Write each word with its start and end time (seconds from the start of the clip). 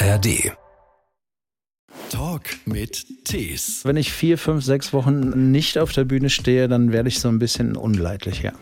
ARD. 0.00 0.52
Talk 2.10 2.42
mit 2.66 3.04
Tees. 3.24 3.80
Wenn 3.84 3.96
ich 3.96 4.12
vier, 4.12 4.38
fünf, 4.38 4.64
sechs 4.64 4.92
Wochen 4.92 5.50
nicht 5.50 5.76
auf 5.76 5.90
der 5.90 6.04
Bühne 6.04 6.30
stehe, 6.30 6.68
dann 6.68 6.92
werde 6.92 7.08
ich 7.08 7.18
so 7.18 7.28
ein 7.28 7.40
bisschen 7.40 7.74
unleidlich, 7.74 8.42
ja. 8.42 8.52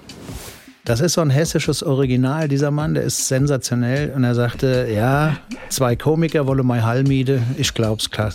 Das 0.87 1.01
ist 1.01 1.13
so 1.13 1.21
ein 1.21 1.29
hessisches 1.29 1.83
Original, 1.83 2.49
dieser 2.49 2.71
Mann, 2.71 2.95
der 2.95 3.03
ist 3.03 3.29
sensationell. 3.29 4.15
Und 4.15 4.25
er 4.25 4.35
sagte, 4.35 4.89
ja, 4.91 5.37
zwei 5.69 5.95
Komiker 5.95 6.47
wollen 6.47 6.67
mal 6.67 6.83
Hallmiede, 6.83 7.43
ich 7.59 7.75
glaub's 7.75 8.11
klar. 8.11 8.33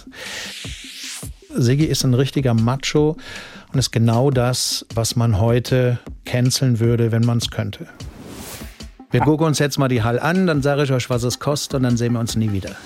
Siggi 1.55 1.86
ist 1.86 2.04
ein 2.04 2.13
richtiger 2.13 2.54
Macho 2.54 3.18
und 3.73 3.79
ist 3.79 3.91
genau 3.91 4.29
das, 4.29 4.86
was 4.93 5.15
man 5.15 5.39
heute 5.39 5.97
canceln 6.25 6.79
würde, 6.79 7.11
wenn 7.11 7.25
man 7.25 7.39
es 7.39 7.49
könnte. 7.49 7.88
Wir 9.12 9.20
gucken 9.20 9.46
uns 9.46 9.59
jetzt 9.59 9.78
mal 9.78 9.89
die 9.89 10.04
Hall 10.04 10.21
an, 10.21 10.48
dann 10.48 10.62
sage 10.62 10.84
ich 10.84 10.91
euch, 10.94 11.09
was 11.09 11.23
es 11.23 11.40
kostet 11.40 11.76
und 11.76 11.84
dann 11.84 11.98
sehen 11.98 12.13
wir 12.13 12.22
uns 12.22 12.38
nie 12.38 12.54
wieder. 12.54 12.77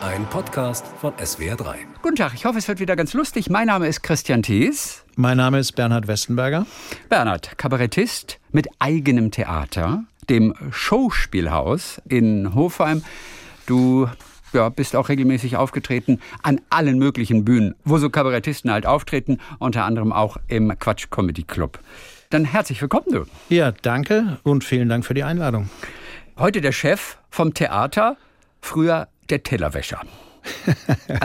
Ein 0.00 0.24
Podcast 0.30 0.86
von 1.02 1.12
SWR3. 1.14 1.74
Guten 2.00 2.16
Tag, 2.16 2.32
ich 2.34 2.46
hoffe, 2.46 2.56
es 2.56 2.66
wird 2.66 2.80
wieder 2.80 2.96
ganz 2.96 3.12
lustig. 3.12 3.50
Mein 3.50 3.66
Name 3.66 3.88
ist 3.88 4.02
Christian 4.02 4.42
Thies. 4.42 5.04
Mein 5.16 5.36
Name 5.36 5.58
ist 5.58 5.72
Bernhard 5.72 6.06
Westenberger. 6.06 6.66
Bernhard, 7.10 7.58
Kabarettist 7.58 8.38
mit 8.52 8.68
eigenem 8.78 9.30
Theater, 9.30 10.04
dem 10.30 10.54
Showspielhaus 10.70 12.00
in 12.08 12.54
Hofheim. 12.54 13.04
Du 13.66 14.08
ja, 14.54 14.70
bist 14.70 14.96
auch 14.96 15.10
regelmäßig 15.10 15.58
aufgetreten 15.58 16.20
an 16.42 16.58
allen 16.70 16.98
möglichen 16.98 17.44
Bühnen, 17.44 17.74
wo 17.84 17.98
so 17.98 18.08
Kabarettisten 18.08 18.70
halt 18.70 18.86
auftreten, 18.86 19.40
unter 19.58 19.84
anderem 19.84 20.10
auch 20.10 20.38
im 20.48 20.72
Quatsch 20.78 21.10
Comedy 21.10 21.42
Club. 21.42 21.80
Dann 22.30 22.44
herzlich 22.44 22.80
willkommen, 22.80 23.06
du. 23.10 23.24
Ja, 23.48 23.72
danke 23.72 24.38
und 24.42 24.64
vielen 24.64 24.88
Dank 24.88 25.04
für 25.04 25.14
die 25.14 25.24
Einladung. 25.24 25.68
Heute 26.38 26.60
der 26.60 26.72
Chef 26.72 27.18
vom 27.30 27.54
Theater, 27.54 28.16
früher 28.60 29.08
der 29.30 29.42
Tellerwäscher. 29.42 30.00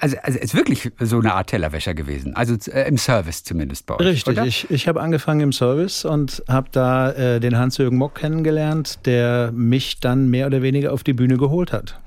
also, 0.00 0.16
also 0.22 0.38
ist 0.38 0.54
wirklich 0.54 0.90
so 1.00 1.18
eine 1.18 1.34
Art 1.34 1.48
Tellerwäscher 1.48 1.94
gewesen. 1.94 2.34
Also 2.34 2.56
äh, 2.70 2.88
im 2.88 2.98
Service 2.98 3.44
zumindest 3.44 3.86
bei 3.86 3.94
euch. 3.96 4.06
Richtig, 4.06 4.38
oder? 4.38 4.46
ich, 4.46 4.70
ich 4.70 4.88
habe 4.88 5.00
angefangen 5.00 5.40
im 5.40 5.52
Service 5.52 6.04
und 6.04 6.42
habe 6.48 6.68
da 6.72 7.12
äh, 7.12 7.40
den 7.40 7.56
Hans-Jürgen 7.56 7.98
Mock 7.98 8.16
kennengelernt, 8.16 9.06
der 9.06 9.52
mich 9.52 10.00
dann 10.00 10.28
mehr 10.28 10.46
oder 10.46 10.62
weniger 10.62 10.92
auf 10.92 11.04
die 11.04 11.12
Bühne 11.12 11.36
geholt 11.36 11.72
hat. 11.72 12.00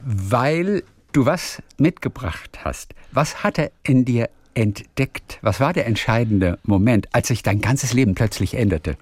Weil 0.00 0.82
du 1.12 1.26
was 1.26 1.62
mitgebracht 1.76 2.60
hast. 2.64 2.94
Was 3.12 3.42
hat 3.42 3.58
er 3.58 3.70
in 3.82 4.04
dir 4.04 4.30
entdeckt? 4.54 5.38
Was 5.42 5.60
war 5.60 5.72
der 5.72 5.86
entscheidende 5.86 6.58
Moment, 6.64 7.08
als 7.12 7.28
sich 7.28 7.42
dein 7.42 7.60
ganzes 7.60 7.92
Leben 7.92 8.14
plötzlich 8.14 8.54
änderte? 8.54 8.96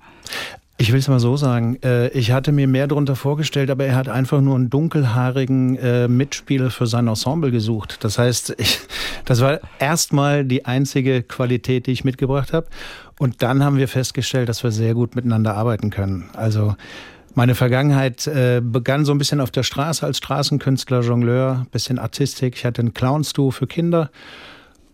Ich 0.80 0.92
will 0.92 1.00
es 1.00 1.08
mal 1.08 1.18
so 1.18 1.36
sagen, 1.36 1.76
äh, 1.82 2.06
ich 2.10 2.30
hatte 2.30 2.52
mir 2.52 2.68
mehr 2.68 2.86
darunter 2.86 3.16
vorgestellt, 3.16 3.68
aber 3.68 3.84
er 3.84 3.96
hat 3.96 4.08
einfach 4.08 4.40
nur 4.40 4.54
einen 4.54 4.70
dunkelhaarigen 4.70 5.76
äh, 5.76 6.06
Mitspieler 6.06 6.70
für 6.70 6.86
sein 6.86 7.08
Ensemble 7.08 7.50
gesucht. 7.50 8.04
Das 8.04 8.16
heißt, 8.16 8.54
ich, 8.58 8.78
das 9.24 9.40
war 9.40 9.58
erstmal 9.80 10.44
die 10.44 10.66
einzige 10.66 11.24
Qualität, 11.24 11.88
die 11.88 11.90
ich 11.90 12.04
mitgebracht 12.04 12.52
habe. 12.52 12.68
Und 13.18 13.42
dann 13.42 13.64
haben 13.64 13.76
wir 13.76 13.88
festgestellt, 13.88 14.48
dass 14.48 14.62
wir 14.62 14.70
sehr 14.70 14.94
gut 14.94 15.16
miteinander 15.16 15.56
arbeiten 15.56 15.90
können. 15.90 16.30
Also 16.34 16.76
meine 17.34 17.56
Vergangenheit 17.56 18.28
äh, 18.28 18.60
begann 18.62 19.04
so 19.04 19.10
ein 19.10 19.18
bisschen 19.18 19.40
auf 19.40 19.50
der 19.50 19.64
Straße 19.64 20.06
als 20.06 20.18
Straßenkünstler, 20.18 21.00
Jongleur, 21.00 21.66
bisschen 21.72 21.98
Artistik. 21.98 22.54
Ich 22.54 22.64
hatte 22.64 22.82
ein 22.82 22.94
Clownstuhl 22.94 23.50
für 23.50 23.66
Kinder 23.66 24.10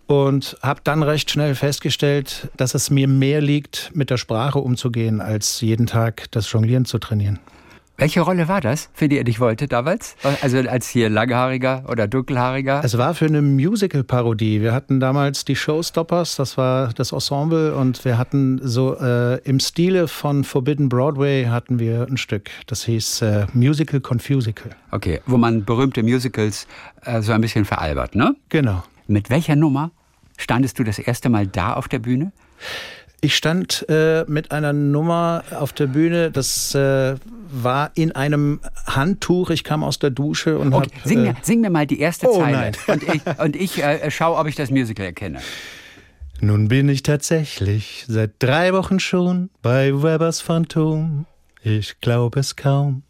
und 0.06 0.56
habe 0.62 0.80
dann 0.84 1.02
recht 1.02 1.30
schnell 1.30 1.54
festgestellt, 1.54 2.48
dass 2.56 2.74
es 2.74 2.90
mir 2.90 3.08
mehr 3.08 3.40
liegt, 3.40 3.90
mit 3.94 4.10
der 4.10 4.16
Sprache 4.16 4.58
umzugehen, 4.58 5.20
als 5.20 5.60
jeden 5.60 5.86
Tag 5.86 6.30
das 6.30 6.50
Jonglieren 6.50 6.84
zu 6.84 6.98
trainieren. 6.98 7.38
Welche 7.96 8.22
Rolle 8.22 8.48
war 8.48 8.60
das, 8.60 8.90
für 8.92 9.08
die 9.08 9.18
er 9.18 9.22
dich 9.22 9.38
wollte 9.38 9.68
damals? 9.68 10.16
Also 10.42 10.58
als 10.58 10.88
hier 10.88 11.08
langhaariger 11.08 11.84
oder 11.88 12.08
dunkelhaariger? 12.08 12.80
Es 12.82 12.98
war 12.98 13.14
für 13.14 13.26
eine 13.26 13.40
Musical-Parodie. 13.40 14.60
Wir 14.60 14.72
hatten 14.72 14.98
damals 14.98 15.44
die 15.44 15.54
Showstoppers, 15.54 16.34
das 16.34 16.58
war 16.58 16.92
das 16.92 17.12
Ensemble, 17.12 17.72
und 17.72 18.04
wir 18.04 18.18
hatten 18.18 18.58
so 18.64 18.96
äh, 18.98 19.38
im 19.44 19.60
Stile 19.60 20.08
von 20.08 20.42
Forbidden 20.42 20.88
Broadway 20.88 21.44
hatten 21.44 21.78
wir 21.78 22.08
ein 22.10 22.16
Stück. 22.16 22.50
Das 22.66 22.84
hieß 22.84 23.22
äh, 23.22 23.46
Musical 23.52 24.00
Confusical. 24.00 24.72
Okay, 24.90 25.20
wo 25.26 25.36
man 25.36 25.64
berühmte 25.64 26.02
Musicals 26.02 26.66
äh, 27.04 27.22
so 27.22 27.30
ein 27.30 27.40
bisschen 27.42 27.64
veralbert, 27.64 28.16
ne? 28.16 28.34
Genau. 28.48 28.82
Mit 29.06 29.30
welcher 29.30 29.56
Nummer 29.56 29.90
standest 30.36 30.78
du 30.78 30.84
das 30.84 30.98
erste 30.98 31.28
Mal 31.28 31.46
da 31.46 31.74
auf 31.74 31.88
der 31.88 31.98
Bühne? 31.98 32.32
Ich 33.20 33.36
stand 33.36 33.86
äh, 33.88 34.24
mit 34.28 34.50
einer 34.50 34.74
Nummer 34.74 35.44
auf 35.58 35.72
der 35.72 35.86
Bühne, 35.86 36.30
das 36.30 36.74
äh, 36.74 37.16
war 37.50 37.90
in 37.94 38.12
einem 38.12 38.60
Handtuch. 38.86 39.48
Ich 39.48 39.64
kam 39.64 39.82
aus 39.82 39.98
der 39.98 40.10
Dusche 40.10 40.58
und 40.58 40.74
okay, 40.74 40.90
hab, 40.94 41.08
sing, 41.08 41.22
mir, 41.22 41.34
sing 41.40 41.60
mir 41.62 41.70
mal 41.70 41.86
die 41.86 42.00
erste 42.00 42.28
oh, 42.28 42.38
Zeile. 42.38 42.56
Nein. 42.56 42.74
Und 42.86 43.02
ich, 43.02 43.38
und 43.38 43.56
ich 43.56 43.82
äh, 43.82 44.10
schaue, 44.10 44.36
ob 44.36 44.46
ich 44.46 44.56
das 44.56 44.70
Musical 44.70 45.06
erkenne. 45.06 45.40
Nun 46.40 46.68
bin 46.68 46.88
ich 46.90 47.02
tatsächlich 47.02 48.04
seit 48.08 48.32
drei 48.40 48.74
Wochen 48.74 49.00
schon 49.00 49.48
bei 49.62 49.94
Webers 50.02 50.42
Phantom. 50.42 51.24
Ich 51.62 52.00
glaube 52.02 52.40
es 52.40 52.56
kaum. 52.56 53.04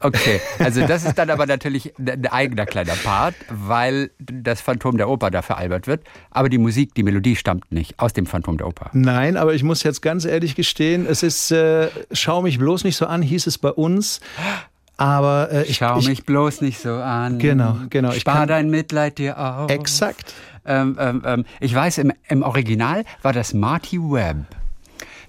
Okay, 0.00 0.40
also 0.58 0.86
das 0.86 1.04
ist 1.04 1.16
dann 1.16 1.30
aber 1.30 1.46
natürlich 1.46 1.94
ein 1.98 2.26
eigener 2.26 2.66
kleiner 2.66 2.92
Part, 3.02 3.34
weil 3.48 4.10
das 4.18 4.60
Phantom 4.60 4.96
der 4.98 5.08
Oper 5.08 5.30
da 5.30 5.40
veralbert 5.40 5.86
wird. 5.86 6.04
Aber 6.30 6.48
die 6.50 6.58
Musik, 6.58 6.94
die 6.94 7.02
Melodie 7.02 7.34
stammt 7.34 7.72
nicht 7.72 7.98
aus 7.98 8.12
dem 8.12 8.26
Phantom 8.26 8.58
der 8.58 8.66
Oper. 8.66 8.90
Nein, 8.92 9.36
aber 9.38 9.54
ich 9.54 9.62
muss 9.62 9.82
jetzt 9.84 10.02
ganz 10.02 10.26
ehrlich 10.26 10.54
gestehen, 10.54 11.06
es 11.08 11.22
ist, 11.22 11.50
äh, 11.50 11.88
schau 12.12 12.42
mich 12.42 12.58
bloß 12.58 12.84
nicht 12.84 12.96
so 12.96 13.06
an, 13.06 13.22
hieß 13.22 13.46
es 13.46 13.56
bei 13.58 13.70
uns. 13.70 14.20
Aber 14.98 15.50
äh, 15.52 15.62
ich 15.64 15.76
Schau 15.78 15.98
ich, 15.98 16.08
mich 16.08 16.24
bloß 16.24 16.60
nicht 16.60 16.78
so 16.80 16.94
an. 16.94 17.38
Genau, 17.38 17.76
genau. 17.90 18.10
Ich 18.12 18.20
Spar 18.20 18.34
kann- 18.40 18.48
dein 18.48 18.70
Mitleid 18.70 19.18
dir 19.18 19.38
auf. 19.38 19.70
Exakt. 19.70 20.34
Ähm, 20.66 20.96
ähm, 21.00 21.22
ähm, 21.24 21.44
ich 21.60 21.74
weiß, 21.74 21.98
im, 21.98 22.12
im 22.28 22.42
Original 22.42 23.04
war 23.22 23.32
das 23.32 23.54
Marty 23.54 23.98
Webb. 23.98 24.46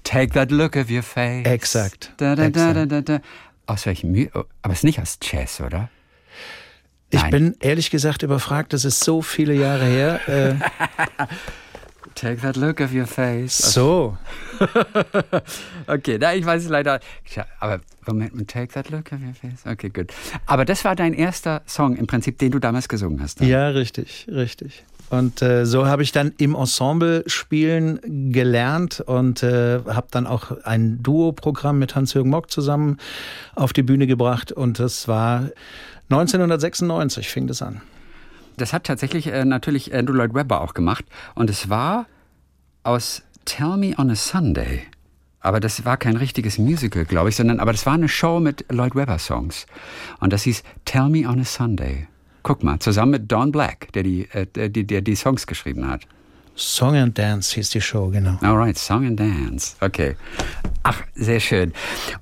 Take 0.03 0.31
that 0.33 0.51
look 0.51 0.75
of 0.77 0.89
your 0.89 1.03
face. 1.03 1.45
Exakt, 1.45 2.13
Da, 2.17 2.29
da, 2.35 2.44
da, 2.44 2.47
exakt. 2.47 2.75
da, 2.77 2.85
da, 2.85 3.01
da. 3.01 3.19
Aus 3.67 3.85
welchem 3.85 4.29
oh, 4.33 4.44
Aber 4.61 4.73
es 4.73 4.79
ist 4.79 4.83
nicht 4.83 5.00
aus 5.00 5.19
Jazz, 5.22 5.61
oder? 5.61 5.89
Ich 7.09 7.22
Nein. 7.22 7.31
bin 7.31 7.55
ehrlich 7.59 7.89
gesagt 7.89 8.23
überfragt, 8.23 8.73
das 8.73 8.83
ist 8.83 9.01
so 9.01 9.22
viele 9.22 9.53
Jahre 9.53 9.85
her. 9.85 10.28
Äh, 10.28 10.55
Take 12.16 12.41
that 12.41 12.56
look 12.56 12.81
of 12.81 12.94
your 12.94 13.06
face. 13.06 13.56
so, 13.57 14.17
Okay, 15.88 16.17
na, 16.19 16.33
ich 16.33 16.44
weiß 16.44 16.63
es 16.63 16.69
leider. 16.69 17.00
Aber 17.59 17.79
Moment, 18.07 18.50
take 18.50 18.73
that 18.73 18.89
look 18.89 19.11
of 19.11 19.19
your 19.22 19.35
face. 19.35 19.66
Okay, 19.66 19.89
gut. 19.89 20.11
Aber 20.47 20.66
das 20.66 20.83
war 20.83 20.95
dein 20.95 21.13
erster 21.13 21.61
Song 21.67 21.95
im 21.95 22.07
Prinzip, 22.07 22.39
den 22.39 22.51
du 22.51 22.59
damals 22.59 22.89
gesungen 22.89 23.22
hast. 23.22 23.39
ne? 23.41 23.47
ja, 23.47 23.69
richtig, 23.69 24.27
richtig. 24.31 24.83
Und 25.09 25.41
äh, 25.41 25.66
so 25.66 25.85
habe 25.85 26.03
ich 26.03 26.12
dann 26.12 26.34
im 26.38 26.53
Ensemble 26.53 27.23
spielen 27.28 28.31
gelernt 28.31 29.00
und 29.00 29.41
äh, 29.41 29.79
habe 29.88 30.07
dann 30.12 30.28
auch 30.28 30.51
ein 30.63 31.01
Duo-Programm 31.01 31.79
mit 31.79 31.95
Hans-Jürgen 31.95 32.29
Mock 32.29 32.51
zusammen 32.51 32.97
auf 33.56 33.72
die 33.72 33.84
Bühne 33.84 34.06
gebracht. 34.06 34.51
Und 34.51 34.79
das 34.79 35.07
war 35.07 35.50
1996 36.09 37.29
fing 37.29 37.47
das 37.47 37.62
an. 37.62 37.81
Das 38.57 38.73
hat 38.73 38.85
tatsächlich 38.85 39.28
äh, 39.28 39.45
natürlich 39.45 39.94
Andrew 39.94 40.13
Lloyd 40.13 40.34
Webber 40.34 40.62
auch 40.62 40.73
gemacht. 40.73 41.06
Und 41.35 41.50
es 41.50 41.69
war 41.69 42.06
aus 42.84 43.24
Tell 43.45 43.78
Me 43.78 43.94
on 43.97 44.09
a 44.09 44.16
Sunday. 44.16 44.84
Aber 45.39 45.62
das 45.62 45.85
war 45.85 45.95
kein 45.95 46.18
richtiges 46.18 46.57
Musical, 46.57 47.06
glaube 47.06 47.29
ich, 47.29 47.38
sondern 47.38 47.62
aber 47.62 47.72
das 47.72 47.85
war 47.85 47.94
eine 47.94 48.09
Show 48.09 48.41
mit 48.41 48.66
Lloyd 48.69 48.95
Webber 48.95 49.19
Songs. 49.19 49.68
Und 50.19 50.34
das 50.34 50.44
hieß 50.44 50.63
Tell 50.84 51.07
Me 51.07 51.28
on 51.28 51.39
a 51.39 51.45
Sunday. 51.45 52.07
Guck 52.47 52.63
mal, 52.63 52.79
zusammen 52.79 53.11
mit 53.11 53.29
Don 53.29 53.51
Black, 53.51 53.91
der 53.91 54.03
die, 54.03 54.25
äh, 54.31 54.69
die- 54.69 54.87
der 54.87 55.01
die 55.01 55.15
Songs 55.15 55.45
geschrieben 55.47 55.85
hat. 55.85 56.07
Song 56.55 56.95
and 56.95 57.17
Dance 57.17 57.53
hieß 57.55 57.71
die 57.71 57.81
Show, 57.81 58.07
genau. 58.09 58.37
Alright, 58.41 58.77
Song 58.77 59.05
and 59.05 59.19
Dance. 59.19 59.75
Okay. 59.81 60.15
Ach, 60.81 61.01
sehr 61.13 61.41
schön. 61.41 61.73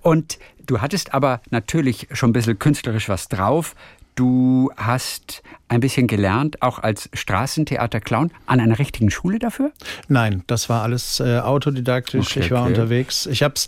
Und 0.01 0.39
du 0.65 0.81
hattest 0.81 1.13
aber 1.13 1.41
natürlich 1.51 2.07
schon 2.13 2.31
ein 2.31 2.33
bisschen 2.33 2.57
künstlerisch 2.57 3.07
was 3.07 3.27
drauf. 3.27 3.75
Du 4.15 4.71
hast 4.77 5.43
ein 5.67 5.81
bisschen 5.81 6.07
gelernt, 6.07 6.61
auch 6.61 6.79
als 6.79 7.09
Straßentheaterclown, 7.13 8.31
an 8.45 8.59
einer 8.59 8.79
richtigen 8.79 9.09
Schule 9.09 9.39
dafür? 9.39 9.71
Nein, 10.07 10.43
das 10.47 10.69
war 10.69 10.83
alles 10.83 11.19
äh, 11.19 11.39
autodidaktisch. 11.39 12.31
Okay, 12.31 12.39
ich 12.45 12.51
war 12.51 12.61
okay. 12.61 12.69
unterwegs. 12.69 13.25
Ich 13.25 13.43
habe 13.43 13.55
es 13.55 13.67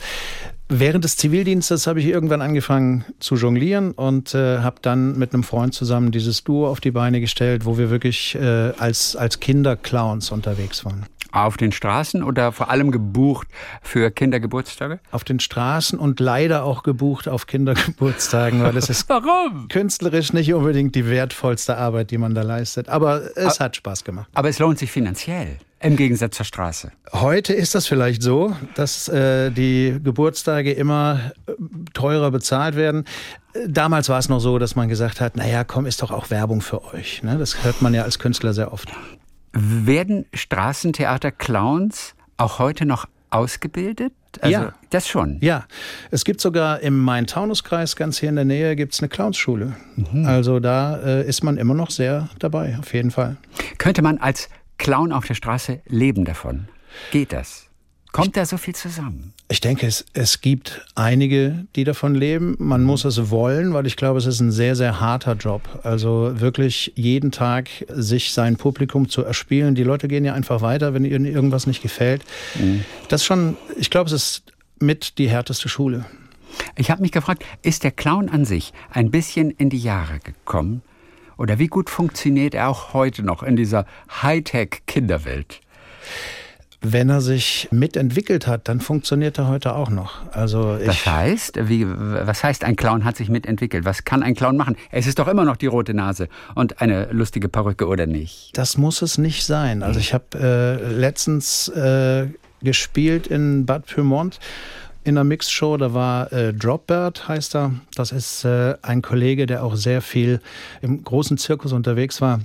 während 0.69 1.03
des 1.03 1.17
Zivildienstes 1.17 1.87
habe 1.87 1.99
ich 1.99 2.05
irgendwann 2.05 2.41
angefangen 2.41 3.05
zu 3.19 3.35
jonglieren 3.35 3.91
und 3.91 4.33
äh, 4.35 4.59
habe 4.59 4.77
dann 4.81 5.17
mit 5.17 5.33
einem 5.33 5.43
Freund 5.43 5.73
zusammen 5.73 6.11
dieses 6.11 6.43
Duo 6.43 6.67
auf 6.67 6.79
die 6.79 6.91
Beine 6.91 7.19
gestellt, 7.19 7.65
wo 7.65 7.77
wir 7.77 7.89
wirklich 7.89 8.35
äh, 8.35 8.71
als 8.77 9.15
als 9.15 9.39
Kinderclowns 9.39 10.31
unterwegs 10.31 10.85
waren. 10.85 11.05
Auf 11.31 11.57
den 11.57 11.71
Straßen 11.71 12.23
oder 12.23 12.51
vor 12.51 12.69
allem 12.69 12.91
gebucht 12.91 13.47
für 13.81 14.11
Kindergeburtstage? 14.11 14.99
Auf 15.11 15.23
den 15.23 15.39
Straßen 15.39 15.99
und 15.99 16.19
leider 16.19 16.63
auch 16.63 16.83
gebucht 16.83 17.27
auf 17.27 17.47
Kindergeburtstagen, 17.47 18.63
weil 18.63 18.77
es 18.77 18.89
ist 18.89 19.07
Warum? 19.09 19.67
künstlerisch 19.67 20.33
nicht 20.33 20.53
unbedingt 20.53 20.95
die 20.95 21.09
wertvollste 21.09 21.77
Arbeit, 21.77 22.11
die 22.11 22.17
man 22.17 22.33
da 22.35 22.41
leistet. 22.41 22.89
Aber 22.89 23.35
es 23.35 23.59
hat 23.59 23.75
Spaß 23.75 24.03
gemacht. 24.03 24.29
Aber 24.33 24.49
es 24.49 24.59
lohnt 24.59 24.79
sich 24.79 24.91
finanziell. 24.91 25.57
Im 25.79 25.95
Gegensatz 25.95 26.35
zur 26.35 26.45
Straße. 26.45 26.91
Heute 27.13 27.53
ist 27.53 27.75
das 27.75 27.85
vielleicht 27.85 28.23
so, 28.23 28.55
dass 28.73 29.07
äh, 29.09 29.51
die 29.51 29.99
Geburtstage 30.03 30.73
immer 30.73 31.31
äh, 31.45 31.51
teurer 31.93 32.31
bezahlt 32.31 32.75
werden. 32.75 33.05
Damals 33.67 34.09
war 34.09 34.17
es 34.17 34.27
noch 34.27 34.39
so, 34.39 34.57
dass 34.57 34.75
man 34.75 34.89
gesagt 34.89 35.21
hat, 35.21 35.35
naja, 35.37 35.63
komm, 35.63 35.85
ist 35.85 36.01
doch 36.01 36.09
auch 36.09 36.31
Werbung 36.31 36.61
für 36.61 36.83
euch. 36.93 37.21
Ne? 37.21 37.37
Das 37.37 37.63
hört 37.63 37.83
man 37.83 37.93
ja 37.93 38.01
als 38.03 38.17
Künstler 38.17 38.53
sehr 38.53 38.73
oft. 38.73 38.91
Werden 39.53 40.25
Straßentheater-Clowns 40.33 42.15
auch 42.37 42.59
heute 42.59 42.85
noch 42.85 43.07
ausgebildet? 43.29 44.13
Also, 44.41 44.51
ja. 44.51 44.73
Das 44.89 45.07
schon? 45.07 45.37
Ja. 45.41 45.65
Es 46.11 46.25
gibt 46.25 46.41
sogar 46.41 46.79
im 46.81 46.99
Main-Taunus-Kreis, 46.99 47.95
ganz 47.95 48.19
hier 48.19 48.29
in 48.29 48.35
der 48.35 48.45
Nähe, 48.45 48.75
gibt 48.75 48.93
es 48.93 48.99
eine 48.99 49.09
Clownsschule. 49.09 49.75
Mhm. 49.95 50.25
Also 50.25 50.59
da 50.59 50.97
äh, 50.99 51.27
ist 51.27 51.43
man 51.43 51.57
immer 51.57 51.73
noch 51.73 51.89
sehr 51.89 52.29
dabei, 52.39 52.77
auf 52.79 52.93
jeden 52.93 53.11
Fall. 53.11 53.37
Könnte 53.77 54.01
man 54.01 54.19
als 54.19 54.49
Clown 54.77 55.11
auf 55.11 55.25
der 55.25 55.33
Straße 55.33 55.81
leben 55.87 56.23
davon? 56.25 56.67
Geht 57.11 57.33
das? 57.33 57.66
Kommt 58.17 58.35
da 58.35 58.45
so 58.45 58.57
viel 58.57 58.75
zusammen? 58.75 59.33
Ich 59.47 59.61
denke, 59.61 59.85
es, 59.85 60.05
es 60.13 60.41
gibt 60.41 60.85
einige, 60.95 61.65
die 61.75 61.83
davon 61.83 62.15
leben. 62.15 62.55
Man 62.59 62.83
muss 62.83 63.05
es 63.05 63.29
wollen, 63.29 63.73
weil 63.73 63.85
ich 63.85 63.95
glaube, 63.95 64.17
es 64.17 64.25
ist 64.25 64.39
ein 64.39 64.51
sehr, 64.51 64.75
sehr 64.75 64.99
harter 64.99 65.33
Job. 65.33 65.61
Also 65.83 66.39
wirklich 66.39 66.91
jeden 66.95 67.31
Tag 67.31 67.69
sich 67.87 68.33
sein 68.33 68.57
Publikum 68.57 69.07
zu 69.07 69.23
erspielen. 69.23 69.75
Die 69.75 69.83
Leute 69.83 70.07
gehen 70.07 70.25
ja 70.25 70.33
einfach 70.33 70.61
weiter, 70.61 70.93
wenn 70.93 71.05
ihnen 71.05 71.25
irgendwas 71.25 71.67
nicht 71.67 71.81
gefällt. 71.81 72.23
Mhm. 72.55 72.83
Das 73.07 73.23
schon, 73.23 73.55
ich 73.77 73.89
glaube, 73.89 74.07
es 74.07 74.13
ist 74.13 74.43
mit 74.79 75.17
die 75.17 75.29
härteste 75.29 75.69
Schule. 75.69 76.05
Ich 76.75 76.89
habe 76.89 77.01
mich 77.01 77.11
gefragt, 77.11 77.45
ist 77.61 77.83
der 77.83 77.91
Clown 77.91 78.29
an 78.29 78.45
sich 78.45 78.73
ein 78.89 79.11
bisschen 79.11 79.51
in 79.51 79.69
die 79.69 79.79
Jahre 79.79 80.19
gekommen? 80.19 80.81
Oder 81.37 81.59
wie 81.59 81.67
gut 81.67 81.89
funktioniert 81.89 82.55
er 82.55 82.69
auch 82.69 82.93
heute 82.93 83.21
noch 83.21 83.43
in 83.43 83.55
dieser 83.55 83.85
Hightech-Kinderwelt? 84.23 85.61
Wenn 86.81 87.09
er 87.09 87.21
sich 87.21 87.67
mitentwickelt 87.71 88.45
hat, 88.45 88.67
dann 88.67 88.79
funktioniert 88.79 89.37
er 89.39 89.47
heute 89.47 89.73
auch 89.75 89.89
noch. 89.89 90.31
Also 90.31 90.77
das 90.77 91.05
heißt, 91.05 91.67
wie, 91.67 91.87
was 91.87 92.43
heißt, 92.43 92.63
ein 92.63 92.75
Clown 92.75 93.03
hat 93.03 93.17
sich 93.17 93.29
mitentwickelt? 93.29 93.83
Was 93.83 94.05
kann 94.05 94.21
ein 94.21 94.35
Clown 94.35 94.57
machen? 94.57 94.75
Es 94.91 95.07
ist 95.07 95.17
doch 95.17 95.27
immer 95.27 95.43
noch 95.43 95.57
die 95.57 95.65
rote 95.65 95.93
Nase 95.93 96.29
und 96.53 96.79
eine 96.81 97.11
lustige 97.11 97.49
Perücke, 97.49 97.87
oder 97.87 98.05
nicht? 98.05 98.51
Das 98.53 98.77
muss 98.77 99.01
es 99.01 99.17
nicht 99.17 99.45
sein. 99.45 99.81
Also 99.81 99.99
ich 99.99 100.13
habe 100.13 100.25
äh, 100.35 100.91
letztens 100.91 101.67
äh, 101.69 102.27
gespielt 102.61 103.25
in 103.25 103.65
Bad 103.65 103.87
Pyrmont 103.87 104.39
in 105.03 105.17
einer 105.17 105.23
Mixshow. 105.23 105.77
Da 105.77 105.95
war 105.95 106.31
äh, 106.31 106.53
Dropbird, 106.53 107.27
heißt 107.27 107.55
er. 107.55 107.71
Das 107.95 108.11
ist 108.11 108.45
äh, 108.45 108.75
ein 108.83 109.01
Kollege, 109.01 109.47
der 109.47 109.63
auch 109.63 109.75
sehr 109.75 110.01
viel 110.01 110.41
im 110.81 111.03
großen 111.03 111.39
Zirkus 111.39 111.73
unterwegs 111.73 112.21
war. 112.21 112.41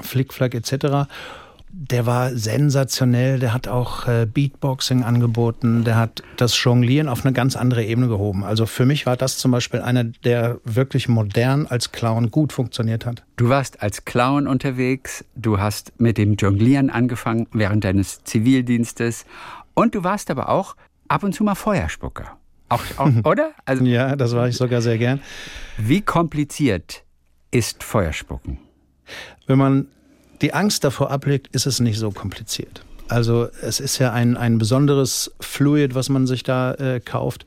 Flickflack 0.00 0.54
etc 0.54 1.08
der 1.76 2.06
war 2.06 2.36
sensationell, 2.36 3.40
der 3.40 3.52
hat 3.52 3.66
auch 3.66 4.06
äh, 4.06 4.26
Beatboxing 4.32 5.02
angeboten, 5.02 5.82
der 5.82 5.96
hat 5.96 6.22
das 6.36 6.62
Jonglieren 6.62 7.08
auf 7.08 7.24
eine 7.24 7.32
ganz 7.32 7.56
andere 7.56 7.84
Ebene 7.84 8.06
gehoben. 8.06 8.44
Also 8.44 8.64
für 8.64 8.86
mich 8.86 9.06
war 9.06 9.16
das 9.16 9.38
zum 9.38 9.50
Beispiel 9.50 9.80
einer, 9.80 10.04
der 10.04 10.60
wirklich 10.64 11.08
modern 11.08 11.66
als 11.66 11.90
Clown 11.90 12.30
gut 12.30 12.52
funktioniert 12.52 13.06
hat. 13.06 13.24
Du 13.36 13.48
warst 13.48 13.82
als 13.82 14.04
Clown 14.04 14.46
unterwegs, 14.46 15.24
du 15.34 15.58
hast 15.58 15.92
mit 15.98 16.16
dem 16.16 16.34
Jonglieren 16.34 16.90
angefangen 16.90 17.48
während 17.52 17.82
deines 17.82 18.22
Zivildienstes 18.22 19.26
und 19.74 19.96
du 19.96 20.04
warst 20.04 20.30
aber 20.30 20.50
auch 20.50 20.76
ab 21.08 21.24
und 21.24 21.34
zu 21.34 21.42
mal 21.42 21.56
Feuerspucker. 21.56 22.36
Auch, 22.68 22.82
auch 22.98 23.10
oder? 23.24 23.50
Also, 23.64 23.84
ja, 23.84 24.14
das 24.14 24.32
war 24.34 24.48
ich 24.48 24.56
sogar 24.56 24.80
sehr 24.80 24.98
gern. 24.98 25.20
Wie 25.76 26.02
kompliziert 26.02 27.02
ist 27.50 27.82
Feuerspucken? 27.82 28.58
Wenn 29.46 29.58
man 29.58 29.88
die 30.40 30.54
Angst 30.54 30.84
davor 30.84 31.10
ablegt, 31.10 31.54
ist 31.54 31.66
es 31.66 31.80
nicht 31.80 31.98
so 31.98 32.10
kompliziert. 32.10 32.84
Also 33.08 33.48
es 33.62 33.80
ist 33.80 33.98
ja 33.98 34.12
ein, 34.12 34.36
ein 34.36 34.58
besonderes 34.58 35.32
Fluid, 35.40 35.94
was 35.94 36.08
man 36.08 36.26
sich 36.26 36.42
da 36.42 36.74
äh, 36.74 37.00
kauft. 37.00 37.44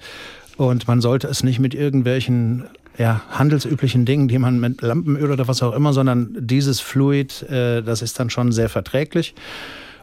Und 0.57 0.87
man 0.87 1.01
sollte 1.01 1.27
es 1.27 1.43
nicht 1.43 1.59
mit 1.59 1.73
irgendwelchen 1.73 2.65
ja, 2.97 3.21
handelsüblichen 3.29 4.05
Dingen, 4.05 4.27
die 4.27 4.39
man 4.39 4.59
mit 4.59 4.81
Lampenöl 4.81 5.31
oder 5.31 5.47
was 5.47 5.61
auch 5.61 5.73
immer, 5.73 5.93
sondern 5.93 6.35
dieses 6.39 6.79
Fluid, 6.79 7.43
äh, 7.43 7.81
das 7.83 8.01
ist 8.01 8.19
dann 8.19 8.29
schon 8.29 8.51
sehr 8.51 8.69
verträglich. 8.69 9.35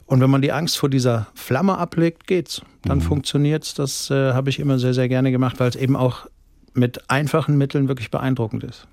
Und 0.07 0.21
wenn 0.21 0.31
man 0.31 0.43
die 0.43 0.53
Angst 0.53 0.77
vor 0.77 0.91
dieser 0.91 1.27
Flamme 1.35 1.79
ablegt, 1.79 2.27
geht's. 2.27 2.63
Dann 2.83 2.99
mhm. 2.99 3.03
funktioniert's. 3.03 3.75
Das 3.75 4.11
äh, 4.11 4.33
habe 4.33 4.51
ich 4.51 4.61
immer 4.61 4.79
sehr, 4.79 4.95
sehr 4.95 5.09
gerne 5.09 5.33
gemacht, 5.33 5.59
weil 5.59 5.69
es 5.69 5.77
eben 5.77 5.97
auch 5.97 6.27
mit 6.75 7.11
einfachen 7.11 7.57
Mitteln 7.57 7.89
wirklich 7.89 8.11
beeindruckend 8.11 8.65
ist. 8.65 8.87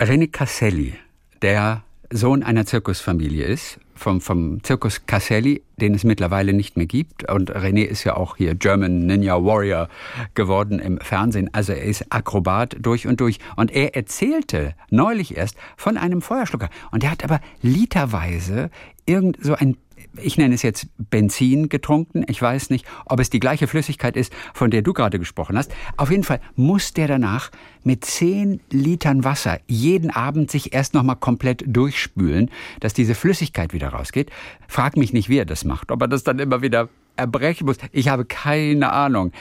René 0.00 0.30
Casselli, 0.30 0.94
der 1.42 1.82
Sohn 2.16 2.44
einer 2.44 2.64
Zirkusfamilie 2.64 3.44
ist, 3.44 3.80
vom, 3.96 4.20
vom 4.20 4.62
Zirkus 4.62 5.04
Casselli, 5.04 5.62
den 5.78 5.94
es 5.94 6.04
mittlerweile 6.04 6.52
nicht 6.52 6.76
mehr 6.76 6.86
gibt. 6.86 7.28
Und 7.28 7.50
René 7.50 7.82
ist 7.82 8.04
ja 8.04 8.16
auch 8.16 8.36
hier 8.36 8.54
German 8.54 9.06
Ninja 9.06 9.44
Warrior 9.44 9.88
geworden 10.34 10.78
im 10.78 11.00
Fernsehen. 11.00 11.50
Also 11.52 11.72
er 11.72 11.82
ist 11.82 12.06
Akrobat 12.10 12.76
durch 12.78 13.08
und 13.08 13.20
durch. 13.20 13.40
Und 13.56 13.72
er 13.72 13.96
erzählte 13.96 14.76
neulich 14.90 15.36
erst 15.36 15.56
von 15.76 15.96
einem 15.96 16.22
Feuerschlucker. 16.22 16.70
Und 16.92 17.02
er 17.02 17.10
hat 17.10 17.24
aber 17.24 17.40
literweise 17.62 18.70
irgend 19.06 19.38
so 19.42 19.54
ein 19.54 19.76
ich 20.16 20.38
nenne 20.38 20.54
es 20.54 20.62
jetzt 20.62 20.86
Benzin 20.98 21.68
getrunken. 21.68 22.24
Ich 22.28 22.40
weiß 22.40 22.70
nicht, 22.70 22.86
ob 23.06 23.20
es 23.20 23.30
die 23.30 23.40
gleiche 23.40 23.66
Flüssigkeit 23.66 24.16
ist, 24.16 24.32
von 24.52 24.70
der 24.70 24.82
du 24.82 24.92
gerade 24.92 25.18
gesprochen 25.18 25.56
hast. 25.56 25.72
Auf 25.96 26.10
jeden 26.10 26.24
Fall 26.24 26.40
muss 26.56 26.92
der 26.92 27.08
danach 27.08 27.50
mit 27.82 28.04
zehn 28.04 28.60
Litern 28.70 29.24
Wasser 29.24 29.58
jeden 29.66 30.10
Abend 30.10 30.50
sich 30.50 30.72
erst 30.72 30.94
nochmal 30.94 31.16
komplett 31.16 31.64
durchspülen, 31.66 32.50
dass 32.80 32.94
diese 32.94 33.14
Flüssigkeit 33.14 33.72
wieder 33.72 33.88
rausgeht. 33.88 34.30
Frag 34.68 34.96
mich 34.96 35.12
nicht, 35.12 35.28
wie 35.28 35.38
er 35.38 35.46
das 35.46 35.64
macht. 35.64 35.90
Ob 35.90 36.00
er 36.00 36.08
das 36.08 36.24
dann 36.24 36.38
immer 36.38 36.62
wieder 36.62 36.88
erbrechen 37.16 37.66
muss. 37.66 37.76
Ich 37.92 38.08
habe 38.08 38.24
keine 38.24 38.92
Ahnung. 38.92 39.32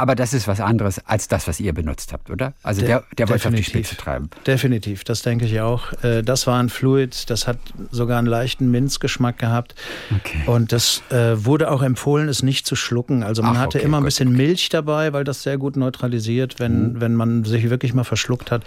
Aber 0.00 0.14
das 0.14 0.32
ist 0.32 0.48
was 0.48 0.60
anderes 0.60 0.98
als 1.04 1.28
das, 1.28 1.46
was 1.46 1.60
ihr 1.60 1.74
benutzt 1.74 2.14
habt, 2.14 2.30
oder? 2.30 2.54
Also 2.62 2.80
der, 2.80 3.04
der 3.18 3.28
wollte 3.28 3.48
auf 3.48 3.54
die 3.54 3.62
Spitze 3.62 3.98
treiben. 3.98 4.30
Definitiv, 4.46 5.04
das 5.04 5.20
denke 5.20 5.44
ich 5.44 5.60
auch. 5.60 5.92
Äh, 6.02 6.22
das 6.22 6.46
war 6.46 6.58
ein 6.58 6.70
Fluid, 6.70 7.28
das 7.28 7.46
hat 7.46 7.58
sogar 7.90 8.18
einen 8.18 8.26
leichten 8.26 8.70
Minzgeschmack 8.70 9.36
gehabt. 9.36 9.74
Okay. 10.10 10.40
Und 10.46 10.72
das 10.72 11.02
äh, 11.10 11.44
wurde 11.44 11.70
auch 11.70 11.82
empfohlen, 11.82 12.30
es 12.30 12.42
nicht 12.42 12.66
zu 12.66 12.76
schlucken. 12.76 13.22
Also 13.22 13.42
man 13.42 13.58
Ach, 13.58 13.60
hatte 13.60 13.76
okay, 13.76 13.86
immer 13.86 13.98
ein 13.98 14.04
bisschen 14.04 14.28
okay. 14.28 14.38
Milch 14.38 14.70
dabei, 14.70 15.12
weil 15.12 15.24
das 15.24 15.42
sehr 15.42 15.58
gut 15.58 15.76
neutralisiert, 15.76 16.58
wenn, 16.60 16.94
mhm. 16.94 17.00
wenn 17.02 17.14
man 17.14 17.44
sich 17.44 17.68
wirklich 17.68 17.92
mal 17.92 18.04
verschluckt 18.04 18.50
hat. 18.50 18.64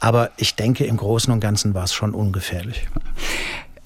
Aber 0.00 0.32
ich 0.36 0.54
denke, 0.54 0.84
im 0.84 0.98
Großen 0.98 1.32
und 1.32 1.40
Ganzen 1.40 1.72
war 1.72 1.84
es 1.84 1.94
schon 1.94 2.12
ungefährlich. 2.12 2.86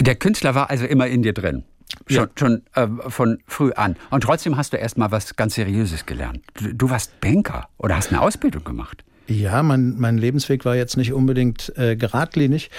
Der 0.00 0.16
Künstler 0.16 0.56
war 0.56 0.68
also 0.68 0.84
immer 0.84 1.06
in 1.06 1.22
dir 1.22 1.32
drin. 1.32 1.62
Schon, 2.06 2.28
schon 2.36 2.62
äh, 2.74 2.86
von 3.08 3.38
früh 3.46 3.72
an. 3.72 3.96
Und 4.10 4.22
trotzdem 4.22 4.56
hast 4.56 4.72
du 4.72 4.76
erst 4.76 4.98
mal 4.98 5.10
was 5.10 5.36
ganz 5.36 5.54
Seriöses 5.54 6.06
gelernt. 6.06 6.42
Du, 6.54 6.74
du, 6.74 6.90
warst 6.90 7.20
Banker 7.20 7.68
oder 7.78 7.96
hast 7.96 8.10
eine 8.10 8.20
Ausbildung 8.20 8.64
gemacht. 8.64 9.04
Ja, 9.26 9.62
mein, 9.62 9.96
mein 9.98 10.18
Lebensweg 10.18 10.64
war 10.64 10.76
jetzt 10.76 10.96
nicht 10.96 11.12
unbedingt 11.12 11.72
äh, 11.76 11.96
geradlinig. 11.96 12.70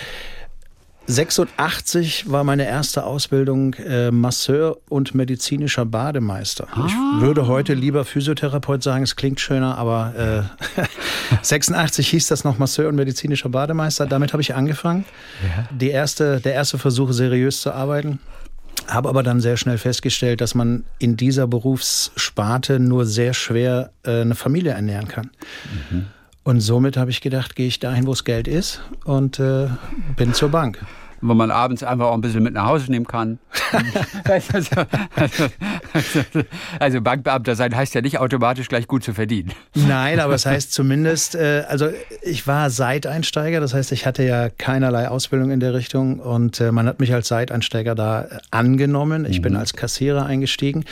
86 1.10 2.30
war 2.30 2.44
meine 2.44 2.68
erste 2.68 3.04
Ausbildung 3.04 3.74
äh, 3.74 4.12
Masseur 4.12 4.78
und 4.90 5.16
medizinischer 5.16 5.84
Bademeister. 5.84 6.68
Ah. 6.72 6.86
Ich 6.88 7.22
würde 7.22 7.48
heute 7.48 7.74
lieber 7.74 8.06
Physiotherapeut 8.06 8.84
sagen, 8.84 9.04
es 9.04 9.16
klingt 9.16 9.40
schöner, 9.40 9.76
aber 9.80 10.48
äh, 10.78 10.86
86 11.42 12.08
hieß 12.10 12.28
das 12.28 12.44
noch 12.44 12.60
Masseur 12.60 12.90
und 12.90 12.96
medizinischer 12.96 13.50
Bademeister. 13.50 14.06
Damit 14.06 14.34
habe 14.34 14.44
ich 14.44 14.54
angefangen. 14.54 15.04
Ja. 15.42 15.68
Die 15.76 15.90
erste, 15.90 16.42
der 16.42 16.54
erste 16.54 16.78
Versuch, 16.78 17.12
seriös 17.12 17.62
zu 17.62 17.74
arbeiten. 17.74 18.20
Habe 18.90 19.10
aber 19.10 19.24
dann 19.24 19.40
sehr 19.40 19.58
schnell 19.58 19.78
festgestellt, 19.78 20.42
dass 20.42 20.56
man 20.56 20.84
in 20.98 21.16
dieser 21.16 21.48
Berufssparte 21.48 22.80
nur 22.80 23.06
sehr 23.06 23.34
schwer 23.34 23.92
äh, 24.04 24.22
eine 24.22 24.36
Familie 24.36 24.72
ernähren 24.72 25.08
kann. 25.08 25.30
Mhm. 25.92 26.06
Und 26.44 26.62
somit 26.62 26.98
habe 26.98 27.12
ich 27.12 27.22
gedacht, 27.22 27.56
gehe 27.56 27.68
ich 27.68 27.80
dahin, 27.80 28.08
wo 28.08 28.12
das 28.12 28.24
Geld 28.24 28.48
ist 28.48 28.82
und 29.04 29.40
äh, 29.40 29.68
bin 30.16 30.34
zur 30.34 30.50
Bank 30.50 30.80
wo 31.22 31.34
man 31.34 31.52
abends 31.52 31.84
einfach 31.84 32.08
auch 32.08 32.14
ein 32.14 32.22
bisschen 32.22 32.44
mit 32.44 32.54
nach 32.54 32.66
Hause 32.66 32.92
nehmen 32.92 33.08
kann. 33.08 33.40
also, 34.52 34.76
also, 35.94 36.44
also, 36.80 37.02
Bankbeamter 37.02 37.56
sein 37.56 37.76
heißt 37.76 37.94
ja 37.96 38.02
nicht 38.02 38.20
automatisch 38.20 38.68
gleich 38.68 38.88
gut 38.88 39.04
zu 39.04 39.14
verdienen. 39.14 39.52
Nein, 39.76 40.20
aber 40.20 40.34
es 40.34 40.46
heißt 40.46 40.74
zumindest, 40.74 41.36
äh, 41.36 41.64
also 41.68 41.90
ich 42.22 42.48
war 42.48 42.70
Seiteinsteiger, 42.70 43.60
das 43.60 43.74
heißt, 43.74 43.92
ich 43.92 44.06
hatte 44.06 44.24
ja 44.24 44.50
keinerlei 44.50 45.08
Ausbildung 45.08 45.52
in 45.52 45.60
der 45.60 45.74
Richtung 45.74 46.20
und 46.20 46.60
äh, 46.60 46.72
man 46.72 46.88
hat 46.88 47.00
mich 47.00 47.14
als 47.14 47.28
Seiteinsteiger 47.28 47.96
da 47.96 48.24
äh, 48.24 48.40
angenommen. 48.52 49.26
Ich 49.26 49.40
mhm. 49.40 49.44
bin 49.44 49.56
als 49.56 49.74
Kassierer 49.74 50.26
eingestiegen 50.26 50.86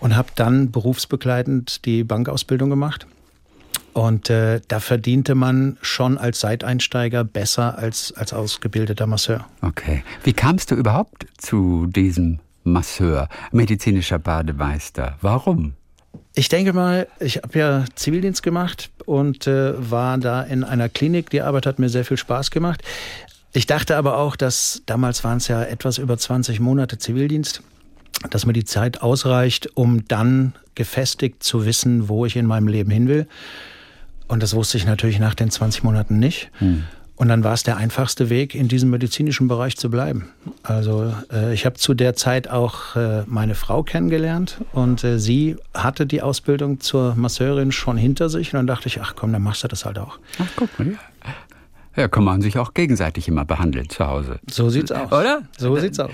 und 0.00 0.16
habe 0.16 0.28
dann 0.34 0.70
berufsbegleitend 0.70 1.84
die 1.84 2.04
Bankausbildung 2.04 2.70
gemacht. 2.70 3.06
Und 3.92 4.30
äh, 4.30 4.60
da 4.68 4.80
verdiente 4.80 5.34
man 5.34 5.76
schon 5.80 6.16
als 6.18 6.40
Seiteinsteiger 6.40 7.24
besser 7.24 7.78
als 7.78 8.12
als 8.12 8.32
ausgebildeter 8.32 9.06
Masseur. 9.06 9.46
Okay. 9.62 10.02
Wie 10.22 10.32
kamst 10.32 10.70
du 10.70 10.74
überhaupt 10.74 11.26
zu 11.38 11.86
diesem 11.86 12.38
Masseur, 12.62 13.28
medizinischer 13.52 14.18
Bademeister? 14.18 15.16
Warum? 15.20 15.74
Ich 16.34 16.48
denke 16.48 16.72
mal, 16.72 17.08
ich 17.18 17.38
habe 17.38 17.58
ja 17.58 17.84
Zivildienst 17.96 18.42
gemacht 18.42 18.90
und 19.04 19.46
äh, 19.46 19.90
war 19.90 20.18
da 20.18 20.42
in 20.42 20.62
einer 20.62 20.88
Klinik. 20.88 21.30
Die 21.30 21.42
Arbeit 21.42 21.66
hat 21.66 21.78
mir 21.78 21.88
sehr 21.88 22.04
viel 22.04 22.16
Spaß 22.16 22.50
gemacht. 22.52 22.82
Ich 23.52 23.66
dachte 23.66 23.96
aber 23.96 24.18
auch, 24.18 24.36
dass 24.36 24.82
damals 24.86 25.24
waren 25.24 25.38
es 25.38 25.48
ja 25.48 25.62
etwas 25.62 25.98
über 25.98 26.16
20 26.16 26.60
Monate 26.60 26.98
Zivildienst 26.98 27.62
dass 28.28 28.44
mir 28.44 28.52
die 28.52 28.64
Zeit 28.64 29.02
ausreicht, 29.02 29.70
um 29.74 30.06
dann 30.06 30.54
gefestigt 30.74 31.42
zu 31.42 31.64
wissen, 31.64 32.08
wo 32.08 32.26
ich 32.26 32.36
in 32.36 32.46
meinem 32.46 32.68
Leben 32.68 32.90
hin 32.90 33.08
will. 33.08 33.26
Und 34.30 34.44
das 34.44 34.54
wusste 34.54 34.78
ich 34.78 34.86
natürlich 34.86 35.18
nach 35.18 35.34
den 35.34 35.50
20 35.50 35.82
Monaten 35.82 36.20
nicht. 36.20 36.52
Hm. 36.58 36.84
Und 37.16 37.28
dann 37.28 37.42
war 37.42 37.52
es 37.52 37.64
der 37.64 37.76
einfachste 37.76 38.30
Weg, 38.30 38.54
in 38.54 38.68
diesem 38.68 38.88
medizinischen 38.88 39.48
Bereich 39.48 39.76
zu 39.76 39.90
bleiben. 39.90 40.30
Also 40.62 41.12
äh, 41.32 41.52
ich 41.52 41.66
habe 41.66 41.74
zu 41.74 41.94
der 41.94 42.14
Zeit 42.14 42.48
auch 42.48 42.94
äh, 42.94 43.24
meine 43.26 43.56
Frau 43.56 43.82
kennengelernt 43.82 44.58
und 44.72 45.02
äh, 45.02 45.18
sie 45.18 45.56
hatte 45.74 46.06
die 46.06 46.22
Ausbildung 46.22 46.78
zur 46.78 47.16
Masseurin 47.16 47.72
schon 47.72 47.96
hinter 47.96 48.28
sich. 48.28 48.54
Und 48.54 48.58
dann 48.58 48.66
dachte 48.68 48.86
ich, 48.86 49.00
ach 49.02 49.16
komm, 49.16 49.32
dann 49.32 49.42
machst 49.42 49.64
du 49.64 49.68
das 49.68 49.84
halt 49.84 49.98
auch. 49.98 50.20
Ach, 50.38 50.48
guck 50.54 50.78
mal, 50.78 50.92
ja. 50.92 50.98
Ja, 51.96 52.06
kann 52.06 52.22
man 52.22 52.40
sich 52.40 52.56
auch 52.56 52.72
gegenseitig 52.72 53.26
immer 53.26 53.44
behandeln 53.44 53.90
zu 53.90 54.06
Hause. 54.06 54.38
So 54.48 54.70
sieht's 54.70 54.92
aus. 54.92 55.10
Oder? 55.10 55.42
So 55.58 55.76
sieht's 55.76 55.98
aus. 55.98 56.12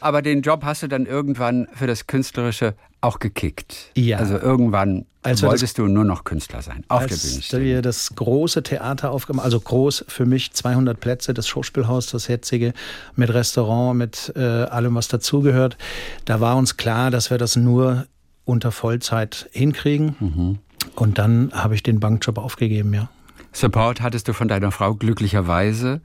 Aber 0.00 0.22
den 0.22 0.42
Job 0.42 0.62
hast 0.64 0.84
du 0.84 0.86
dann 0.86 1.04
irgendwann 1.04 1.66
für 1.74 1.88
das 1.88 2.06
Künstlerische 2.06 2.74
auch 3.04 3.18
gekickt. 3.18 3.90
Ja. 3.94 4.18
Also 4.18 4.38
irgendwann 4.38 5.06
als 5.22 5.42
wolltest 5.42 5.78
du 5.78 5.86
nur 5.86 6.04
noch 6.04 6.24
Künstler 6.24 6.60
sein, 6.60 6.84
auf 6.88 7.02
als 7.02 7.22
der 7.22 7.28
Bühne 7.28 7.42
stehen. 7.42 7.60
wir 7.62 7.82
das 7.82 8.14
große 8.14 8.62
Theater 8.62 9.10
aufgemacht, 9.10 9.44
also 9.44 9.58
groß 9.58 10.04
für 10.06 10.26
mich 10.26 10.52
200 10.52 11.00
Plätze, 11.00 11.32
das 11.32 11.48
Schauspielhaus, 11.48 12.08
das 12.08 12.28
jetzige, 12.28 12.74
mit 13.16 13.32
Restaurant, 13.32 13.96
mit 13.96 14.32
äh, 14.36 14.40
allem, 14.40 14.94
was 14.94 15.08
dazugehört. 15.08 15.78
Da 16.26 16.40
war 16.40 16.56
uns 16.56 16.76
klar, 16.76 17.10
dass 17.10 17.30
wir 17.30 17.38
das 17.38 17.56
nur 17.56 18.06
unter 18.44 18.70
Vollzeit 18.70 19.48
hinkriegen. 19.52 20.16
Mhm. 20.20 20.58
Und 20.94 21.18
dann 21.18 21.50
habe 21.54 21.74
ich 21.74 21.82
den 21.82 22.00
Bankjob 22.00 22.36
aufgegeben, 22.36 22.92
ja. 22.92 23.08
Support 23.52 24.02
hattest 24.02 24.28
du 24.28 24.34
von 24.34 24.48
deiner 24.48 24.72
Frau 24.72 24.94
glücklicherweise? 24.94 26.02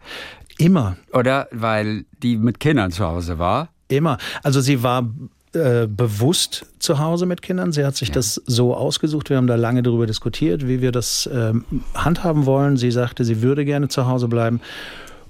Immer. 0.58 0.98
Oder 1.12 1.48
weil 1.52 2.06
die 2.22 2.38
mit 2.38 2.60
Kindern 2.60 2.92
zu 2.92 3.06
Hause 3.06 3.40
war? 3.40 3.70
Immer. 3.90 4.18
Also 4.44 4.62
sie 4.62 4.84
war 4.84 5.10
äh, 5.54 5.88
bewusst 5.88 6.66
zu 6.80 7.00
Hause 7.00 7.26
mit 7.26 7.42
Kindern. 7.42 7.72
Sie 7.72 7.84
hat 7.86 7.96
sich 7.96 8.10
ja. 8.10 8.14
das 8.16 8.42
so 8.46 8.76
ausgesucht. 8.76 9.30
Wir 9.30 9.38
haben 9.38 9.48
da 9.48 9.56
lange 9.56 9.82
darüber 9.82 10.06
diskutiert, 10.06 10.68
wie 10.68 10.82
wir 10.82 10.92
das 10.92 11.26
äh, 11.26 11.54
handhaben 11.96 12.46
wollen. 12.46 12.78
Sie 12.78 12.92
sagte, 12.92 13.26
sie 13.26 13.42
würde 13.42 13.66
gerne 13.66 13.88
zu 13.88 14.06
Hause 14.06 14.28
bleiben 14.28 14.62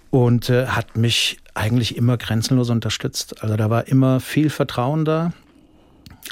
und 0.09 0.49
äh, 0.49 0.67
hat 0.67 0.97
mich 0.97 1.37
eigentlich 1.53 1.95
immer 1.95 2.17
grenzenlos 2.17 2.69
unterstützt. 2.69 3.43
Also 3.43 3.55
da 3.55 3.69
war 3.69 3.87
immer 3.87 4.19
viel 4.19 4.49
Vertrauen 4.49 5.05
da. 5.05 5.31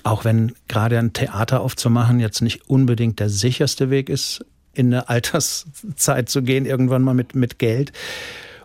Auch 0.04 0.26
wenn 0.26 0.54
gerade 0.68 1.00
ein 1.00 1.14
Theater 1.14 1.62
aufzumachen 1.62 2.20
jetzt 2.20 2.42
nicht 2.42 2.70
unbedingt 2.70 3.20
der 3.20 3.30
sicherste 3.30 3.90
Weg 3.90 4.10
ist, 4.10 4.46
in 4.74 4.88
eine 4.88 5.10
Alterszeit 5.10 6.30
zu 6.30 6.42
gehen, 6.44 6.66
irgendwann 6.66 7.04
mal 7.04 7.14
mit, 7.14 7.36
mit 7.36 7.60
Geld. 7.60 7.94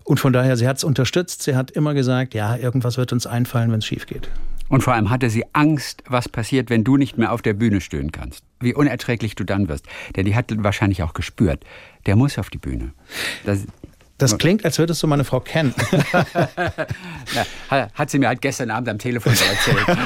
Und 0.04 0.18
von 0.18 0.32
daher, 0.32 0.56
sie 0.56 0.66
hat 0.66 0.78
es 0.78 0.84
unterstützt. 0.84 1.42
Sie 1.42 1.54
hat 1.54 1.70
immer 1.70 1.94
gesagt, 1.94 2.34
ja, 2.34 2.56
irgendwas 2.56 2.96
wird 2.96 3.12
uns 3.12 3.26
einfallen, 3.26 3.70
wenn 3.70 3.78
es 3.78 3.86
schief 3.86 4.06
geht. 4.06 4.28
Und 4.72 4.82
vor 4.82 4.94
allem 4.94 5.10
hatte 5.10 5.28
sie 5.28 5.44
Angst, 5.52 6.02
was 6.06 6.30
passiert, 6.30 6.70
wenn 6.70 6.82
du 6.82 6.96
nicht 6.96 7.18
mehr 7.18 7.32
auf 7.32 7.42
der 7.42 7.52
Bühne 7.52 7.82
stehen 7.82 8.10
kannst. 8.10 8.42
Wie 8.58 8.72
unerträglich 8.72 9.34
du 9.34 9.44
dann 9.44 9.68
wirst. 9.68 9.84
Denn 10.16 10.24
die 10.24 10.34
hat 10.34 10.46
wahrscheinlich 10.64 11.02
auch 11.02 11.12
gespürt, 11.12 11.62
der 12.06 12.16
muss 12.16 12.38
auf 12.38 12.48
die 12.48 12.56
Bühne. 12.56 12.94
Das, 13.44 13.66
das 14.16 14.38
klingt, 14.38 14.64
als 14.64 14.78
würdest 14.78 15.02
du 15.02 15.06
meine 15.06 15.24
Frau 15.24 15.40
kennen. 15.40 15.74
Na, 17.70 17.90
hat 17.92 18.08
sie 18.08 18.18
mir 18.18 18.28
halt 18.28 18.40
gestern 18.40 18.70
Abend 18.70 18.88
am 18.88 18.98
Telefon 18.98 19.34
erzählt, 19.34 19.98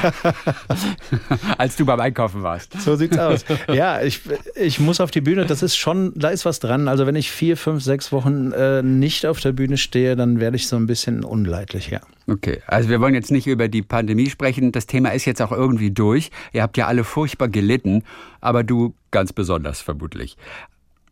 als 1.57 1.77
du 1.77 1.85
beim 1.85 2.01
Einkaufen 2.01 2.43
warst. 2.43 2.73
So 2.81 2.97
sieht's 2.97 3.17
aus. 3.17 3.45
Ja, 3.71 4.01
ich, 4.01 4.19
ich 4.55 4.81
muss 4.81 4.99
auf 4.99 5.11
die 5.11 5.21
Bühne. 5.21 5.45
Das 5.45 5.63
ist 5.63 5.77
schon, 5.77 6.11
da 6.13 6.27
ist 6.27 6.43
was 6.43 6.59
dran. 6.59 6.89
Also 6.89 7.07
wenn 7.07 7.15
ich 7.15 7.31
vier, 7.31 7.55
fünf, 7.55 7.83
sechs 7.83 8.11
Wochen 8.11 8.51
äh, 8.51 8.83
nicht 8.83 9.25
auf 9.25 9.39
der 9.39 9.53
Bühne 9.53 9.77
stehe, 9.77 10.17
dann 10.17 10.41
werde 10.41 10.57
ich 10.57 10.67
so 10.67 10.75
ein 10.75 10.87
bisschen 10.87 11.23
unleidlich, 11.23 11.89
ja. 11.89 12.01
Okay, 12.29 12.61
also 12.67 12.89
wir 12.89 12.99
wollen 12.99 13.13
jetzt 13.13 13.31
nicht 13.31 13.47
über 13.47 13.69
die 13.69 13.81
Pandemie 13.81 14.29
sprechen. 14.29 14.73
Das 14.73 14.85
Thema 14.85 15.13
ist 15.13 15.23
jetzt 15.23 15.41
auch 15.41 15.53
irgendwie 15.53 15.91
durch. 15.91 16.29
Ihr 16.51 16.61
habt 16.61 16.75
ja 16.75 16.87
alle 16.87 17.05
furchtbar 17.05 17.47
gelitten, 17.47 18.03
aber 18.41 18.65
du 18.65 18.93
ganz 19.11 19.31
besonders 19.31 19.79
vermutlich. 19.79 20.35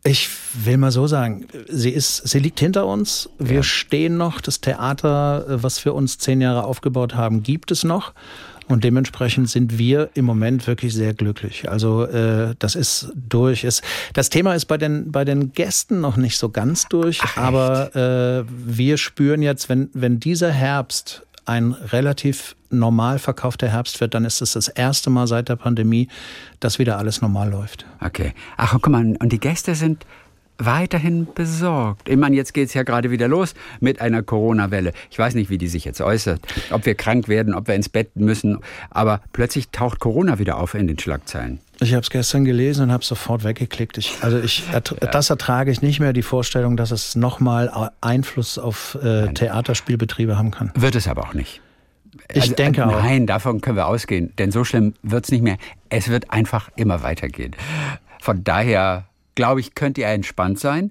Ich 0.04 0.28
will 0.54 0.76
mal 0.76 0.92
so 0.92 1.06
sagen, 1.06 1.46
sie 1.68 1.90
ist, 1.90 2.28
sie 2.28 2.38
liegt 2.38 2.60
hinter 2.60 2.86
uns. 2.86 3.28
Wir 3.38 3.56
ja. 3.56 3.62
stehen 3.62 4.16
noch. 4.16 4.40
Das 4.40 4.60
Theater, 4.60 5.44
was 5.48 5.84
wir 5.84 5.94
uns 5.94 6.18
zehn 6.18 6.40
Jahre 6.40 6.64
aufgebaut 6.64 7.14
haben, 7.14 7.42
gibt 7.42 7.70
es 7.70 7.82
noch. 7.82 8.12
Und 8.68 8.82
dementsprechend 8.82 9.48
sind 9.48 9.78
wir 9.78 10.10
im 10.14 10.24
Moment 10.24 10.66
wirklich 10.66 10.92
sehr 10.92 11.14
glücklich. 11.14 11.70
Also 11.70 12.04
äh, 12.04 12.54
das 12.58 12.74
ist 12.74 13.12
durch. 13.14 13.62
Es, 13.62 13.80
das 14.12 14.28
Thema 14.28 14.54
ist 14.54 14.64
bei 14.64 14.76
den, 14.76 15.12
bei 15.12 15.24
den 15.24 15.52
Gästen 15.52 16.00
noch 16.00 16.16
nicht 16.16 16.36
so 16.36 16.48
ganz 16.48 16.86
durch, 16.88 17.20
Ach, 17.22 17.36
aber 17.36 17.94
äh, 17.94 18.44
wir 18.48 18.96
spüren 18.96 19.42
jetzt, 19.42 19.68
wenn, 19.68 19.88
wenn 19.92 20.18
dieser 20.18 20.50
Herbst 20.50 21.25
ein 21.46 21.72
relativ 21.72 22.56
normal 22.70 23.18
verkaufter 23.18 23.68
Herbst 23.68 24.00
wird, 24.00 24.14
dann 24.14 24.24
ist 24.24 24.42
es 24.42 24.52
das 24.52 24.68
erste 24.68 25.10
Mal 25.10 25.26
seit 25.26 25.48
der 25.48 25.56
Pandemie, 25.56 26.08
dass 26.60 26.78
wieder 26.78 26.98
alles 26.98 27.22
normal 27.22 27.50
läuft. 27.50 27.86
Okay. 28.00 28.34
Ach, 28.56 28.72
guck 28.72 28.88
mal, 28.88 29.16
und 29.18 29.32
die 29.32 29.40
Gäste 29.40 29.74
sind 29.74 30.04
weiterhin 30.58 31.26
besorgt. 31.34 32.08
Ich 32.08 32.16
meine, 32.16 32.36
jetzt 32.36 32.54
geht 32.54 32.68
es 32.68 32.74
ja 32.74 32.82
gerade 32.82 33.10
wieder 33.10 33.28
los 33.28 33.54
mit 33.80 34.00
einer 34.00 34.22
Corona-Welle. 34.22 34.92
Ich 35.10 35.18
weiß 35.18 35.34
nicht, 35.34 35.50
wie 35.50 35.58
die 35.58 35.68
sich 35.68 35.84
jetzt 35.84 36.00
äußert, 36.00 36.40
ob 36.70 36.86
wir 36.86 36.94
krank 36.94 37.28
werden, 37.28 37.54
ob 37.54 37.68
wir 37.68 37.74
ins 37.74 37.88
Bett 37.88 38.16
müssen, 38.16 38.58
aber 38.90 39.20
plötzlich 39.32 39.70
taucht 39.70 40.00
Corona 40.00 40.38
wieder 40.38 40.58
auf 40.58 40.74
in 40.74 40.86
den 40.86 40.98
Schlagzeilen. 40.98 41.60
Ich 41.80 41.92
habe 41.92 42.02
es 42.02 42.10
gestern 42.10 42.44
gelesen 42.44 42.84
und 42.84 42.92
habe 42.92 43.04
sofort 43.04 43.44
weggeklickt. 43.44 43.98
Ich, 43.98 44.16
also 44.22 44.38
ich, 44.38 44.64
das 45.12 45.30
ertrage 45.30 45.70
ich 45.70 45.82
nicht 45.82 46.00
mehr, 46.00 46.12
die 46.12 46.22
Vorstellung, 46.22 46.76
dass 46.76 46.90
es 46.90 47.16
nochmal 47.16 47.90
Einfluss 48.00 48.58
auf 48.58 48.96
äh, 49.02 49.32
Theaterspielbetriebe 49.32 50.38
haben 50.38 50.50
kann. 50.50 50.72
Wird 50.74 50.94
es 50.94 51.06
aber 51.06 51.22
auch 51.24 51.34
nicht. 51.34 51.60
Ich 52.32 52.42
also, 52.42 52.54
denke 52.54 52.80
äh, 52.80 52.84
auch. 52.84 53.02
Nein, 53.02 53.26
davon 53.26 53.60
können 53.60 53.76
wir 53.76 53.86
ausgehen, 53.86 54.32
denn 54.38 54.50
so 54.50 54.64
schlimm 54.64 54.94
wird 55.02 55.24
es 55.24 55.30
nicht 55.30 55.42
mehr. 55.42 55.58
Es 55.90 56.08
wird 56.08 56.30
einfach 56.30 56.70
immer 56.76 57.02
weitergehen. 57.02 57.54
Von 58.20 58.42
daher, 58.42 59.06
glaube 59.36 59.60
ich, 59.60 59.76
könnt 59.76 59.96
ihr 59.98 60.08
entspannt 60.08 60.58
sein. 60.58 60.90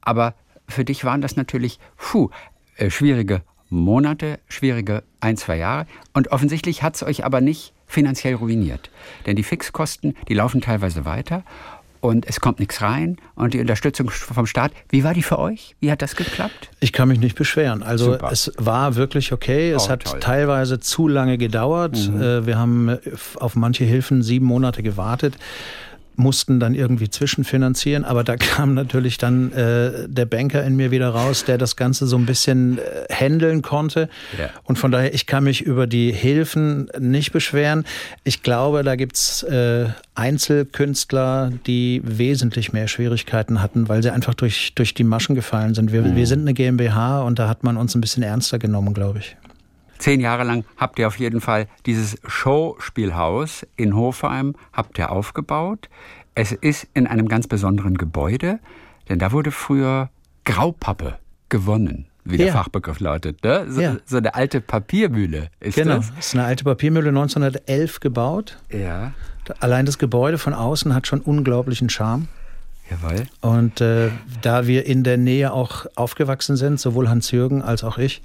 Aber 0.00 0.34
für 0.66 0.84
dich 0.84 1.04
waren 1.04 1.20
das 1.20 1.36
natürlich 1.36 1.78
puh, 1.96 2.30
äh, 2.76 2.90
schwierige 2.90 3.42
Monate, 3.68 4.40
schwierige 4.48 5.04
ein, 5.20 5.36
zwei 5.36 5.56
Jahre. 5.56 5.86
Und 6.12 6.32
offensichtlich 6.32 6.82
hat 6.82 6.96
es 6.96 7.04
euch 7.04 7.24
aber 7.24 7.40
nicht 7.40 7.72
finanziell 7.86 8.34
ruiniert. 8.34 8.90
Denn 9.26 9.36
die 9.36 9.42
Fixkosten, 9.42 10.16
die 10.28 10.34
laufen 10.34 10.60
teilweise 10.60 11.04
weiter 11.04 11.44
und 12.04 12.26
es 12.26 12.40
kommt 12.40 12.58
nichts 12.58 12.82
rein 12.82 13.16
und 13.34 13.54
die 13.54 13.60
Unterstützung 13.60 14.10
vom 14.10 14.46
Staat. 14.46 14.72
Wie 14.90 15.04
war 15.04 15.14
die 15.14 15.22
für 15.22 15.38
euch? 15.38 15.74
Wie 15.80 15.90
hat 15.90 16.02
das 16.02 16.16
geklappt? 16.16 16.70
Ich 16.80 16.92
kann 16.92 17.08
mich 17.08 17.18
nicht 17.18 17.34
beschweren. 17.34 17.82
Also 17.82 18.12
Super. 18.12 18.30
es 18.30 18.52
war 18.58 18.96
wirklich 18.96 19.32
okay. 19.32 19.70
Es 19.70 19.86
oh, 19.86 19.90
hat 19.90 20.04
toll. 20.04 20.20
teilweise 20.20 20.78
zu 20.80 21.08
lange 21.08 21.38
gedauert. 21.38 21.96
Mhm. 21.96 22.20
Äh, 22.20 22.46
wir 22.46 22.58
haben 22.58 22.98
auf 23.36 23.56
manche 23.56 23.84
Hilfen 23.84 24.22
sieben 24.22 24.44
Monate 24.44 24.82
gewartet 24.82 25.38
mussten 26.16 26.60
dann 26.60 26.74
irgendwie 26.74 27.08
zwischenfinanzieren, 27.08 28.04
aber 28.04 28.24
da 28.24 28.36
kam 28.38 28.74
natürlich 28.74 29.18
dann 29.18 29.52
äh, 29.52 30.08
der 30.08 30.26
Banker 30.26 30.64
in 30.64 30.76
mir 30.76 30.90
wieder 30.90 31.08
raus, 31.08 31.44
der 31.44 31.58
das 31.58 31.76
Ganze 31.76 32.06
so 32.06 32.16
ein 32.16 32.26
bisschen 32.26 32.78
äh, 32.78 33.12
handeln 33.12 33.62
konnte. 33.62 34.08
Ja. 34.38 34.50
Und 34.64 34.78
von 34.78 34.90
daher, 34.90 35.14
ich 35.14 35.26
kann 35.26 35.44
mich 35.44 35.62
über 35.62 35.86
die 35.86 36.12
Hilfen 36.12 36.88
nicht 36.98 37.32
beschweren. 37.32 37.84
Ich 38.24 38.42
glaube, 38.42 38.82
da 38.82 38.96
gibt's 38.96 39.42
äh, 39.42 39.86
Einzelkünstler, 40.14 41.52
die 41.66 42.00
wesentlich 42.04 42.72
mehr 42.72 42.88
Schwierigkeiten 42.88 43.60
hatten, 43.60 43.88
weil 43.88 44.02
sie 44.02 44.10
einfach 44.10 44.34
durch, 44.34 44.74
durch 44.74 44.94
die 44.94 45.04
Maschen 45.04 45.34
gefallen 45.34 45.74
sind. 45.74 45.92
Wir, 45.92 46.02
mhm. 46.02 46.16
wir 46.16 46.26
sind 46.26 46.40
eine 46.40 46.54
GmbH 46.54 47.22
und 47.22 47.38
da 47.38 47.48
hat 47.48 47.64
man 47.64 47.76
uns 47.76 47.94
ein 47.94 48.00
bisschen 48.00 48.22
ernster 48.22 48.58
genommen, 48.58 48.94
glaube 48.94 49.18
ich. 49.18 49.36
Zehn 49.98 50.20
Jahre 50.20 50.44
lang 50.44 50.64
habt 50.76 50.98
ihr 50.98 51.06
auf 51.06 51.18
jeden 51.18 51.40
Fall 51.40 51.66
dieses 51.86 52.18
Showspielhaus 52.26 53.66
in 53.76 53.94
Hofheim 53.96 54.54
habt 54.72 54.98
ihr 54.98 55.10
aufgebaut. 55.10 55.88
Es 56.34 56.52
ist 56.52 56.88
in 56.94 57.06
einem 57.06 57.28
ganz 57.28 57.46
besonderen 57.46 57.96
Gebäude, 57.96 58.58
denn 59.08 59.18
da 59.18 59.32
wurde 59.32 59.50
früher 59.50 60.10
Graupappe 60.44 61.18
gewonnen 61.48 62.06
wie 62.24 62.38
der 62.38 62.48
ja. 62.48 62.52
Fachbegriff 62.54 63.00
lautet. 63.00 63.44
Ne? 63.44 63.66
So, 63.68 63.80
ja. 63.80 63.96
so, 64.06 64.16
eine 64.16 64.34
alte 64.34 64.60
Papiermühle 64.60 65.48
ist 65.60 65.74
genau. 65.74 65.96
das. 65.96 66.08
Genau, 66.08 66.18
ist 66.18 66.34
eine 66.34 66.44
alte 66.44 66.64
Papiermühle 66.64 67.10
1911 67.10 68.00
gebaut. 68.00 68.58
Ja. 68.70 69.12
Allein 69.60 69.84
das 69.84 69.98
Gebäude 69.98 70.38
von 70.38 70.54
außen 70.54 70.94
hat 70.94 71.06
schon 71.06 71.20
unglaublichen 71.20 71.90
Charme. 71.90 72.28
Jawohl. 72.90 73.26
Und 73.40 73.80
äh, 73.80 74.10
da 74.42 74.66
wir 74.66 74.84
in 74.86 75.04
der 75.04 75.16
Nähe 75.16 75.52
auch 75.52 75.86
aufgewachsen 75.96 76.56
sind, 76.56 76.78
sowohl 76.78 77.08
Hans-Jürgen 77.08 77.62
als 77.62 77.82
auch 77.82 77.98
ich, 77.98 78.22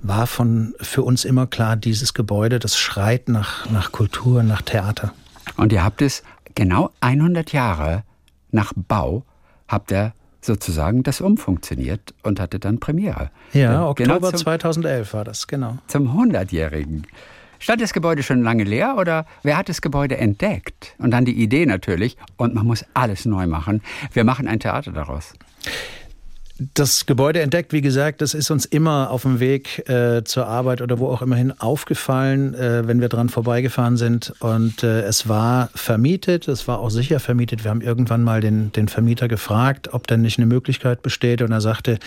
war 0.00 0.26
von, 0.26 0.74
für 0.80 1.02
uns 1.02 1.24
immer 1.24 1.46
klar, 1.46 1.76
dieses 1.76 2.14
Gebäude, 2.14 2.58
das 2.58 2.78
schreit 2.78 3.28
nach, 3.28 3.68
nach 3.70 3.92
Kultur, 3.92 4.42
nach 4.42 4.62
Theater. 4.62 5.12
Und 5.56 5.72
ihr 5.72 5.82
habt 5.82 6.02
es 6.02 6.22
genau 6.54 6.90
100 7.00 7.52
Jahre 7.52 8.04
nach 8.52 8.72
Bau, 8.76 9.24
habt 9.68 9.90
ihr 9.90 10.12
sozusagen 10.40 11.02
das 11.02 11.20
umfunktioniert 11.20 12.14
und 12.22 12.38
hatte 12.38 12.60
dann 12.60 12.78
Premiere. 12.78 13.30
Ja, 13.52 13.88
Oktober 13.88 14.18
genau 14.18 14.30
zum, 14.30 14.38
2011 14.38 15.14
war 15.14 15.24
das, 15.24 15.46
genau. 15.48 15.78
Zum 15.88 16.08
100-jährigen. 16.16 17.06
Stand 17.58 17.80
das 17.80 17.92
Gebäude 17.92 18.22
schon 18.22 18.42
lange 18.42 18.64
leer 18.64 18.96
oder 18.98 19.26
wer 19.42 19.56
hat 19.56 19.68
das 19.68 19.82
Gebäude 19.82 20.16
entdeckt? 20.16 20.94
Und 20.98 21.10
dann 21.10 21.24
die 21.24 21.40
Idee 21.42 21.66
natürlich, 21.66 22.16
und 22.36 22.54
man 22.54 22.66
muss 22.66 22.84
alles 22.94 23.24
neu 23.24 23.46
machen. 23.46 23.82
Wir 24.12 24.24
machen 24.24 24.46
ein 24.48 24.60
Theater 24.60 24.92
daraus. 24.92 25.32
das 26.74 27.04
Gebäude 27.04 27.40
entdeckt, 27.40 27.72
wie 27.72 27.82
gesagt, 27.82 28.22
das 28.22 28.32
ist 28.32 28.50
uns 28.50 28.64
immer 28.64 29.10
auf 29.10 29.22
dem 29.22 29.40
Weg 29.40 29.88
äh, 29.90 30.24
zur 30.24 30.46
Arbeit 30.46 30.80
oder 30.80 30.98
wo 30.98 31.08
auch 31.08 31.20
immerhin 31.20 31.52
aufgefallen, 31.52 32.54
äh, 32.54 32.86
wenn 32.88 33.00
wir 33.00 33.08
dran 33.08 33.28
vorbeigefahren 33.28 33.98
sind. 33.98 34.32
Und 34.40 34.82
äh, 34.82 35.02
es 35.02 35.28
war 35.28 35.68
vermietet, 35.74 36.48
es 36.48 36.66
war 36.66 36.78
auch 36.78 36.88
sicher 36.88 37.20
vermietet. 37.20 37.64
Wir 37.64 37.70
haben 37.70 37.82
irgendwann 37.82 38.22
mal 38.24 38.40
den, 38.40 38.72
den 38.72 38.88
Vermieter 38.88 39.28
gefragt, 39.28 39.92
ob 39.92 40.06
denn 40.06 40.22
nicht 40.22 40.38
eine 40.38 40.46
Möglichkeit 40.46 41.02
besteht. 41.02 41.42
Und 41.42 41.52
er 41.52 41.60
sagte, 41.60 41.98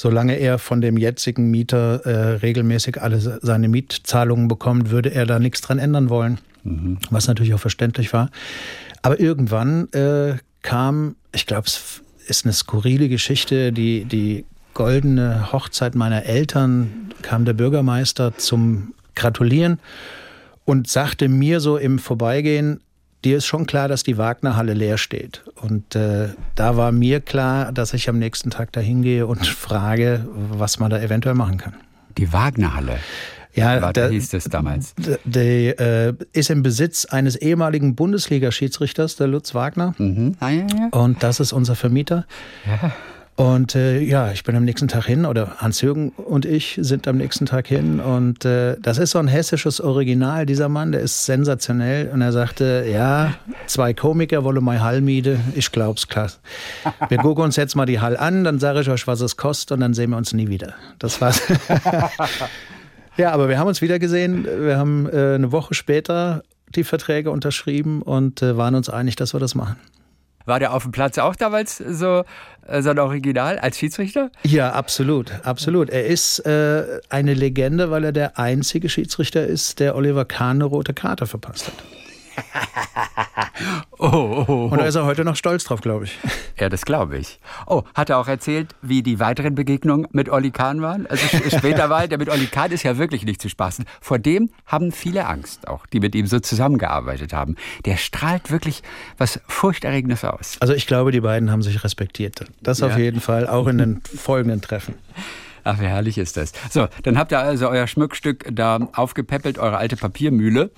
solange 0.00 0.36
er 0.36 0.58
von 0.58 0.80
dem 0.80 0.96
jetzigen 0.96 1.50
Mieter 1.50 2.06
äh, 2.06 2.36
regelmäßig 2.36 3.02
alle 3.02 3.20
seine 3.20 3.68
Mietzahlungen 3.68 4.48
bekommt, 4.48 4.90
würde 4.90 5.12
er 5.12 5.26
da 5.26 5.38
nichts 5.38 5.60
dran 5.60 5.78
ändern 5.78 6.08
wollen. 6.08 6.38
Mhm. 6.64 6.96
Was 7.10 7.28
natürlich 7.28 7.52
auch 7.52 7.60
verständlich 7.60 8.14
war. 8.14 8.30
Aber 9.02 9.20
irgendwann 9.20 9.92
äh, 9.92 10.36
kam, 10.62 11.16
ich 11.32 11.44
glaube, 11.44 11.66
es 11.66 12.00
ist 12.26 12.46
eine 12.46 12.54
skurrile 12.54 13.10
Geschichte. 13.10 13.74
Die, 13.74 14.06
die 14.06 14.46
goldene 14.72 15.52
Hochzeit 15.52 15.94
meiner 15.94 16.24
Eltern 16.24 17.12
kam 17.20 17.44
der 17.44 17.52
Bürgermeister 17.52 18.38
zum 18.38 18.94
Gratulieren 19.14 19.80
und 20.64 20.88
sagte 20.88 21.28
mir 21.28 21.60
so 21.60 21.76
im 21.76 21.98
Vorbeigehen, 21.98 22.80
dir 23.24 23.36
ist 23.36 23.46
schon 23.46 23.66
klar, 23.66 23.88
dass 23.88 24.02
die 24.02 24.18
Wagnerhalle 24.18 24.74
leer 24.74 24.98
steht. 24.98 25.42
Und 25.56 25.94
äh, 25.94 26.28
da 26.54 26.76
war 26.76 26.92
mir 26.92 27.20
klar, 27.20 27.72
dass 27.72 27.94
ich 27.94 28.08
am 28.08 28.18
nächsten 28.18 28.50
Tag 28.50 28.72
da 28.72 28.80
hingehe 28.80 29.26
und 29.26 29.46
frage, 29.46 30.26
was 30.32 30.78
man 30.78 30.90
da 30.90 31.00
eventuell 31.00 31.34
machen 31.34 31.58
kann. 31.58 31.74
Die 32.18 32.32
Wagnerhalle. 32.32 32.98
Ja, 33.52 33.82
War, 33.82 33.92
da 33.92 34.08
hieß 34.08 34.32
es 34.34 34.44
damals. 34.44 34.94
Der 35.24 35.80
äh, 35.80 36.14
ist 36.32 36.50
im 36.50 36.62
Besitz 36.62 37.04
eines 37.04 37.34
ehemaligen 37.34 37.96
Bundesliga-Schiedsrichters, 37.96 39.16
der 39.16 39.26
Lutz 39.26 39.54
Wagner. 39.54 39.94
Mhm. 39.98 40.36
Ah, 40.38 40.50
ja, 40.50 40.66
ja. 40.68 40.88
Und 40.92 41.22
das 41.22 41.40
ist 41.40 41.52
unser 41.52 41.74
Vermieter. 41.74 42.26
Ja. 42.64 42.92
Und 43.36 43.74
äh, 43.74 44.00
ja, 44.00 44.32
ich 44.32 44.44
bin 44.44 44.54
am 44.54 44.64
nächsten 44.64 44.88
Tag 44.88 45.06
hin, 45.06 45.24
oder 45.24 45.56
Hans-Jürgen 45.58 46.10
und 46.10 46.44
ich 46.44 46.78
sind 46.80 47.08
am 47.08 47.16
nächsten 47.16 47.46
Tag 47.46 47.66
hin. 47.66 47.98
Und 47.98 48.44
äh, 48.44 48.76
das 48.80 48.98
ist 48.98 49.12
so 49.12 49.18
ein 49.18 49.28
hessisches 49.28 49.80
Original, 49.80 50.44
dieser 50.44 50.68
Mann, 50.68 50.92
der 50.92 51.00
ist 51.00 51.24
sensationell. 51.24 52.10
Und 52.10 52.20
er 52.20 52.32
sagte, 52.32 52.86
ja, 52.90 53.34
zwei 53.66 53.94
Komiker 53.94 54.44
wollen 54.44 54.62
mal 54.62 54.80
Hall 54.80 55.00
miete. 55.00 55.40
Ich 55.54 55.72
glaub's, 55.72 56.08
klar. 56.08 56.30
Wir 57.08 57.18
gucken 57.22 57.44
uns 57.44 57.56
jetzt 57.56 57.76
mal 57.76 57.86
die 57.86 58.00
Hall 58.00 58.16
an, 58.16 58.44
dann 58.44 58.58
sage 58.58 58.82
ich 58.82 58.90
euch, 58.90 59.06
was 59.06 59.22
es 59.22 59.38
kostet 59.38 59.72
und 59.72 59.80
dann 59.80 59.94
sehen 59.94 60.10
wir 60.10 60.18
uns 60.18 60.34
nie 60.34 60.48
wieder. 60.48 60.74
Das 60.98 61.20
war's. 61.20 61.40
Ja, 63.16 63.32
aber 63.32 63.50
wir 63.50 63.58
haben 63.58 63.68
uns 63.68 63.82
wieder 63.82 63.98
gesehen. 63.98 64.44
Wir 64.44 64.78
haben 64.78 65.06
äh, 65.06 65.34
eine 65.34 65.52
Woche 65.52 65.74
später 65.74 66.42
die 66.74 66.84
Verträge 66.84 67.30
unterschrieben 67.30 68.00
und 68.00 68.40
äh, 68.40 68.56
waren 68.56 68.74
uns 68.74 68.88
einig, 68.88 69.14
dass 69.16 69.34
wir 69.34 69.40
das 69.40 69.54
machen. 69.54 69.76
War 70.50 70.58
der 70.58 70.74
auf 70.74 70.82
dem 70.82 70.90
Platz 70.90 71.16
auch 71.16 71.36
damals 71.36 71.78
so, 71.78 72.24
äh, 72.66 72.82
so 72.82 72.90
ein 72.90 72.98
Original 72.98 73.60
als 73.60 73.78
Schiedsrichter? 73.78 74.32
Ja, 74.42 74.72
absolut, 74.72 75.32
absolut. 75.44 75.90
Er 75.90 76.06
ist 76.06 76.40
äh, 76.40 76.98
eine 77.08 77.34
Legende, 77.34 77.92
weil 77.92 78.02
er 78.02 78.10
der 78.10 78.36
einzige 78.36 78.88
Schiedsrichter 78.88 79.46
ist, 79.46 79.78
der 79.78 79.94
Oliver 79.94 80.24
Kahn 80.24 80.56
eine 80.56 80.64
rote 80.64 80.92
Karte 80.92 81.28
verpasst 81.28 81.68
hat. 81.68 81.74
Oh, 83.98 84.08
oh, 84.08 84.44
oh. 84.48 84.68
Und 84.70 84.78
da 84.78 84.86
ist 84.86 84.94
er 84.94 85.04
heute 85.04 85.24
noch 85.24 85.36
stolz 85.36 85.64
drauf, 85.64 85.80
glaube 85.80 86.04
ich. 86.04 86.18
Ja, 86.58 86.68
das 86.68 86.84
glaube 86.84 87.18
ich. 87.18 87.40
Oh, 87.66 87.84
hat 87.94 88.10
er 88.10 88.18
auch 88.18 88.28
erzählt, 88.28 88.74
wie 88.82 89.02
die 89.02 89.18
weiteren 89.18 89.54
Begegnungen 89.54 90.06
mit 90.12 90.28
Olli 90.28 90.50
Kahn 90.50 90.82
waren? 90.82 91.06
Also 91.06 91.26
später 91.48 91.90
war 91.90 92.06
der 92.06 92.18
mit 92.18 92.28
Olli 92.28 92.46
Kahn 92.46 92.70
ist 92.72 92.82
ja 92.82 92.98
wirklich 92.98 93.24
nicht 93.24 93.40
zu 93.40 93.48
spaßen. 93.48 93.84
Vor 94.00 94.18
dem 94.18 94.50
haben 94.66 94.92
viele 94.92 95.26
Angst, 95.26 95.68
auch 95.68 95.86
die 95.86 96.00
mit 96.00 96.14
ihm 96.14 96.26
so 96.26 96.40
zusammengearbeitet 96.40 97.32
haben. 97.32 97.56
Der 97.84 97.96
strahlt 97.96 98.50
wirklich 98.50 98.82
was 99.18 99.40
Furchterregendes 99.46 100.24
aus. 100.24 100.56
Also 100.60 100.74
ich 100.74 100.86
glaube, 100.86 101.12
die 101.12 101.20
beiden 101.20 101.50
haben 101.50 101.62
sich 101.62 101.82
respektiert. 101.84 102.44
Das 102.62 102.80
ja. 102.80 102.88
auf 102.88 102.98
jeden 102.98 103.20
Fall, 103.20 103.46
auch 103.46 103.66
in 103.66 103.78
den 103.78 104.02
folgenden 104.02 104.60
Treffen. 104.60 104.94
Ach, 105.64 105.80
wie 105.80 105.86
herrlich 105.86 106.18
ist 106.18 106.36
das. 106.36 106.52
So, 106.70 106.88
dann 107.02 107.18
habt 107.18 107.32
ihr 107.32 107.38
also 107.38 107.68
euer 107.68 107.86
Schmuckstück 107.86 108.46
da 108.52 108.88
aufgepäppelt, 108.94 109.58
eure 109.58 109.78
alte 109.78 109.96
Papiermühle. 109.96 110.70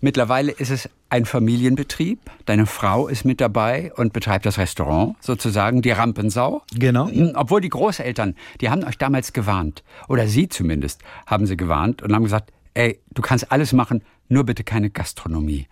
Mittlerweile 0.00 0.52
ist 0.52 0.70
es 0.70 0.88
ein 1.10 1.24
Familienbetrieb. 1.24 2.18
Deine 2.46 2.66
Frau 2.66 3.08
ist 3.08 3.24
mit 3.24 3.40
dabei 3.40 3.92
und 3.96 4.12
betreibt 4.12 4.46
das 4.46 4.58
Restaurant, 4.58 5.16
sozusagen 5.20 5.82
die 5.82 5.90
Rampensau. 5.90 6.62
Genau. 6.74 7.08
Hm, 7.08 7.32
obwohl 7.34 7.60
die 7.60 7.68
Großeltern, 7.68 8.34
die 8.60 8.70
haben 8.70 8.84
euch 8.84 8.98
damals 8.98 9.32
gewarnt. 9.32 9.82
Oder 10.08 10.26
sie 10.26 10.48
zumindest 10.48 11.02
haben 11.26 11.46
sie 11.46 11.56
gewarnt 11.56 12.02
und 12.02 12.14
haben 12.14 12.24
gesagt, 12.24 12.52
ey, 12.74 13.00
du 13.12 13.22
kannst 13.22 13.52
alles 13.52 13.72
machen, 13.72 14.02
nur 14.28 14.44
bitte 14.44 14.64
keine 14.64 14.90
Gastronomie. 14.90 15.66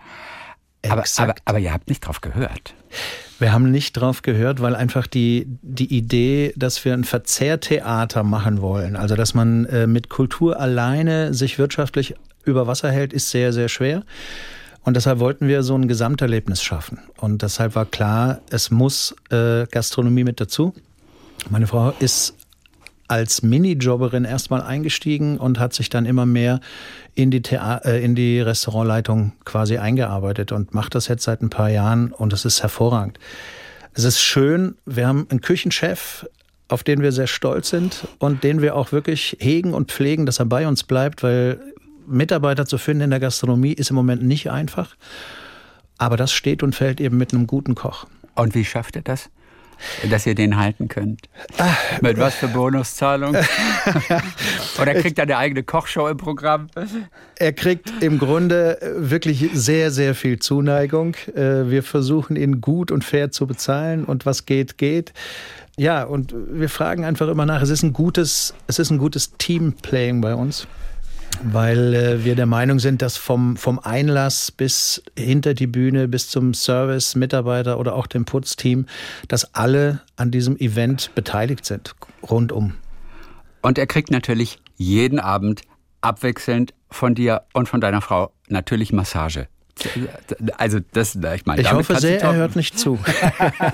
Aber, 0.89 1.05
aber, 1.19 1.35
aber 1.45 1.59
ihr 1.59 1.73
habt 1.73 1.89
nicht 1.89 2.01
drauf 2.01 2.21
gehört. 2.21 2.75
Wir 3.41 3.55
haben 3.55 3.71
nicht 3.71 3.95
drauf 3.95 4.21
gehört, 4.21 4.61
weil 4.61 4.77
einfach 4.77 5.07
die, 5.07 5.47
die 5.63 5.97
Idee, 5.97 6.53
dass 6.57 6.85
wir 6.85 6.93
ein 6.93 7.05
Verzehrtheater 7.05 8.23
machen 8.23 8.61
wollen, 8.61 8.97
also 8.97 9.17
dass 9.17 9.33
man 9.33 9.65
äh, 9.65 9.87
mit 9.87 10.11
Kultur 10.11 10.61
alleine 10.61 11.33
sich 11.33 11.59
wirtschaftlich 11.59 12.15
über 12.45 12.67
Wasser 12.67 12.91
hält, 12.91 13.15
ist 13.15 13.31
sehr, 13.31 13.55
sehr 13.55 13.71
schwer. 13.71 14.03
Und 14.83 14.95
deshalb 14.95 15.21
wollten 15.21 15.49
wir 15.49 15.63
so 15.63 15.75
ein 15.75 15.89
Gesamterlebnis 15.89 16.63
schaffen. 16.63 16.99
Und 17.17 17.41
deshalb 17.41 17.75
war 17.75 17.87
klar, 17.87 18.41
es 18.51 18.71
muss 18.71 19.15
äh, 19.31 19.67
Gastronomie 19.71 20.25
mit 20.25 20.39
dazu. 20.41 20.75
Meine 21.49 21.67
Frau 21.67 21.95
ist 21.99 22.35
als 23.11 23.43
Minijobberin 23.43 24.25
erstmal 24.25 24.63
eingestiegen 24.63 25.37
und 25.37 25.59
hat 25.59 25.75
sich 25.75 25.89
dann 25.89 26.07
immer 26.07 26.27
mehr 26.27 26.61
in 27.17 27.33
die, 27.33 27.43
Thea 27.43 27.79
äh, 27.79 28.05
in 28.05 28.15
die 28.15 28.41
Restaurantleitung 28.41 29.33
quasi 29.45 29.79
eingearbeitet 29.79 30.53
und 30.53 30.75
macht 30.75 30.95
das 30.95 31.09
jetzt 31.09 31.25
seit 31.25 31.43
ein 31.43 31.51
paar 31.51 31.69
Jahren 31.69 32.13
und 32.13 32.33
es 32.33 32.45
ist 32.45 32.63
hervorragend. 32.63 33.19
Es 33.95 34.05
ist 34.05 34.21
schön, 34.21 34.77
wir 34.87 35.09
haben 35.09 35.27
einen 35.29 35.41
Küchenchef, 35.41 36.25
auf 36.69 36.85
den 36.85 37.03
wir 37.03 37.11
sehr 37.11 37.27
stolz 37.27 37.71
sind 37.71 38.07
und 38.21 38.45
den 38.45 38.63
wir 38.63 38.77
auch 38.77 38.93
wirklich 38.93 39.37
hegen 39.41 39.75
und 39.75 39.91
pflegen, 39.91 40.25
dass 40.25 40.39
er 40.39 40.47
bei 40.47 40.69
uns 40.69 40.85
bleibt, 40.85 41.25
weil 41.25 41.61
Mitarbeiter 42.07 42.65
zu 42.65 42.79
finden 42.79 43.03
in 43.03 43.11
der 43.11 43.19
Gastronomie 43.19 43.73
ist 43.73 43.91
im 43.91 43.97
Moment 43.97 44.23
nicht 44.23 44.53
einfach. 44.53 44.95
Aber 45.99 46.17
das 46.17 46.33
steht 46.33 46.63
und 46.63 46.77
fällt 46.77 47.01
eben 47.01 47.17
mit 47.17 47.35
einem 47.35 47.49
guten 47.49 47.75
Koch. 47.75 48.07
Und 48.37 48.55
wie 48.55 48.65
schafft 48.65 48.95
er 48.95 49.03
das? 49.03 49.31
Dass 50.09 50.27
ihr 50.27 50.35
den 50.35 50.57
halten 50.57 50.89
könnt? 50.89 51.29
Mit 52.01 52.19
was 52.19 52.35
für 52.35 52.49
Bonuszahlung? 52.49 53.37
Oder 54.81 54.95
kriegt 54.95 55.19
er 55.19 55.25
eine 55.25 55.37
eigene 55.37 55.63
Kochshow 55.63 56.09
im 56.09 56.17
Programm? 56.17 56.69
Er 57.37 57.53
kriegt 57.53 57.91
im 58.03 58.19
Grunde 58.19 58.79
wirklich 58.97 59.51
sehr, 59.53 59.91
sehr 59.91 60.15
viel 60.15 60.39
Zuneigung. 60.39 61.15
Äh, 61.35 61.71
wir 61.71 61.83
versuchen 61.83 62.37
ihn 62.37 62.61
gut 62.61 62.91
und 62.91 63.05
fair 63.05 63.31
zu 63.31 63.47
bezahlen 63.47 64.05
und 64.05 64.27
was 64.27 64.47
geht, 64.47 64.79
geht. 64.79 65.13
Ja, 65.77 66.03
und 66.03 66.35
wir 66.35 66.69
fragen 66.69 67.05
einfach 67.05 67.29
immer 67.29 67.47
nach. 67.47 67.63
Es 67.63 67.71
ist 67.71 67.83
ein 67.83 67.93
gutes, 67.93 68.55
es 68.67 68.79
ist 68.79 68.91
ein 68.91 68.99
gutes 68.99 69.33
Teamplaying 69.39 70.21
bei 70.21 70.35
uns 70.35 70.67
weil 71.43 71.95
äh, 71.95 72.25
wir 72.25 72.35
der 72.35 72.47
Meinung 72.47 72.79
sind, 72.79 73.03
dass 73.03 73.17
vom, 73.17 73.57
vom 73.57 73.79
Einlass 73.79 74.51
bis 74.51 75.03
hinter 75.17 75.55
die 75.55 75.67
Bühne, 75.67 76.09
bis 76.09 76.29
zum 76.29 76.55
Service, 76.55 77.15
Mitarbeiter 77.15 77.79
oder 77.79 77.95
auch 77.95 78.07
dem 78.07 78.25
Putzteam, 78.25 78.87
dass 79.29 79.55
alle 79.55 80.01
an 80.17 80.31
diesem 80.31 80.57
Event 80.57 81.15
beteiligt 81.15 81.65
sind, 81.65 81.95
rundum. 82.29 82.75
Und 83.63 83.79
er 83.79 83.87
kriegt 83.87 84.11
natürlich 84.11 84.59
jeden 84.77 85.19
Abend 85.19 85.63
abwechselnd 86.01 86.73
von 86.91 87.15
dir 87.15 87.43
und 87.53 87.69
von 87.69 87.81
deiner 87.81 88.01
Frau 88.01 88.33
natürlich 88.49 88.93
Massage. 88.93 89.49
Also 90.59 90.79
das, 90.93 91.15
ich 91.15 91.47
meine, 91.47 91.63
ich 91.63 91.73
hoffe 91.73 91.97
sehr, 91.97 92.21
er 92.21 92.35
hört 92.35 92.55
nicht 92.55 92.79
zu. 92.79 92.99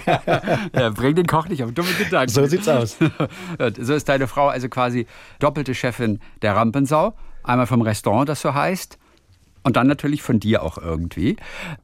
ja, 0.73 0.91
bring 0.91 1.17
den 1.17 1.27
Koch 1.27 1.49
nicht 1.49 1.65
auf 1.65 1.73
dumme 1.73 1.93
Gedanken. 1.99 2.29
So 2.29 2.47
sieht's 2.47 2.69
aus. 2.69 2.97
so 3.81 3.95
ist 3.95 4.09
deine 4.09 4.29
Frau 4.29 4.49
also 4.49 4.69
quasi 4.69 5.07
doppelte 5.41 5.75
Chefin 5.75 6.21
der 6.43 6.55
Rampensau 6.55 7.17
Einmal 7.47 7.67
vom 7.67 7.83
Restaurant, 7.83 8.29
das 8.29 8.41
so 8.41 8.55
heißt. 8.55 8.99
Und 9.63 9.77
dann 9.77 9.89
natürlich 9.89 10.23
von 10.23 10.39
dir 10.39 10.63
auch 10.63 10.79
irgendwie. 10.79 11.37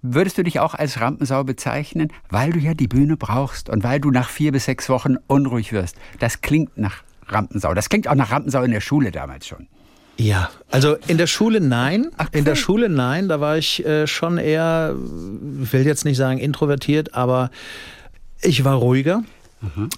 Würdest 0.03 0.39
du 0.39 0.45
dich 0.45 0.61
auch 0.61 0.75
als 0.75 1.01
Rampensau 1.01 1.43
bezeichnen, 1.43 2.13
weil 2.31 2.53
du 2.53 2.61
ja 2.61 2.75
die 2.75 2.87
Bühne 2.87 3.17
brauchst 3.17 3.69
und 3.69 3.83
weil 3.83 3.99
du 3.99 4.11
nach 4.13 4.29
vier 4.29 4.53
bis 4.53 4.67
sechs 4.67 4.89
Wochen 4.89 5.17
unruhig 5.27 5.73
wirst? 5.73 5.97
Das 6.21 6.43
klingt 6.43 6.79
nach 6.79 7.03
Rampensau. 7.27 7.75
Das 7.75 7.89
klingt 7.89 8.07
auch 8.07 8.15
nach 8.15 8.31
Rampensau 8.31 8.63
in 8.63 8.71
der 8.71 8.81
Schule 8.81 9.11
damals 9.11 9.49
schon. 9.49 9.67
Ja, 10.17 10.51
also 10.71 10.97
in 11.09 11.19
der 11.19 11.27
Schule 11.27 11.61
nein. 11.61 12.11
Ach, 12.19 12.29
in 12.33 12.45
der 12.45 12.55
Schule 12.55 12.89
nein. 12.89 13.29
Da 13.29 13.41
war 13.41 13.59
ich 13.59 13.85
äh, 13.85 14.07
schon 14.07 14.39
eher, 14.39 14.95
will 14.95 15.85
jetzt 15.85 16.05
nicht 16.05 16.17
sagen 16.17 16.39
introvertiert, 16.39 17.15
aber 17.15 17.51
ich 18.41 18.65
war 18.65 18.77
ruhiger. 18.77 19.25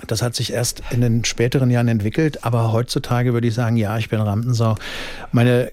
Das 0.06 0.22
hat 0.22 0.34
sich 0.34 0.52
erst 0.52 0.82
in 0.90 1.00
den 1.00 1.24
späteren 1.24 1.70
Jahren 1.70 1.88
entwickelt, 1.88 2.44
aber 2.44 2.72
heutzutage 2.72 3.32
würde 3.32 3.48
ich 3.48 3.54
sagen, 3.54 3.76
ja, 3.76 3.96
ich 3.98 4.10
bin 4.10 4.20
Rampensau. 4.20 4.76
Meine 5.32 5.72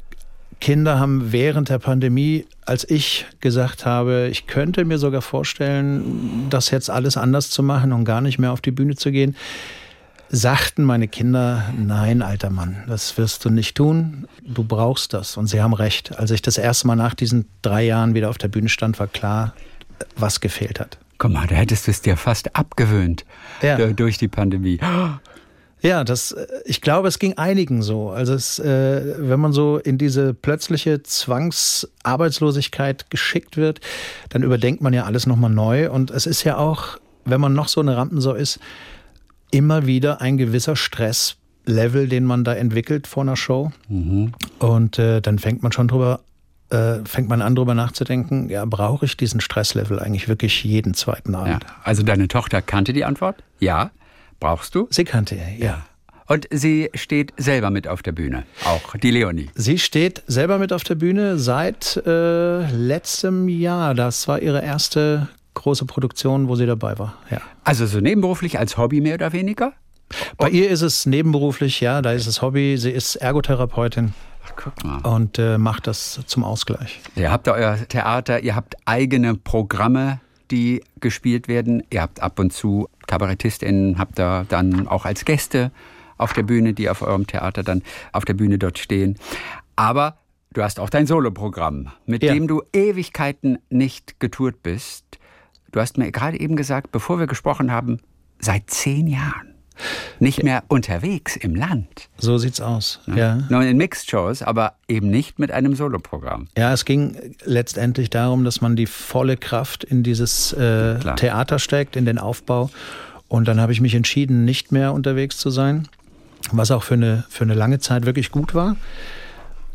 Kinder 0.61 0.99
haben 0.99 1.31
während 1.31 1.69
der 1.69 1.79
Pandemie, 1.79 2.45
als 2.65 2.89
ich 2.89 3.25
gesagt 3.39 3.85
habe, 3.85 4.29
ich 4.31 4.47
könnte 4.47 4.85
mir 4.85 4.97
sogar 4.97 5.21
vorstellen, 5.21 6.47
das 6.49 6.69
jetzt 6.69 6.89
alles 6.89 7.17
anders 7.17 7.49
zu 7.49 7.63
machen 7.63 7.91
und 7.91 8.05
gar 8.05 8.21
nicht 8.21 8.37
mehr 8.37 8.51
auf 8.51 8.61
die 8.61 8.71
Bühne 8.71 8.95
zu 8.95 9.11
gehen, 9.11 9.35
sagten 10.29 10.85
meine 10.85 11.09
Kinder, 11.09 11.65
nein, 11.77 12.21
alter 12.21 12.49
Mann, 12.49 12.83
das 12.87 13.17
wirst 13.17 13.43
du 13.43 13.49
nicht 13.49 13.75
tun, 13.75 14.27
du 14.41 14.63
brauchst 14.63 15.13
das. 15.13 15.35
Und 15.35 15.47
sie 15.47 15.61
haben 15.61 15.73
recht. 15.73 16.17
Als 16.17 16.31
ich 16.31 16.41
das 16.41 16.57
erste 16.57 16.87
Mal 16.87 16.95
nach 16.95 17.15
diesen 17.15 17.47
drei 17.61 17.83
Jahren 17.83 18.13
wieder 18.13 18.29
auf 18.29 18.37
der 18.37 18.47
Bühne 18.47 18.69
stand, 18.69 18.99
war 18.99 19.07
klar, 19.07 19.53
was 20.15 20.39
gefehlt 20.39 20.79
hat. 20.79 21.00
Guck 21.21 21.33
mal, 21.33 21.45
da 21.45 21.53
hättest 21.53 21.85
du 21.85 21.91
es 21.91 22.01
dir 22.01 22.17
fast 22.17 22.55
abgewöhnt 22.55 23.25
ja. 23.61 23.77
durch 23.93 24.17
die 24.17 24.27
Pandemie. 24.27 24.79
Ja, 25.79 26.03
das, 26.03 26.31
äh, 26.31 26.47
ich 26.65 26.81
glaube, 26.81 27.09
es 27.09 27.19
ging 27.19 27.37
einigen 27.37 27.83
so. 27.83 28.09
Also 28.09 28.33
es, 28.33 28.57
äh, 28.57 29.13
wenn 29.19 29.39
man 29.39 29.53
so 29.53 29.77
in 29.77 29.99
diese 29.99 30.33
plötzliche 30.33 31.03
Zwangsarbeitslosigkeit 31.03 33.11
geschickt 33.11 33.55
wird, 33.55 33.81
dann 34.29 34.41
überdenkt 34.41 34.81
man 34.81 34.93
ja 34.93 35.03
alles 35.03 35.27
nochmal 35.27 35.51
neu. 35.51 35.91
Und 35.91 36.09
es 36.09 36.25
ist 36.25 36.43
ja 36.43 36.57
auch, 36.57 36.97
wenn 37.25 37.39
man 37.39 37.53
noch 37.53 37.67
so 37.67 37.81
eine 37.81 37.97
Rampensau 37.97 38.33
ist, 38.33 38.59
immer 39.51 39.85
wieder 39.85 40.21
ein 40.21 40.37
gewisser 40.37 40.75
Stresslevel, 40.75 42.07
den 42.07 42.25
man 42.25 42.43
da 42.43 42.55
entwickelt 42.55 43.05
vor 43.05 43.21
einer 43.21 43.35
Show. 43.35 43.71
Mhm. 43.89 44.31
Und 44.57 44.97
äh, 44.97 45.21
dann 45.21 45.37
fängt 45.37 45.61
man 45.61 45.71
schon 45.71 45.87
drüber 45.87 46.21
äh, 46.71 47.05
fängt 47.05 47.29
man 47.29 47.41
an, 47.41 47.55
darüber 47.55 47.75
nachzudenken, 47.75 48.49
ja, 48.49 48.65
brauche 48.65 49.05
ich 49.05 49.17
diesen 49.17 49.41
Stresslevel 49.41 49.99
eigentlich 49.99 50.27
wirklich 50.27 50.63
jeden 50.63 50.93
zweiten 50.93 51.35
Abend? 51.35 51.63
Ja, 51.63 51.69
also 51.83 52.03
deine 52.03 52.27
Tochter 52.27 52.61
kannte 52.61 52.93
die 52.93 53.05
Antwort? 53.05 53.43
Ja. 53.59 53.91
Brauchst 54.39 54.73
du? 54.73 54.87
Sie 54.89 55.03
kannte 55.03 55.35
ja. 55.35 55.47
ja. 55.57 55.85
Und 56.27 56.47
sie 56.49 56.89
steht 56.93 57.33
selber 57.35 57.71
mit 57.71 57.87
auf 57.87 58.01
der 58.03 58.13
Bühne, 58.13 58.45
auch 58.63 58.95
die 58.95 59.11
Leonie. 59.11 59.49
Sie 59.53 59.77
steht 59.77 60.23
selber 60.27 60.59
mit 60.59 60.71
auf 60.71 60.83
der 60.83 60.95
Bühne 60.95 61.37
seit 61.37 62.01
äh, 62.05 62.71
letztem 62.71 63.49
Jahr. 63.49 63.93
Das 63.93 64.29
war 64.29 64.41
ihre 64.41 64.63
erste 64.63 65.27
große 65.55 65.85
Produktion, 65.85 66.47
wo 66.47 66.55
sie 66.55 66.65
dabei 66.65 66.97
war. 66.97 67.15
Ja. 67.29 67.41
Also 67.65 67.85
so 67.85 67.99
nebenberuflich 67.99 68.57
als 68.57 68.77
Hobby 68.77 69.01
mehr 69.01 69.15
oder 69.15 69.33
weniger? 69.33 69.73
Bei 70.37 70.49
ihr 70.49 70.69
ist 70.69 70.81
es 70.81 71.05
nebenberuflich, 71.05 71.81
ja, 71.81 72.01
da 72.01 72.11
ist 72.11 72.27
es 72.27 72.41
Hobby. 72.41 72.77
Sie 72.77 72.91
ist 72.91 73.15
Ergotherapeutin. 73.15 74.13
Guck 74.55 74.83
mal. 74.83 74.97
Und 74.99 75.39
äh, 75.39 75.57
macht 75.57 75.87
das 75.87 76.21
zum 76.25 76.43
Ausgleich. 76.43 76.99
Ihr 77.15 77.31
habt 77.31 77.47
euer 77.47 77.77
Theater, 77.87 78.41
ihr 78.41 78.55
habt 78.55 78.75
eigene 78.85 79.35
Programme, 79.35 80.19
die 80.51 80.83
gespielt 80.99 81.47
werden. 81.47 81.83
Ihr 81.89 82.01
habt 82.01 82.21
ab 82.21 82.39
und 82.39 82.51
zu 82.53 82.89
KabarettistInnen, 83.07 83.97
habt 83.97 84.19
da 84.19 84.45
dann 84.47 84.87
auch 84.87 85.05
als 85.05 85.25
Gäste 85.25 85.71
auf 86.17 86.33
der 86.33 86.43
Bühne, 86.43 86.73
die 86.73 86.89
auf 86.89 87.01
eurem 87.01 87.25
Theater 87.25 87.63
dann 87.63 87.81
auf 88.11 88.25
der 88.25 88.33
Bühne 88.33 88.59
dort 88.59 88.77
stehen. 88.77 89.17
Aber 89.75 90.17
du 90.53 90.61
hast 90.61 90.79
auch 90.79 90.89
dein 90.89 91.07
Soloprogramm, 91.07 91.89
mit 92.05 92.23
ja. 92.23 92.33
dem 92.33 92.47
du 92.47 92.61
Ewigkeiten 92.73 93.57
nicht 93.69 94.19
getourt 94.19 94.61
bist. 94.61 95.05
Du 95.71 95.79
hast 95.79 95.97
mir 95.97 96.11
gerade 96.11 96.39
eben 96.39 96.55
gesagt, 96.55 96.91
bevor 96.91 97.19
wir 97.19 97.27
gesprochen 97.27 97.71
haben, 97.71 97.99
seit 98.39 98.69
zehn 98.69 99.07
Jahren 99.07 99.50
nicht 100.19 100.43
mehr 100.43 100.63
unterwegs 100.67 101.35
im 101.35 101.55
Land. 101.55 102.09
So 102.17 102.37
sieht's 102.37 102.61
aus. 102.61 102.99
Ja. 103.07 103.15
ja. 103.15 103.39
Nur 103.49 103.63
in 103.63 103.77
Mixed-Shows, 103.77 104.43
aber 104.43 104.73
eben 104.87 105.09
nicht 105.09 105.39
mit 105.39 105.51
einem 105.51 105.75
Soloprogramm. 105.75 106.47
Ja, 106.57 106.73
es 106.73 106.85
ging 106.85 107.35
letztendlich 107.43 108.09
darum, 108.09 108.43
dass 108.43 108.61
man 108.61 108.75
die 108.75 108.85
volle 108.85 109.37
Kraft 109.37 109.83
in 109.83 110.03
dieses 110.03 110.53
äh, 110.53 110.99
Theater 111.15 111.59
steckt, 111.59 111.95
in 111.95 112.05
den 112.05 112.19
Aufbau. 112.19 112.69
Und 113.27 113.47
dann 113.47 113.61
habe 113.61 113.71
ich 113.71 113.81
mich 113.81 113.95
entschieden, 113.95 114.45
nicht 114.45 114.71
mehr 114.71 114.93
unterwegs 114.93 115.37
zu 115.37 115.49
sein, 115.49 115.87
was 116.51 116.69
auch 116.71 116.83
für 116.83 116.95
eine, 116.95 117.23
für 117.29 117.43
eine 117.43 117.53
lange 117.53 117.79
Zeit 117.79 118.05
wirklich 118.05 118.31
gut 118.31 118.53
war. 118.53 118.75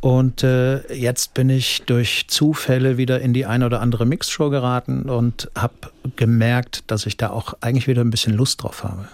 Und 0.00 0.44
äh, 0.44 0.92
jetzt 0.94 1.34
bin 1.34 1.50
ich 1.50 1.82
durch 1.86 2.26
Zufälle 2.28 2.96
wieder 2.96 3.20
in 3.20 3.32
die 3.32 3.46
eine 3.46 3.66
oder 3.66 3.80
andere 3.80 4.06
Mixshow 4.06 4.50
geraten 4.50 5.08
und 5.08 5.50
habe 5.56 5.74
gemerkt, 6.16 6.84
dass 6.86 7.06
ich 7.06 7.16
da 7.16 7.30
auch 7.30 7.54
eigentlich 7.60 7.88
wieder 7.88 8.02
ein 8.02 8.10
bisschen 8.10 8.34
Lust 8.34 8.62
drauf 8.62 8.84
habe. 8.84 9.08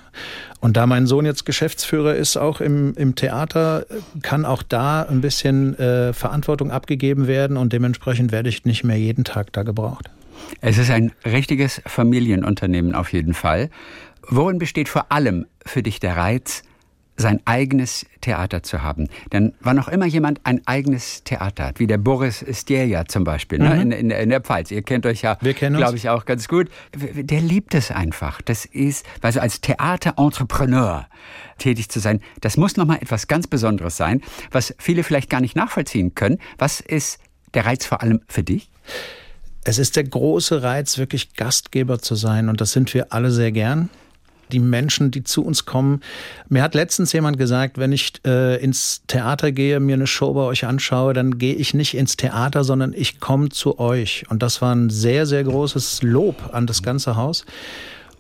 Und 0.61 0.77
da 0.77 0.87
mein 0.87 1.07
Sohn 1.07 1.25
jetzt 1.25 1.47
Geschäftsführer 1.47 2.15
ist, 2.15 2.37
auch 2.37 2.61
im, 2.61 2.95
im 2.95 3.15
Theater, 3.15 3.87
kann 4.23 4.45
auch 4.45 4.63
da 4.63 5.03
ein 5.03 5.21
bisschen 5.21 5.79
äh, 5.79 6.13
Verantwortung 6.13 6.71
abgegeben 6.71 7.27
werden 7.27 7.57
und 7.57 7.73
dementsprechend 7.73 8.33
werde 8.33 8.49
ich 8.49 8.65
nicht 8.65 8.85
mehr 8.85 8.99
jeden 8.99 9.25
Tag 9.25 9.53
da 9.53 9.63
gebraucht. 9.63 10.11
Es 10.61 10.79
ist 10.79 10.91
ein 10.91 11.13
richtiges 11.25 11.81
Familienunternehmen 11.87 12.95
auf 12.95 13.13
jeden 13.13 13.35
Fall. 13.35 13.71
Worin 14.29 14.59
besteht 14.59 14.89
vor 14.89 15.11
allem 15.11 15.47
für 15.65 15.83
dich 15.83 16.01
der 16.01 16.17
Reiz, 16.17 16.63
sein 17.17 17.41
eigenes 17.45 18.07
Theater 18.21 18.63
zu 18.63 18.83
haben. 18.83 19.09
Denn 19.33 19.55
wann 19.61 19.79
auch 19.79 19.89
immer 19.89 20.07
jemand 20.07 20.41
ein 20.45 20.67
eigenes 20.67 21.25
Theater 21.25 21.67
hat, 21.67 21.79
wie 21.79 21.87
der 21.87 21.99
Boris 21.99 22.45
Stierja 22.51 23.05
zum 23.07 23.25
Beispiel, 23.25 23.59
ne, 23.59 23.71
mhm. 23.71 23.75
ne, 23.75 23.83
in, 23.83 23.93
in, 23.93 24.11
in, 24.11 24.29
der 24.31 24.41
Pfalz, 24.41 24.71
ihr 24.71 24.83
kennt 24.83 25.07
euch 25.07 25.23
ja, 25.23 25.35
glaube 25.35 25.97
ich, 25.97 26.09
auch 26.09 26.25
ganz 26.25 26.49
gut, 26.49 26.69
der 26.95 27.41
liebt 27.41 27.75
es 27.75 27.91
einfach. 27.91 28.41
Das 28.43 28.65
ist, 28.65 29.07
also 29.21 29.41
als 29.41 29.61
Theaterentrepreneur 29.61 31.07
tätig 31.59 31.89
zu 31.89 32.01
sein, 32.01 32.21
das 32.41 32.57
muss 32.57 32.77
nochmal 32.77 32.99
etwas 33.01 33.29
ganz 33.29 33.47
Besonderes 33.47 33.97
sein, 33.97 34.23
was 34.51 34.75
viele 34.79 35.05
vielleicht 35.05 35.31
gar 35.31 35.41
nicht 35.41 35.57
nachvollziehen 35.57 36.15
können. 36.15 36.39
Was 36.59 36.81
ist 36.81 37.21
der 37.55 37.67
Reiz 37.67 37.85
vor 37.85 38.03
allem 38.03 38.21
für 38.27 38.43
dich? 38.43 38.71
Es 39.65 39.79
ist 39.79 39.95
der 39.95 40.05
große 40.05 40.63
Reiz, 40.63 40.99
wirklich 40.99 41.35
Gastgeber 41.35 42.01
zu 42.01 42.15
sein 42.17 42.49
und 42.49 42.61
das 42.61 42.73
sind 42.73 42.93
wir 42.95 43.13
alle 43.13 43.31
sehr 43.31 43.53
gern 43.53 43.91
die 44.53 44.59
Menschen, 44.59 45.11
die 45.11 45.25
zu 45.25 45.45
uns 45.45 45.65
kommen. 45.65 46.01
Mir 46.49 46.63
hat 46.63 46.75
letztens 46.75 47.13
jemand 47.13 47.39
gesagt, 47.39 47.79
wenn 47.79 47.93
ich 47.93 48.13
äh, 48.27 48.63
ins 48.63 49.03
Theater 49.07 49.53
gehe, 49.53 49.81
mir 49.81 49.95
eine 49.95 50.07
Show 50.07 50.35
bei 50.35 50.43
euch 50.43 50.65
anschaue, 50.65 51.13
dann 51.13 51.39
gehe 51.39 51.55
ich 51.55 51.75
nicht 51.75 51.95
ins 51.95 52.17
Theater, 52.17 52.65
sondern 52.65 52.93
ich 52.95 53.21
komme 53.21 53.49
zu 53.49 53.79
euch. 53.79 54.25
Und 54.29 54.43
das 54.43 54.63
war 54.63 54.75
ein 54.75 54.91
sehr, 54.91 55.27
sehr 55.27 55.45
großes 55.45 56.03
Lob 56.03 56.51
an 56.53 56.67
das 56.67 56.83
ganze 56.83 57.17
Haus. 57.17 57.45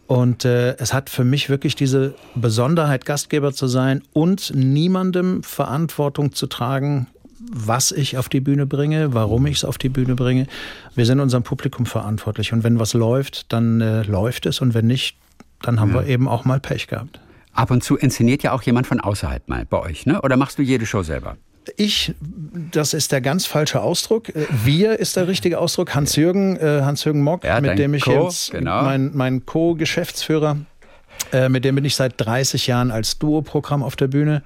Und 0.06 0.44
äh, 0.44 0.76
es 0.76 0.92
hat 0.92 1.08
für 1.08 1.24
mich 1.24 1.48
wirklich 1.48 1.74
diese 1.74 2.14
Besonderheit, 2.34 3.06
Gastgeber 3.06 3.52
zu 3.52 3.66
sein 3.66 4.02
und 4.12 4.52
niemandem 4.54 5.42
Verantwortung 5.42 6.34
zu 6.34 6.48
tragen, 6.48 7.06
was 7.50 7.92
ich 7.92 8.18
auf 8.18 8.28
die 8.28 8.40
Bühne 8.40 8.66
bringe, 8.66 9.14
warum 9.14 9.46
ich 9.46 9.58
es 9.58 9.64
auf 9.64 9.78
die 9.78 9.88
Bühne 9.88 10.14
bringe. 10.14 10.46
Wir 10.94 11.06
sind 11.06 11.20
unserem 11.20 11.42
Publikum 11.42 11.86
verantwortlich. 11.86 12.52
Und 12.52 12.62
wenn 12.62 12.78
was 12.78 12.94
läuft, 12.94 13.52
dann 13.52 13.80
äh, 13.80 14.02
läuft 14.02 14.46
es. 14.46 14.60
Und 14.60 14.74
wenn 14.74 14.86
nicht, 14.86 15.16
dann 15.62 15.80
haben 15.80 15.94
ja. 15.94 16.00
wir 16.00 16.06
eben 16.06 16.28
auch 16.28 16.44
mal 16.44 16.60
Pech 16.60 16.86
gehabt. 16.86 17.20
Ab 17.54 17.70
und 17.70 17.84
zu 17.84 17.96
inszeniert 17.96 18.42
ja 18.42 18.52
auch 18.52 18.62
jemand 18.62 18.86
von 18.86 19.00
außerhalb 19.00 19.48
mal 19.48 19.66
bei 19.66 19.78
euch, 19.78 20.06
ne? 20.06 20.22
Oder 20.22 20.36
machst 20.36 20.58
du 20.58 20.62
jede 20.62 20.86
Show 20.86 21.02
selber? 21.02 21.36
Ich, 21.76 22.14
das 22.72 22.92
ist 22.92 23.12
der 23.12 23.20
ganz 23.20 23.46
falsche 23.46 23.80
Ausdruck. 23.82 24.30
Äh, 24.30 24.46
wir 24.64 24.98
ist 24.98 25.16
der 25.16 25.28
richtige 25.28 25.58
Ausdruck. 25.58 25.94
Hans-Jürgen, 25.94 26.56
äh, 26.56 26.80
Hans-Jürgen 26.82 27.22
Mock, 27.22 27.44
ja, 27.44 27.60
mit 27.60 27.78
dem 27.78 27.94
ich 27.94 28.04
Co, 28.04 28.24
jetzt, 28.24 28.50
genau. 28.50 28.82
mein, 28.82 29.12
mein 29.14 29.46
Co-Geschäftsführer, 29.46 30.56
äh, 31.32 31.48
mit 31.48 31.64
dem 31.64 31.76
bin 31.76 31.84
ich 31.84 31.94
seit 31.94 32.14
30 32.16 32.66
Jahren 32.66 32.90
als 32.90 33.18
Duo-Programm 33.18 33.82
auf 33.82 33.96
der 33.96 34.08
Bühne. 34.08 34.42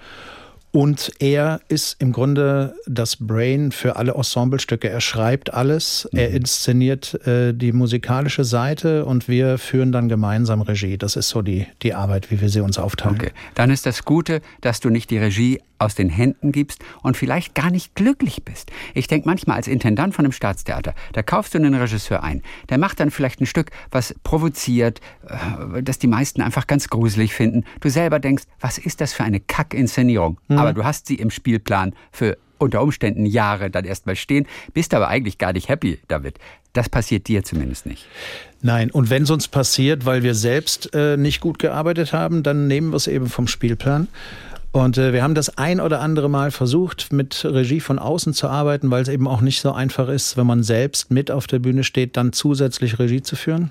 Und 0.77 1.11
er 1.21 1.62
ist 1.69 2.03
im 2.03 2.12
Grunde 2.12 2.75
das 2.87 3.17
Brain 3.17 3.73
für 3.73 3.97
alle 3.97 4.12
Ensemblestücke. 4.12 4.91
Er 4.91 5.01
schreibt 5.01 5.55
alles, 5.55 6.07
mhm. 6.12 6.19
er 6.19 6.31
inszeniert 6.33 7.15
äh, 7.27 7.55
die 7.55 7.73
musikalische 7.73 8.45
Seite 8.45 9.07
und 9.07 9.27
wir 9.27 9.57
führen 9.57 9.91
dann 9.91 10.11
gemeinsam 10.11 10.61
Regie. 10.61 10.99
Das 10.99 11.17
ist 11.17 11.31
so 11.31 11.41
die, 11.41 11.67
die 11.81 11.95
Arbeit, 11.95 12.31
wie 12.31 12.43
wir 12.43 12.51
sie 12.51 12.61
uns 12.61 12.77
aufteilen. 12.77 13.17
Okay. 13.17 13.31
Dann 13.55 13.71
ist 13.71 13.87
das 13.87 14.05
Gute, 14.05 14.43
dass 14.61 14.81
du 14.81 14.91
nicht 14.91 15.09
die 15.09 15.17
Regie 15.17 15.62
aus 15.79 15.95
den 15.95 16.09
Händen 16.09 16.53
gibst 16.53 16.85
und 17.03 17.17
vielleicht 17.17 17.55
gar 17.55 17.71
nicht 17.71 17.95
glücklich 17.95 18.45
bist. 18.45 18.71
Ich 18.95 19.07
denke 19.07 19.29
manchmal 19.29 19.57
als 19.57 19.69
Intendant 19.69 20.15
von 20.15 20.25
einem 20.25 20.33
Staatstheater, 20.33 20.95
da 21.12 21.23
kaufst 21.23 21.55
du 21.55 21.59
einen 21.59 21.75
Regisseur 21.75 22.23
ein, 22.23 22.43
der 22.69 22.79
macht 22.79 23.01
dann 23.01 23.11
vielleicht 23.11 23.41
ein 23.41 23.47
Stück, 23.47 23.71
was 23.91 24.15
provoziert, 24.23 25.01
äh, 25.27 25.83
das 25.83 25.99
die 25.99 26.07
meisten 26.07 26.43
einfach 26.43 26.67
ganz 26.67 26.89
gruselig 26.89 27.35
finden. 27.35 27.65
Du 27.81 27.89
selber 27.91 28.19
denkst, 28.19 28.45
was 28.61 28.79
ist 28.79 29.01
das 29.01 29.12
für 29.12 29.25
eine 29.25 29.41
Kackinszenierung? 29.41 30.39
Mhm. 30.49 30.59
Aber 30.59 30.73
du 30.73 30.85
hast 30.85 31.07
sie 31.07 31.17
im 31.17 31.31
Spielplan 31.31 31.95
für 32.11 32.39
unter 32.59 32.83
Umständen 32.83 33.27
Jahre 33.27 33.71
dann 33.71 33.85
erstmal 33.85 34.17
stehen, 34.17 34.47
bist 34.73 34.95
aber 34.95 35.09
eigentlich 35.09 35.39
gar 35.39 35.53
nicht 35.53 35.69
happy 35.69 35.99
damit. 36.09 36.39
Das 36.73 36.89
passiert 36.89 37.27
dir 37.29 37.43
zumindest 37.43 37.87
nicht. 37.87 38.07
Nein, 38.61 38.91
und 38.91 39.09
wenn 39.11 39.23
es 39.23 39.31
uns 39.31 39.49
passiert, 39.49 40.05
weil 40.05 40.23
wir 40.23 40.35
selbst 40.35 40.95
äh, 40.95 41.17
nicht 41.17 41.41
gut 41.41 41.59
gearbeitet 41.59 42.12
haben, 42.12 42.43
dann 42.43 42.67
nehmen 42.67 42.91
wir 42.91 42.97
es 42.97 43.07
eben 43.07 43.29
vom 43.29 43.47
Spielplan 43.47 44.09
und 44.77 44.99
äh, 44.99 45.12
wir 45.12 45.23
haben 45.23 45.35
das 45.35 45.57
ein 45.57 45.81
oder 45.81 46.01
andere 46.01 46.29
Mal 46.29 46.51
versucht, 46.51 47.12
mit 47.12 47.45
Regie 47.45 47.81
von 47.81 47.99
außen 47.99 48.35
zu 48.35 48.49
arbeiten, 48.49 48.91
weil 48.91 49.03
es 49.03 49.09
eben 49.09 49.27
auch 49.27 49.41
nicht 49.41 49.61
so 49.61 49.73
einfach 49.73 50.09
ist, 50.09 50.37
wenn 50.37 50.47
man 50.47 50.62
selbst 50.62 51.11
mit 51.11 51.31
auf 51.31 51.47
der 51.47 51.59
Bühne 51.59 51.83
steht, 51.83 52.17
dann 52.17 52.33
zusätzlich 52.33 52.99
Regie 52.99 53.23
zu 53.23 53.37
führen. 53.37 53.71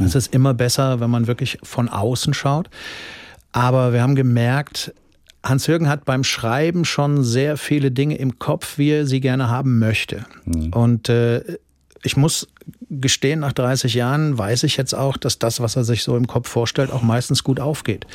Es 0.00 0.14
ist 0.14 0.32
immer 0.32 0.54
besser, 0.54 1.00
wenn 1.00 1.10
man 1.10 1.26
wirklich 1.26 1.58
von 1.62 1.88
außen 1.88 2.34
schaut. 2.34 2.70
Aber 3.50 3.92
wir 3.92 4.00
haben 4.00 4.14
gemerkt, 4.14 4.94
Hans-Jürgen 5.44 5.88
hat 5.88 6.04
beim 6.04 6.22
Schreiben 6.22 6.84
schon 6.84 7.24
sehr 7.24 7.56
viele 7.56 7.90
Dinge 7.90 8.16
im 8.16 8.38
Kopf, 8.38 8.78
wie 8.78 8.90
er 8.90 9.06
sie 9.06 9.20
gerne 9.20 9.48
haben 9.48 9.78
möchte. 9.78 10.24
Mhm. 10.44 10.72
Und 10.72 11.08
äh, 11.08 11.42
ich 12.02 12.16
muss 12.16 12.46
gestehen, 12.90 13.40
nach 13.40 13.52
30 13.52 13.94
Jahren 13.94 14.38
weiß 14.38 14.62
ich 14.62 14.76
jetzt 14.76 14.94
auch, 14.94 15.16
dass 15.16 15.38
das, 15.38 15.60
was 15.60 15.74
er 15.74 15.84
sich 15.84 16.04
so 16.04 16.16
im 16.16 16.26
Kopf 16.26 16.48
vorstellt, 16.48 16.92
auch 16.92 17.02
meistens 17.02 17.42
gut 17.42 17.58
aufgeht. 17.58 18.06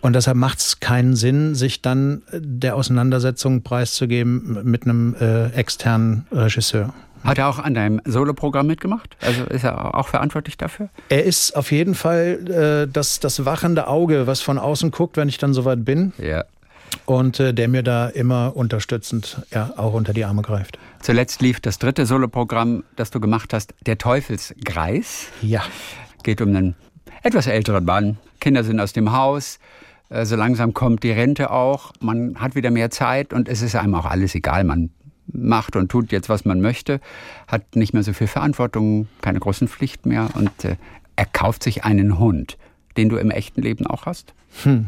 Und 0.00 0.12
deshalb 0.14 0.36
macht 0.36 0.58
es 0.58 0.80
keinen 0.80 1.16
Sinn, 1.16 1.54
sich 1.54 1.82
dann 1.82 2.22
der 2.32 2.76
Auseinandersetzung 2.76 3.62
preiszugeben 3.62 4.60
mit 4.62 4.84
einem 4.84 5.16
äh, 5.20 5.48
externen 5.48 6.26
Regisseur. 6.30 6.94
Hat 7.24 7.38
er 7.38 7.48
auch 7.48 7.58
an 7.58 7.74
deinem 7.74 8.00
Soloprogramm 8.04 8.68
mitgemacht? 8.68 9.16
Also 9.20 9.44
ist 9.44 9.64
er 9.64 9.96
auch 9.96 10.08
verantwortlich 10.08 10.56
dafür? 10.56 10.90
Er 11.08 11.24
ist 11.24 11.56
auf 11.56 11.72
jeden 11.72 11.94
Fall 11.96 12.86
äh, 12.86 12.92
das, 12.92 13.18
das 13.18 13.44
wachende 13.44 13.88
Auge, 13.88 14.26
was 14.28 14.42
von 14.42 14.58
außen 14.58 14.92
guckt, 14.92 15.16
wenn 15.16 15.28
ich 15.28 15.38
dann 15.38 15.52
soweit 15.52 15.84
bin. 15.84 16.12
Ja. 16.18 16.44
Und 17.04 17.40
äh, 17.40 17.52
der 17.52 17.66
mir 17.66 17.82
da 17.82 18.06
immer 18.06 18.56
unterstützend 18.56 19.42
ja, 19.52 19.72
auch 19.76 19.92
unter 19.92 20.12
die 20.12 20.24
Arme 20.24 20.42
greift. 20.42 20.78
Zuletzt 21.00 21.42
lief 21.42 21.60
das 21.60 21.78
dritte 21.78 22.06
Soloprogramm, 22.06 22.84
das 22.94 23.10
du 23.10 23.18
gemacht 23.18 23.52
hast, 23.52 23.74
Der 23.86 23.98
Teufelsgreis. 23.98 25.26
Ja. 25.42 25.62
Geht 26.22 26.40
um 26.40 26.54
einen 26.54 26.76
etwas 27.24 27.48
älteren 27.48 27.84
Mann. 27.84 28.18
Kinder 28.38 28.62
sind 28.62 28.78
aus 28.78 28.92
dem 28.92 29.12
Haus 29.12 29.58
Äh, 30.08 30.24
so 30.24 30.36
langsam 30.36 30.74
kommt 30.74 31.02
die 31.02 31.10
Rente 31.10 31.50
auch, 31.50 31.92
man 32.00 32.40
hat 32.40 32.54
wieder 32.54 32.70
mehr 32.70 32.90
Zeit 32.90 33.32
und 33.32 33.48
es 33.48 33.62
ist 33.62 33.74
einem 33.76 33.94
auch 33.94 34.06
alles 34.06 34.34
egal. 34.34 34.64
Man 34.64 34.90
macht 35.32 35.76
und 35.76 35.90
tut 35.90 36.12
jetzt, 36.12 36.28
was 36.28 36.44
man 36.44 36.60
möchte, 36.60 37.00
hat 37.48 37.76
nicht 37.76 37.92
mehr 37.92 38.02
so 38.02 38.12
viel 38.12 38.26
Verantwortung, 38.26 39.08
keine 39.22 39.40
großen 39.40 39.68
Pflichten 39.68 40.08
mehr 40.08 40.28
und 40.34 40.64
äh, 40.64 40.76
er 41.16 41.26
kauft 41.26 41.62
sich 41.62 41.84
einen 41.84 42.18
Hund, 42.18 42.58
den 42.96 43.08
du 43.08 43.16
im 43.16 43.30
echten 43.30 43.62
Leben 43.62 43.86
auch 43.86 44.06
hast. 44.06 44.34
Hm. 44.62 44.86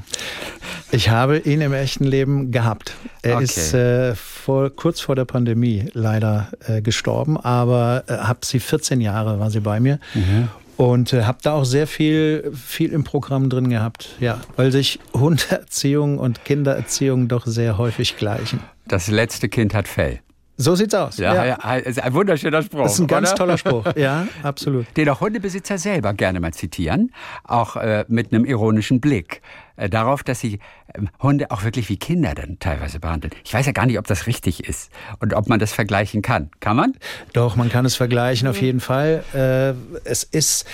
Ich 0.91 1.11
habe 1.11 1.39
ihn 1.39 1.61
im 1.61 1.75
echten 1.75 2.05
Leben 2.05 2.51
gehabt. 2.51 2.95
Er 3.23 3.37
okay. 3.37 3.45
ist 3.45 3.75
äh, 3.75 4.15
vor, 4.15 4.71
kurz 4.71 5.01
vor 5.01 5.15
der 5.15 5.27
Pandemie 5.27 5.91
leider 5.93 6.51
äh, 6.67 6.81
gestorben, 6.81 7.37
aber 7.37 8.05
äh, 8.07 8.15
habe 8.15 8.41
sie 8.45 8.61
14 8.61 9.01
Jahre 9.01 9.39
war 9.39 9.51
sie 9.51 9.61
bei 9.61 9.81
mir. 9.81 9.99
Mhm. 10.15 10.49
Und 10.79 11.13
äh, 11.13 11.25
habe 11.25 11.39
da 11.43 11.55
auch 11.55 11.65
sehr 11.65 11.89
viel, 11.89 12.53
viel 12.55 12.93
im 12.93 13.03
Programm 13.03 13.51
drin 13.51 13.69
gehabt, 13.69 14.11
ja, 14.21 14.41
weil 14.55 14.71
sich 14.71 15.01
Hunderziehung 15.13 16.19
und 16.19 16.45
Kindererziehung 16.45 17.27
doch 17.27 17.47
sehr 17.47 17.79
häufig 17.79 18.17
gleichen. 18.17 18.61
Das 18.87 19.09
letzte 19.09 19.49
Kind 19.49 19.75
hat 19.75 19.89
Fell. 19.89 20.21
So 20.57 20.77
sieht's 20.77 20.95
aus. 20.95 21.19
Ja, 21.19 21.35
ja. 21.35 21.45
ja 21.47 21.75
ist 21.75 22.01
ein 22.01 22.15
wunderschöner 22.15 22.63
Spruch. 22.63 22.85
Das 22.85 22.95
ist 22.95 23.01
ein 23.01 23.09
ganz 23.09 23.31
oder? 23.31 23.37
toller 23.37 23.59
Spruch. 23.59 23.85
Ja, 23.97 24.29
absolut. 24.45 24.87
Den 24.97 25.09
auch 25.09 25.21
Hundebesitzer 25.21 25.79
selber 25.79 26.15
gerne 26.15 26.39
mal 26.39 26.53
zitieren, 26.53 27.13
auch 27.43 27.75
äh, 27.75 28.05
mit 28.07 28.33
einem 28.33 28.45
ironischen 28.45 29.01
Blick 29.01 29.43
äh, 29.79 29.89
darauf, 29.89 30.23
dass 30.23 30.41
sie 30.41 30.55
äh, 30.93 31.01
Hunde 31.23 31.51
auch 31.51 31.65
wirklich 31.65 31.89
wie 31.89 31.97
Kinder 31.97 32.35
dann 32.35 32.59
teilweise 32.59 33.01
behandeln. 33.01 33.33
Ich 33.45 33.55
weiß 33.55 33.67
ja 33.67 33.73
gar 33.73 33.87
nicht, 33.87 33.99
ob 33.99 34.07
das 34.07 34.27
richtig 34.27 34.69
ist 34.69 34.91
und 35.21 35.35
ob 35.35 35.49
man 35.49 35.59
das 35.59 35.73
vergleichen 35.73 36.21
kann. 36.21 36.51
Kann 36.61 36.77
man? 36.77 36.93
Doch, 37.33 37.57
man 37.57 37.71
kann 37.71 37.87
es 37.87 37.97
vergleichen 37.97 38.49
auf 38.49 38.61
jeden 38.61 38.81
Fall. 38.81 39.25
Äh, 39.33 39.75
es 40.05 40.25
ist 40.25 40.67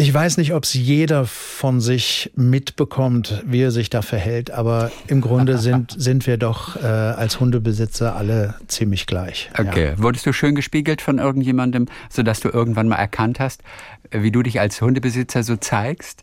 ich 0.00 0.14
weiß 0.14 0.36
nicht, 0.36 0.54
ob 0.54 0.62
es 0.62 0.74
jeder 0.74 1.26
von 1.26 1.80
sich 1.80 2.30
mitbekommt, 2.36 3.42
wie 3.44 3.62
er 3.62 3.72
sich 3.72 3.90
da 3.90 4.00
verhält, 4.00 4.52
aber 4.52 4.92
im 5.08 5.20
Grunde 5.20 5.58
sind, 5.58 5.92
sind 5.98 6.28
wir 6.28 6.36
doch 6.36 6.76
äh, 6.76 6.86
als 6.86 7.40
Hundebesitzer 7.40 8.14
alle 8.14 8.54
ziemlich 8.68 9.08
gleich. 9.08 9.50
Okay. 9.58 9.88
Ja. 9.88 9.98
Wurdest 10.00 10.24
du 10.24 10.32
schön 10.32 10.54
gespiegelt 10.54 11.02
von 11.02 11.18
irgendjemandem, 11.18 11.86
sodass 12.10 12.38
du 12.38 12.48
irgendwann 12.48 12.86
mal 12.86 12.94
erkannt 12.94 13.40
hast, 13.40 13.64
wie 14.12 14.30
du 14.30 14.44
dich 14.44 14.60
als 14.60 14.80
Hundebesitzer 14.80 15.42
so 15.42 15.56
zeigst? 15.56 16.22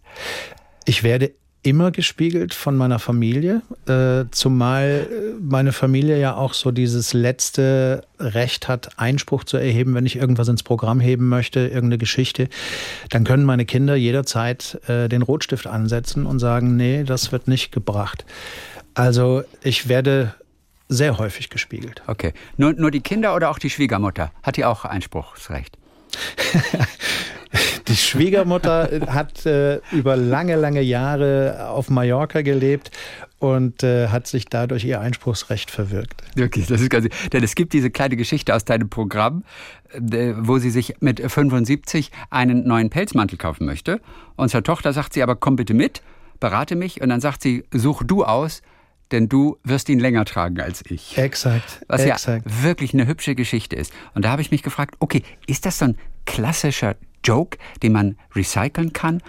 Ich 0.86 1.04
werde 1.04 1.34
immer 1.66 1.92
gespiegelt 1.92 2.54
von 2.54 2.78
meiner 2.78 3.00
Familie, 3.00 3.62
äh, 3.88 4.26
zumal 4.32 5.08
meine 5.42 5.72
Familie 5.72 6.20
ja 6.20 6.36
auch 6.36 6.54
so 6.54 6.72
dieses 6.72 7.14
letzte 7.14 8.04
Recht 8.20 8.68
hat, 8.68 9.00
Einspruch 9.00 9.44
zu 9.44 9.58
erheben, 9.58 9.96
wenn 9.96 10.06
ich 10.06 10.16
irgendwas 10.16 10.48
ins 10.48 10.62
Programm 10.62 11.00
heben 11.00 11.28
möchte, 11.28 11.62
irgendeine 11.62 11.98
Geschichte, 11.98 12.50
dann 13.10 13.24
können 13.24 13.46
meine 13.46 13.66
Kinder 13.66 13.96
jederzeit 13.96 14.80
äh, 14.88 15.10
den 15.10 15.24
Rotstift 15.24 15.66
ansetzen 15.66 16.28
und 16.28 16.40
sagen, 16.40 16.76
nee, 16.78 17.04
das 17.04 17.32
wird 17.32 17.48
nicht 17.48 17.72
gebracht. 17.72 18.26
Also 18.94 19.44
ich 19.64 19.90
werde 19.90 20.36
sehr 20.88 21.18
häufig 21.18 21.50
gespiegelt. 21.50 22.04
Okay. 22.06 22.34
Nur, 22.58 22.74
nur 22.74 22.92
die 22.92 23.02
Kinder 23.02 23.36
oder 23.36 23.50
auch 23.50 23.58
die 23.58 23.72
Schwiegermutter? 23.72 24.32
Hat 24.44 24.58
die 24.58 24.66
auch 24.66 24.86
Einspruchsrecht? 24.86 25.78
Die 27.88 27.96
Schwiegermutter 27.96 28.90
hat 29.08 29.46
äh, 29.46 29.80
über 29.92 30.18
lange, 30.18 30.56
lange 30.56 30.82
Jahre 30.82 31.70
auf 31.70 31.90
Mallorca 31.90 32.42
gelebt 32.42 32.92
und 33.40 33.84
äh, 33.84 34.08
hat 34.08 34.28
sich 34.28 34.46
dadurch 34.46 34.84
ihr 34.86 35.00
Einspruchsrecht 35.00 35.70
verwirkt. 35.70 36.24
Wirklich, 36.36 36.68
das 36.68 36.82
ist 36.82 36.90
ganz. 36.90 37.08
Denn 37.32 37.44
es 37.44 37.56
gibt 37.56 37.74
diese 37.74 37.92
kleine 37.92 38.16
Geschichte 38.16 38.56
aus 38.56 38.66
deinem 38.66 38.90
Programm, 38.90 39.44
äh, 39.94 40.34
wo 40.38 40.58
sie 40.58 40.72
sich 40.72 40.96
mit 41.00 41.20
75 41.20 42.12
einen 42.30 42.68
neuen 42.68 42.90
Pelzmantel 42.90 43.38
kaufen 43.38 43.66
möchte. 43.66 44.02
Und 44.36 44.50
zur 44.50 44.64
Tochter 44.64 44.94
sagt 44.94 45.14
sie 45.14 45.22
aber, 45.22 45.36
komm 45.36 45.56
bitte 45.56 45.74
mit, 45.74 46.02
berate 46.40 46.76
mich. 46.76 47.02
Und 47.02 47.10
dann 47.10 47.22
sagt 47.22 47.42
sie, 47.42 47.66
such 47.72 48.04
du 48.04 48.24
aus, 48.24 48.62
denn 49.12 49.30
du 49.30 49.58
wirst 49.64 49.90
ihn 49.90 50.00
länger 50.00 50.26
tragen 50.26 50.60
als 50.60 50.84
ich. 50.90 51.18
Exakt. 51.18 51.82
Was 51.88 52.02
exakt. 52.02 52.46
ja 52.46 52.64
wirklich 52.64 52.94
eine 52.94 53.08
hübsche 53.08 53.36
Geschichte 53.36 53.76
ist. 53.76 53.94
Und 54.14 54.26
da 54.26 54.30
habe 54.30 54.42
ich 54.42 54.52
mich 54.52 54.64
gefragt, 54.64 54.96
okay, 55.00 55.24
ist 55.48 55.66
das 55.66 55.80
so 55.80 55.86
ein 55.86 55.98
klassischer 56.26 56.96
Joke, 57.24 57.58
den 57.84 57.92
man 57.92 58.18
recyceln 58.36 58.94
kann? 58.94 59.22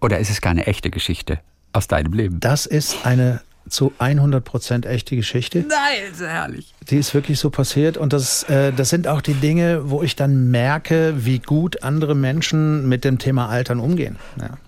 Oder 0.00 0.18
ist 0.18 0.30
es 0.30 0.40
gar 0.40 0.50
eine 0.50 0.66
echte 0.66 0.90
Geschichte 0.90 1.40
aus 1.72 1.88
deinem 1.88 2.12
Leben? 2.12 2.40
Das 2.40 2.66
ist 2.66 3.06
eine 3.06 3.40
zu 3.68 3.92
100 3.98 4.44
Prozent 4.44 4.86
echte 4.86 5.16
Geschichte. 5.16 5.60
Nein, 5.60 6.10
ist 6.10 6.20
herrlich. 6.20 6.74
Die 6.90 6.96
ist 6.96 7.14
wirklich 7.14 7.38
so 7.38 7.50
passiert 7.50 7.96
und 7.96 8.12
das, 8.12 8.42
äh, 8.44 8.72
das 8.72 8.90
sind 8.90 9.06
auch 9.06 9.20
die 9.20 9.34
Dinge, 9.34 9.90
wo 9.90 10.02
ich 10.02 10.16
dann 10.16 10.50
merke, 10.50 11.24
wie 11.24 11.38
gut 11.38 11.82
andere 11.82 12.14
Menschen 12.14 12.88
mit 12.88 13.04
dem 13.04 13.18
Thema 13.18 13.48
Altern 13.48 13.78
umgehen. 13.78 14.16
Ja, 14.38 14.58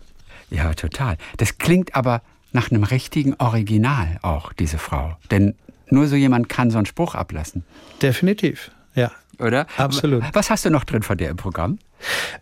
ja 0.51 0.75
total. 0.75 1.17
Das 1.37 1.59
klingt 1.59 1.95
aber 1.97 2.23
nach 2.55 2.71
einem 2.71 2.85
richtigen 2.85 3.35
Original 3.35 4.19
auch, 4.23 4.53
diese 4.53 4.79
Frau. 4.79 5.17
Denn 5.31 5.55
nur 5.91 6.07
so 6.07 6.17
jemand 6.17 6.49
kann 6.49 6.71
so 6.71 6.79
einen 6.79 6.87
Spruch 6.87 7.15
ablassen. 7.15 7.65
Definitiv, 8.01 8.71
ja. 8.95 9.11
Oder? 9.41 9.67
Absolut. 9.77 10.23
Was 10.33 10.49
hast 10.49 10.65
du 10.65 10.71
noch 10.71 10.85
drin 10.85 11.03
von 11.03 11.19
dir 11.19 11.29
im 11.29 11.37
Programm? 11.37 11.79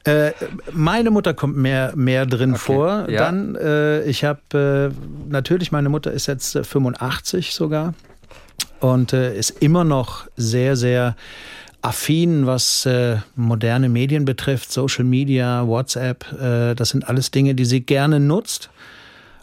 Äh, 0.04 0.32
meine 0.72 1.10
Mutter 1.10 1.32
kommt 1.32 1.56
mehr, 1.56 1.92
mehr 1.96 2.26
drin 2.26 2.50
okay. 2.50 2.60
vor. 2.60 3.06
Ja. 3.08 3.20
Dann, 3.20 3.54
äh, 3.56 4.02
ich 4.04 4.24
habe 4.24 4.92
äh, 4.92 5.30
natürlich, 5.30 5.72
meine 5.72 5.88
Mutter 5.88 6.12
ist 6.12 6.26
jetzt 6.26 6.58
85 6.58 7.48
äh, 7.48 7.52
sogar 7.52 7.94
und 8.80 9.14
ist 9.14 9.50
immer 9.62 9.84
noch 9.84 10.26
sehr, 10.36 10.76
sehr 10.76 11.16
affin, 11.80 12.46
was 12.46 12.84
äh, 12.84 13.16
moderne 13.34 13.88
Medien 13.88 14.26
betrifft, 14.26 14.70
Social 14.70 15.04
Media, 15.04 15.66
WhatsApp. 15.66 16.26
das 16.76 16.90
sind 16.90 17.08
alles 17.08 17.30
Dinge, 17.30 17.54
die 17.54 17.64
sie 17.64 17.80
gerne 17.80 18.20
nutzt 18.20 18.70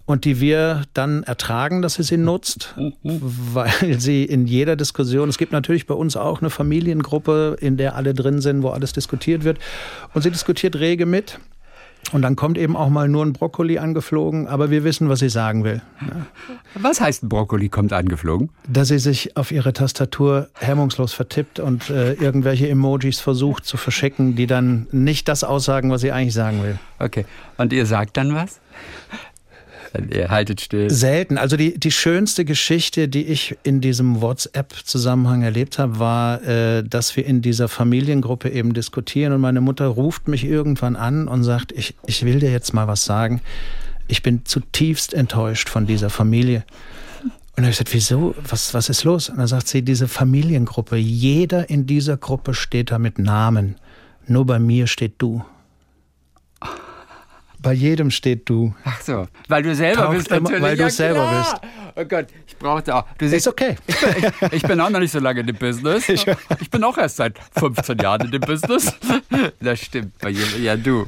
und 0.10 0.26
die 0.26 0.41
wir 0.41 0.86
dann 0.95 1.22
ertragen, 1.22 1.84
dass 1.84 1.93
sie 1.93 2.02
sie 2.02 2.17
nutzt, 2.17 2.74
weil 3.04 4.00
sie 4.00 4.24
in 4.24 4.48
jeder 4.48 4.76
Diskussion, 4.76 5.30
es 5.30 5.38
gibt 5.38 5.52
natürlich 5.52 5.86
bei 5.86 5.93
uns 5.93 6.17
auch 6.17 6.41
eine 6.41 6.50
Familiengruppe, 6.50 7.58
in 7.62 7.78
der 7.78 7.95
alle 7.95 8.15
drin 8.15 8.41
sind, 8.41 8.63
wo 8.63 8.69
alles 8.69 8.91
diskutiert 8.91 9.43
wird 9.43 9.60
und 10.15 10.24
sie 10.24 10.32
diskutiert 10.32 10.78
rege 10.78 11.06
mit. 11.06 11.39
Und 12.12 12.24
dann 12.24 12.36
kommt 12.36 12.58
eben 12.58 12.76
auch 12.76 12.89
mal 12.89 13.08
nur 13.08 13.24
ein 13.24 13.34
Brokkoli 13.34 13.78
angeflogen, 13.78 14.48
aber 14.48 14.72
wir 14.72 14.84
wissen, 14.84 15.10
was 15.10 15.19
sie 15.19 15.30
sagen 15.30 15.63
will. 15.63 15.82
Was 16.74 17.02
heißt 17.02 17.24
ein 17.24 17.30
Brokkoli 17.30 17.69
kommt 17.69 17.93
angeflogen? 17.93 18.50
Dass 18.67 18.88
sie 18.88 18.98
sich 18.98 19.38
auf 19.38 19.52
ihre 19.52 19.74
Tastatur 19.74 20.48
hemmungslos 20.56 21.13
vertippt 21.13 21.60
und 21.60 21.91
äh, 21.91 22.13
irgendwelche 22.13 22.67
Emojis 22.67 23.19
versucht 23.19 23.65
zu 23.65 23.78
verschicken, 23.78 24.36
die 24.36 24.48
dann 24.48 24.88
nicht 24.91 25.28
das 25.28 25.43
aussagen, 25.43 25.91
was 25.91 26.02
sie 26.02 26.12
eigentlich 26.12 26.34
sagen 26.34 26.63
will. 26.63 26.80
Okay. 26.98 27.26
Und 27.58 27.74
ihr 27.74 27.86
sagt 27.86 28.17
dann 28.17 28.34
was? 28.34 28.60
Ihr 30.12 30.30
haltet 30.30 30.62
still. 30.62 30.89
Selten. 30.89 31.38
Also 31.38 31.58
die, 31.58 31.80
die 31.80 31.91
schönste 31.91 32.45
Geschichte, 32.45 33.08
die 33.08 33.25
ich 33.25 33.58
in 33.63 33.82
diesem 33.82 34.21
WhatsApp-Zusammenhang 34.21 35.41
erlebt 35.41 35.80
habe, 35.80 35.99
war, 35.99 36.43
äh, 36.43 36.84
dass 36.84 37.15
wir 37.15 37.25
in 37.25 37.41
dieser 37.41 37.67
Familiengruppe 37.67 38.49
eben 38.49 38.73
diskutieren 38.73 39.34
und 39.34 39.41
meine 39.41 39.62
Mutter 39.62 39.88
ruft 39.88 40.28
mich 40.28 40.43
irgendwann 40.43 40.95
an 40.95 41.28
und 41.28 41.43
sagt, 41.43 41.71
ich, 41.71 41.95
ich 42.06 42.25
will 42.25 42.39
dir 42.39 42.52
jetzt 42.52 42.73
mal 42.73 42.88
was 42.88 43.04
sagen. 43.06 43.41
Ich 44.08 44.23
bin 44.23 44.45
zutiefst 44.45 45.13
enttäuscht 45.13 45.69
von 45.69 45.86
dieser 45.86 46.10
Familie. 46.10 46.63
Und 47.60 47.63
dann 47.63 47.65
habe 47.65 47.71
ich 47.71 47.78
gesagt, 47.78 47.93
wieso? 47.93 48.36
Was, 48.47 48.73
was 48.73 48.89
ist 48.89 49.04
los? 49.04 49.30
Und 49.30 49.38
dann 49.38 49.47
sagt 49.47 49.67
sie, 49.67 49.82
diese 49.82 50.08
Familiengruppe, 50.08 50.95
jeder 50.95 51.69
in 51.69 51.86
dieser 51.86 52.17
Gruppe 52.17 52.54
steht 52.54 52.91
da 52.91 52.99
mit 52.99 53.19
Namen. 53.19 53.75
Nur 54.28 54.45
bei 54.45 54.60
mir 54.60 54.88
steht 54.88 55.15
du. 55.17 55.43
Bei 57.62 57.74
jedem 57.74 58.10
steht 58.10 58.48
du. 58.48 58.74
Ach 58.86 59.02
so, 59.02 59.28
weil 59.50 59.63
du 59.63 59.76
selber 59.76 60.04
Taucht 60.04 60.17
bist 60.17 60.30
natürlich. 60.32 60.62
Weil 60.62 60.78
du 60.78 60.84
ja, 60.84 60.89
selber 60.89 61.28
klar. 61.28 61.60
bist. 61.62 61.74
Oh 61.95 62.06
Gott, 62.06 62.28
ich 62.48 62.56
brauchte 62.58 62.95
auch. 62.95 63.06
Du 63.17 63.28
siehst, 63.28 63.45
ist 63.45 63.48
okay. 63.48 63.76
Ich 63.86 64.00
bin, 64.00 64.10
ich, 64.17 64.54
ich 64.54 64.63
bin, 64.63 64.80
auch 64.80 64.89
noch 64.89 65.00
nicht 65.00 65.12
so 65.12 65.19
lange 65.19 65.41
in 65.41 65.48
dem 65.48 65.58
Business. 65.58 66.08
Ich, 66.08 66.26
ich, 66.62 66.69
bin 66.69 66.84
auch 66.86 66.98
erst 66.98 67.17
seit 67.17 67.38
15 67.58 67.98
Jahren 67.98 68.26
in 68.26 68.32
dem 68.32 68.41
Business. 68.41 68.93
Das 69.60 69.80
stimmt 69.82 70.17
bei 70.19 70.30
jedem. 70.30 70.63
Ja, 70.63 70.78
du. 70.78 71.08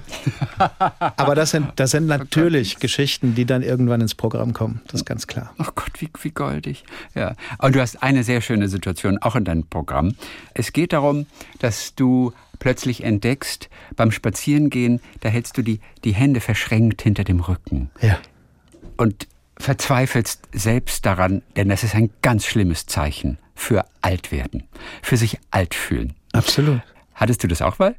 Aber 0.97 1.35
das 1.35 1.51
sind, 1.51 1.67
das 1.77 1.91
sind 1.91 2.05
oh 2.05 2.17
natürlich 2.17 2.75
oh 2.77 2.79
Geschichten, 2.81 3.35
die 3.35 3.45
dann 3.45 3.63
irgendwann 3.63 4.01
ins 4.01 4.15
Programm 4.15 4.53
kommen. 4.53 4.81
Das 4.87 5.01
ist 5.01 5.05
ganz 5.05 5.27
klar. 5.27 5.53
Oh 5.59 5.71
Gott, 5.75 5.91
wie, 5.99 6.09
wie 6.21 6.31
goldig. 6.31 6.83
Ja. 7.15 7.35
Und 7.59 7.75
du 7.75 7.79
hast 7.81 8.03
eine 8.03 8.23
sehr 8.23 8.41
schöne 8.41 8.67
Situation 8.67 9.17
auch 9.19 9.35
in 9.35 9.45
deinem 9.45 9.65
Programm. 9.65 10.15
Es 10.53 10.73
geht 10.73 10.91
darum, 10.93 11.25
dass 11.59 11.95
du 11.95 12.33
plötzlich 12.61 13.03
entdeckst, 13.03 13.69
beim 13.95 14.11
Spazierengehen, 14.11 15.01
da 15.19 15.29
hältst 15.29 15.57
du 15.57 15.63
die, 15.63 15.81
die 16.03 16.13
Hände 16.13 16.39
verschränkt 16.39 17.01
hinter 17.01 17.23
dem 17.23 17.39
Rücken. 17.41 17.89
Ja. 17.99 18.19
Und 18.97 19.27
verzweifelst 19.57 20.47
selbst 20.53 21.05
daran, 21.05 21.41
denn 21.55 21.69
das 21.69 21.83
ist 21.83 21.95
ein 21.95 22.11
ganz 22.21 22.45
schlimmes 22.45 22.85
Zeichen 22.85 23.39
für 23.55 23.85
Altwerden, 24.01 24.67
für 25.01 25.17
sich 25.17 25.39
alt 25.49 25.73
fühlen. 25.73 26.13
Absolut. 26.33 26.81
Hattest 27.15 27.43
du 27.43 27.47
das 27.47 27.63
auch 27.63 27.79
mal? 27.79 27.95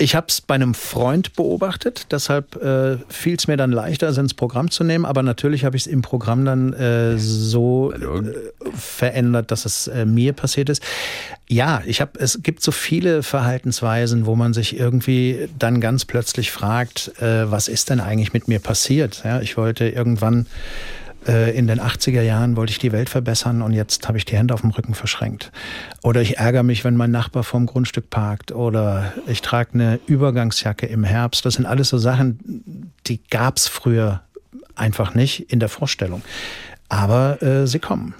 Ich 0.00 0.14
habe 0.14 0.28
es 0.28 0.40
bei 0.40 0.54
einem 0.54 0.74
Freund 0.74 1.34
beobachtet, 1.34 2.06
deshalb 2.12 2.54
äh, 2.62 2.98
fiel 3.08 3.34
es 3.34 3.48
mir 3.48 3.56
dann 3.56 3.72
leichter, 3.72 4.08
es 4.08 4.16
ins 4.16 4.32
Programm 4.32 4.70
zu 4.70 4.84
nehmen. 4.84 5.04
Aber 5.04 5.24
natürlich 5.24 5.64
habe 5.64 5.76
ich 5.76 5.82
es 5.82 5.86
im 5.88 6.02
Programm 6.02 6.44
dann 6.44 6.72
äh, 6.72 7.18
so 7.18 7.92
äh, 7.92 7.98
verändert, 8.76 9.50
dass 9.50 9.64
es 9.64 9.88
äh, 9.88 10.04
mir 10.04 10.34
passiert 10.34 10.68
ist. 10.68 10.84
Ja, 11.48 11.82
ich 11.84 12.00
habe. 12.00 12.18
Es 12.20 12.40
gibt 12.44 12.62
so 12.62 12.70
viele 12.70 13.24
Verhaltensweisen, 13.24 14.26
wo 14.26 14.36
man 14.36 14.54
sich 14.54 14.78
irgendwie 14.78 15.48
dann 15.58 15.80
ganz 15.80 16.04
plötzlich 16.04 16.52
fragt, 16.52 17.20
äh, 17.20 17.50
was 17.50 17.66
ist 17.66 17.90
denn 17.90 18.00
eigentlich 18.00 18.32
mit 18.32 18.46
mir 18.46 18.60
passiert? 18.60 19.22
Ja, 19.24 19.40
ich 19.40 19.56
wollte 19.56 19.88
irgendwann 19.88 20.46
äh, 21.26 21.56
in 21.56 21.66
den 21.66 21.80
80er 21.80 22.22
Jahren 22.22 22.56
wollte 22.56 22.70
ich 22.70 22.78
die 22.78 22.92
Welt 22.92 23.08
verbessern 23.08 23.62
und 23.62 23.72
jetzt 23.72 24.06
habe 24.08 24.18
ich 24.18 24.24
die 24.24 24.36
Hände 24.36 24.54
auf 24.54 24.60
dem 24.60 24.70
Rücken 24.70 24.94
verschränkt. 24.94 25.50
Oder 26.02 26.22
ich 26.22 26.38
ärgere 26.38 26.62
mich, 26.62 26.84
wenn 26.84 26.96
mein 26.96 27.10
Nachbar 27.10 27.44
vorm 27.44 27.66
Grundstück 27.66 28.10
parkt. 28.10 28.52
Oder 28.52 29.12
ich 29.26 29.42
trage 29.42 29.74
eine 29.74 30.00
Übergangsjacke 30.06 30.86
im 30.86 31.04
Herbst. 31.04 31.44
Das 31.44 31.54
sind 31.54 31.66
alles 31.66 31.88
so 31.88 31.98
Sachen, 31.98 32.92
die 33.06 33.20
gab 33.30 33.56
es 33.56 33.68
früher 33.68 34.22
einfach 34.74 35.14
nicht 35.14 35.52
in 35.52 35.60
der 35.60 35.68
Vorstellung. 35.68 36.22
Aber 36.88 37.42
äh, 37.42 37.66
sie 37.66 37.78
kommen. 37.80 38.14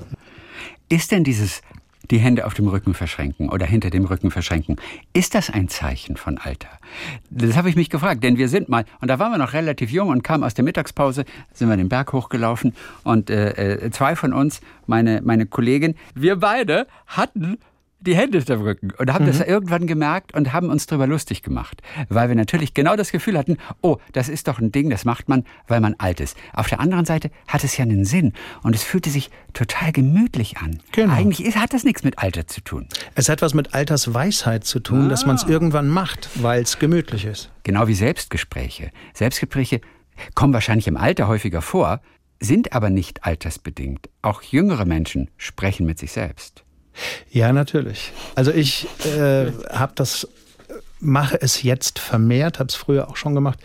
Ist 0.89 1.13
denn 1.13 1.25
dieses 1.25 1.63
die 2.11 2.19
Hände 2.19 2.47
auf 2.47 2.55
dem 2.55 2.69
Rücken 2.69 2.95
verschränken 2.95 3.49
oder 3.49 3.67
hinter 3.67 3.91
dem 3.91 4.05
Rücken 4.05 4.31
verschränken. 4.31 4.77
Ist 5.13 5.35
das 5.35 5.51
ein 5.51 5.69
Zeichen 5.69 6.17
von 6.17 6.39
Alter? 6.39 6.69
Das 7.31 7.57
habe 7.57 7.69
ich 7.69 7.77
mich 7.77 7.91
gefragt, 7.91 8.25
denn 8.25 8.39
wir 8.39 8.49
sind 8.49 8.69
mal, 8.69 8.85
und 9.01 9.09
da 9.09 9.19
waren 9.19 9.33
wir 9.33 9.39
noch 9.39 9.53
relativ 9.53 9.91
jung 9.91 10.09
und 10.09 10.23
kamen 10.23 10.45
aus 10.45 10.55
der 10.55 10.65
Mittagspause, 10.65 11.25
sind 11.53 11.69
wir 11.69 11.77
den 11.77 11.89
Berg 11.89 12.13
hochgelaufen 12.13 12.75
und 13.05 13.31
äh, 13.31 13.85
äh 13.87 13.91
zwei 13.91 14.17
von 14.17 14.33
uns, 14.33 14.61
meine, 14.87 15.21
meine 15.23 15.47
Kollegin, 15.47 15.95
wir 16.15 16.37
beide 16.37 16.87
hatten 17.07 17.59
die 18.01 18.15
Hände 18.15 18.39
hinterm 18.39 18.63
Rücken 18.63 18.93
und 18.93 19.13
haben 19.13 19.25
mhm. 19.25 19.29
das 19.29 19.41
irgendwann 19.41 19.87
gemerkt 19.87 20.35
und 20.35 20.53
haben 20.53 20.71
uns 20.71 20.87
darüber 20.87 21.07
lustig 21.07 21.43
gemacht, 21.43 21.83
weil 22.09 22.29
wir 22.29 22.37
natürlich 22.37 22.75
genau 22.75 22.97
das 22.97 23.11
Gefühl 23.11 23.37
hatten, 23.37 23.59
oh, 23.81 23.97
das 24.13 24.29
ist 24.29 24.49
doch 24.49 24.61
ein 24.61 24.71
Ding, 24.71 24.89
das 24.91 25.05
macht 25.05 25.29
man, 25.29 25.45
weil 25.67 25.81
man 25.81 25.95
alt 25.99 26.21
ist. 26.21 26.37
Auf 26.53 26.69
der 26.69 26.81
anderen 26.81 27.05
Seite 27.05 27.31
hat 27.49 27.65
es 27.65 27.77
ja 27.77 27.83
einen 27.83 28.05
Sinn 28.05 28.33
und 28.63 28.75
es 28.75 28.85
fühlte 28.85 29.11
sich 29.11 29.31
total 29.53 29.93
gemütlich 29.93 30.59
an. 30.59 30.81
Genau. 30.93 31.13
Eigentlich 31.13 31.45
ist, 31.45 31.57
hat 31.57 31.75
das 31.75 31.85
nichts 31.85 32.05
mit 32.05 32.19
Alter 32.19 32.47
zu 32.47 32.61
tun. 32.61 32.89
Es 33.15 33.29
hat 33.29 33.43
was 33.43 33.55
mit 33.55 33.75
Altersweisheit 33.75 34.65
zu 34.65 34.79
tun, 34.79 35.07
ah. 35.07 35.09
dass 35.09 35.27
man 35.27 35.37
es 35.37 35.45
irgendwann 35.45 35.89
macht, 35.89 36.31
weil 36.37 36.63
es 36.63 36.79
gemütlich 36.79 37.25
ist. 37.25 37.51
Genau 37.65 37.89
wie 37.89 37.95
Selbstgespräche. 37.95 38.91
Selbstgespräche 39.15 39.81
kommen 40.35 40.53
wahrscheinlich 40.53 40.87
im 40.87 40.97
Alter 40.97 41.29
häufiger 41.29 41.63
vor, 41.63 42.01
sind 42.41 42.73
aber 42.73 42.91
nicht 42.91 43.25
altersbedingt. 43.25 44.09
Auch 44.23 44.43
jüngere 44.43 44.85
Menschen 44.85 45.31
sprechen 45.37 45.87
mit 45.87 45.99
sich 45.99 46.13
selbst. 46.13 46.65
Ja, 47.31 47.53
natürlich. 47.53 48.13
Also 48.35 48.53
ich 48.53 48.87
äh, 49.05 49.53
habe 49.71 49.93
das, 49.95 50.29
mache 51.01 51.41
es 51.41 51.63
jetzt 51.63 51.99
vermehrt, 51.99 52.59
habe 52.59 52.69
es 52.69 52.75
früher 52.75 53.09
auch 53.09 53.17
schon 53.17 53.35
gemacht. 53.35 53.59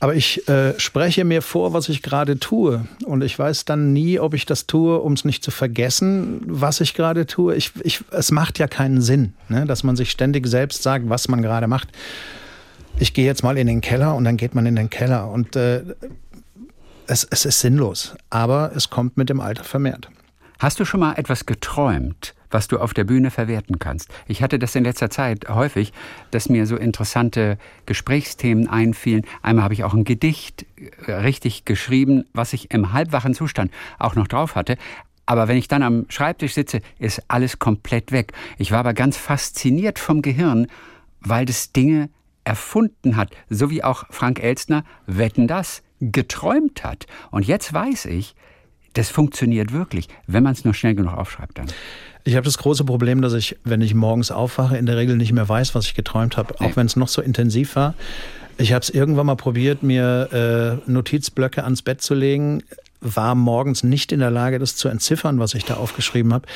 Aber 0.00 0.14
ich 0.14 0.46
äh, 0.48 0.78
spreche 0.78 1.24
mir 1.24 1.40
vor, 1.40 1.72
was 1.72 1.88
ich 1.88 2.02
gerade 2.02 2.38
tue. 2.38 2.86
Und 3.06 3.24
ich 3.24 3.38
weiß 3.38 3.64
dann 3.64 3.92
nie, 3.92 4.18
ob 4.18 4.34
ich 4.34 4.44
das 4.44 4.66
tue, 4.66 5.00
um 5.00 5.14
es 5.14 5.24
nicht 5.24 5.42
zu 5.42 5.50
vergessen, 5.50 6.42
was 6.46 6.80
ich 6.80 6.94
gerade 6.94 7.26
tue. 7.26 7.54
Ich, 7.54 7.72
ich, 7.82 8.04
es 8.10 8.30
macht 8.30 8.58
ja 8.58 8.66
keinen 8.66 9.00
Sinn, 9.00 9.32
ne? 9.48 9.64
dass 9.64 9.82
man 9.82 9.96
sich 9.96 10.10
ständig 10.10 10.46
selbst 10.46 10.82
sagt, 10.82 11.08
was 11.08 11.28
man 11.28 11.40
gerade 11.40 11.68
macht. 11.68 11.88
Ich 12.98 13.14
gehe 13.14 13.24
jetzt 13.24 13.42
mal 13.42 13.56
in 13.56 13.66
den 13.66 13.80
Keller 13.80 14.14
und 14.14 14.24
dann 14.24 14.36
geht 14.36 14.54
man 14.54 14.66
in 14.66 14.76
den 14.76 14.90
Keller. 14.90 15.30
Und 15.30 15.56
äh, 15.56 15.82
es, 17.06 17.26
es 17.30 17.44
ist 17.44 17.60
sinnlos. 17.60 18.14
Aber 18.30 18.72
es 18.74 18.90
kommt 18.90 19.16
mit 19.16 19.30
dem 19.30 19.40
Alter 19.40 19.64
vermehrt. 19.64 20.10
Hast 20.58 20.80
du 20.80 20.84
schon 20.84 21.00
mal 21.00 21.14
etwas 21.14 21.46
geträumt, 21.46 22.34
was 22.54 22.68
du 22.68 22.78
auf 22.78 22.94
der 22.94 23.02
Bühne 23.02 23.32
verwerten 23.32 23.80
kannst. 23.80 24.08
Ich 24.28 24.40
hatte 24.40 24.60
das 24.60 24.76
in 24.76 24.84
letzter 24.84 25.10
Zeit 25.10 25.48
häufig, 25.48 25.92
dass 26.30 26.48
mir 26.48 26.66
so 26.66 26.76
interessante 26.76 27.58
Gesprächsthemen 27.84 28.68
einfielen. 28.68 29.26
Einmal 29.42 29.64
habe 29.64 29.74
ich 29.74 29.82
auch 29.82 29.92
ein 29.92 30.04
Gedicht 30.04 30.64
äh, 31.06 31.12
richtig 31.12 31.64
geschrieben, 31.64 32.24
was 32.32 32.52
ich 32.52 32.70
im 32.70 32.92
halbwachen 32.92 33.34
Zustand 33.34 33.72
auch 33.98 34.14
noch 34.14 34.28
drauf 34.28 34.54
hatte. 34.54 34.76
Aber 35.26 35.48
wenn 35.48 35.56
ich 35.56 35.66
dann 35.66 35.82
am 35.82 36.06
Schreibtisch 36.08 36.54
sitze, 36.54 36.80
ist 37.00 37.24
alles 37.26 37.58
komplett 37.58 38.12
weg. 38.12 38.32
Ich 38.56 38.70
war 38.70 38.78
aber 38.78 38.94
ganz 38.94 39.16
fasziniert 39.16 39.98
vom 39.98 40.22
Gehirn, 40.22 40.68
weil 41.20 41.46
das 41.46 41.72
Dinge 41.72 42.08
erfunden 42.44 43.16
hat, 43.16 43.34
so 43.48 43.68
wie 43.68 43.82
auch 43.82 44.04
Frank 44.10 44.40
Elstner 44.40 44.84
Wetten 45.06 45.48
das 45.48 45.82
geträumt 46.00 46.84
hat. 46.84 47.06
Und 47.32 47.46
jetzt 47.46 47.72
weiß 47.72 48.04
ich, 48.04 48.36
das 48.92 49.10
funktioniert 49.10 49.72
wirklich, 49.72 50.08
wenn 50.26 50.44
man 50.44 50.52
es 50.52 50.64
nur 50.64 50.74
schnell 50.74 50.94
genug 50.94 51.14
aufschreibt 51.14 51.58
dann. 51.58 51.66
Ich 52.24 52.36
habe 52.36 52.44
das 52.44 52.56
große 52.56 52.84
Problem, 52.84 53.20
dass 53.20 53.34
ich, 53.34 53.56
wenn 53.64 53.82
ich 53.82 53.94
morgens 53.94 54.30
aufwache, 54.30 54.78
in 54.78 54.86
der 54.86 54.96
Regel 54.96 55.16
nicht 55.16 55.32
mehr 55.32 55.46
weiß, 55.46 55.74
was 55.74 55.84
ich 55.86 55.94
geträumt 55.94 56.38
habe, 56.38 56.58
auch 56.60 56.74
wenn 56.74 56.86
es 56.86 56.96
noch 56.96 57.08
so 57.08 57.20
intensiv 57.20 57.76
war. 57.76 57.94
Ich 58.56 58.72
habe 58.72 58.82
es 58.82 58.88
irgendwann 58.88 59.26
mal 59.26 59.34
probiert, 59.34 59.82
mir 59.82 60.80
äh, 60.86 60.90
Notizblöcke 60.90 61.64
ans 61.64 61.82
Bett 61.82 62.00
zu 62.00 62.14
legen 62.14 62.62
war 63.00 63.34
morgens 63.34 63.82
nicht 63.82 64.12
in 64.12 64.20
der 64.20 64.30
Lage, 64.30 64.58
das 64.58 64.76
zu 64.76 64.88
entziffern, 64.88 65.38
was 65.38 65.54
ich 65.54 65.64
da 65.64 65.74
aufgeschrieben 65.74 66.32
habe. 66.32 66.46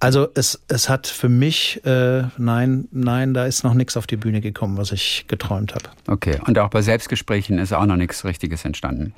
Also 0.00 0.28
es, 0.34 0.60
es 0.68 0.88
hat 0.88 1.06
für 1.06 1.28
mich, 1.28 1.84
äh, 1.84 2.22
nein, 2.38 2.88
nein, 2.90 3.34
da 3.34 3.44
ist 3.46 3.62
noch 3.62 3.74
nichts 3.74 3.96
auf 3.96 4.06
die 4.06 4.16
Bühne 4.16 4.40
gekommen, 4.40 4.78
was 4.78 4.92
ich 4.92 5.26
geträumt 5.28 5.74
habe. 5.74 5.84
Okay, 6.06 6.38
und 6.46 6.58
auch 6.58 6.70
bei 6.70 6.82
Selbstgesprächen 6.82 7.58
ist 7.58 7.72
auch 7.72 7.86
noch 7.86 7.96
nichts 7.96 8.24
Richtiges 8.24 8.64
entstanden. 8.64 9.12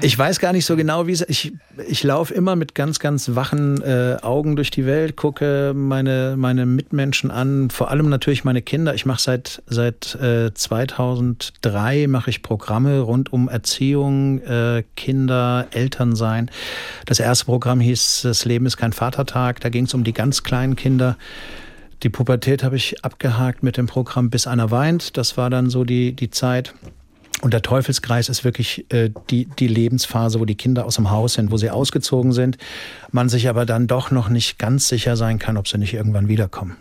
Ich 0.00 0.18
weiß 0.18 0.40
gar 0.40 0.52
nicht 0.52 0.66
so 0.66 0.76
genau, 0.76 1.06
wie 1.06 1.12
es. 1.12 1.22
Ich, 1.28 1.52
ich 1.88 2.02
laufe 2.02 2.34
immer 2.34 2.56
mit 2.56 2.74
ganz, 2.74 2.98
ganz 2.98 3.34
wachen 3.34 3.82
äh, 3.82 4.16
Augen 4.22 4.56
durch 4.56 4.70
die 4.70 4.86
Welt, 4.86 5.16
gucke 5.16 5.72
meine, 5.74 6.34
meine 6.36 6.66
Mitmenschen 6.66 7.30
an, 7.30 7.70
vor 7.70 7.90
allem 7.90 8.08
natürlich 8.08 8.44
meine 8.44 8.62
Kinder. 8.62 8.94
Ich 8.94 9.06
mache 9.06 9.20
seit, 9.20 9.62
seit 9.66 10.14
äh, 10.16 10.52
2003 10.52 12.06
mache 12.08 12.30
ich 12.30 12.42
Programme 12.42 13.00
rund 13.00 13.32
um 13.32 13.48
Erziehung, 13.48 14.40
äh, 14.42 14.84
Kinder, 14.96 15.66
Eltern. 15.70 15.81
Eltern 15.82 16.14
sein. 16.14 16.50
Das 17.06 17.18
erste 17.18 17.46
Programm 17.46 17.80
hieß 17.80 18.22
Das 18.22 18.44
Leben 18.44 18.66
ist 18.66 18.76
kein 18.76 18.92
Vatertag. 18.92 19.60
Da 19.60 19.68
ging 19.68 19.84
es 19.86 19.94
um 19.94 20.04
die 20.04 20.12
ganz 20.12 20.42
kleinen 20.42 20.76
Kinder. 20.76 21.16
Die 22.02 22.08
Pubertät 22.08 22.62
habe 22.62 22.76
ich 22.76 23.04
abgehakt 23.04 23.62
mit 23.62 23.76
dem 23.76 23.86
Programm 23.86 24.30
Bis 24.30 24.46
einer 24.46 24.70
weint. 24.70 25.16
Das 25.16 25.36
war 25.36 25.50
dann 25.50 25.70
so 25.70 25.84
die, 25.84 26.14
die 26.14 26.30
Zeit. 26.30 26.74
Und 27.42 27.52
der 27.52 27.62
Teufelskreis 27.62 28.28
ist 28.28 28.44
wirklich 28.44 28.86
äh, 28.92 29.10
die, 29.30 29.46
die 29.46 29.66
Lebensphase, 29.66 30.38
wo 30.38 30.44
die 30.44 30.54
Kinder 30.54 30.84
aus 30.84 30.94
dem 30.94 31.10
Haus 31.10 31.34
sind, 31.34 31.50
wo 31.50 31.56
sie 31.56 31.70
ausgezogen 31.70 32.30
sind, 32.30 32.56
man 33.10 33.28
sich 33.28 33.48
aber 33.48 33.66
dann 33.66 33.88
doch 33.88 34.12
noch 34.12 34.28
nicht 34.28 34.60
ganz 34.60 34.88
sicher 34.88 35.16
sein 35.16 35.40
kann, 35.40 35.56
ob 35.56 35.66
sie 35.66 35.76
nicht 35.78 35.92
irgendwann 35.92 36.28
wiederkommen. 36.28 36.76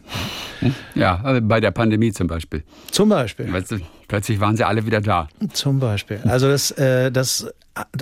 Ja, 0.94 1.20
also 1.24 1.42
bei 1.42 1.60
der 1.60 1.72
Pandemie 1.72 2.12
zum 2.12 2.28
Beispiel. 2.28 2.64
Zum 2.92 3.10
Beispiel. 3.10 3.52
Weißt 3.52 3.72
du, 3.72 3.78
plötzlich 4.08 4.40
waren 4.40 4.56
sie 4.56 4.64
alle 4.64 4.86
wieder 4.86 5.02
da. 5.02 5.30
Zum 5.52 5.80
Beispiel. 5.80 6.20
Also 6.26 6.48
das, 6.48 6.70
äh, 6.72 7.12
das 7.12 7.52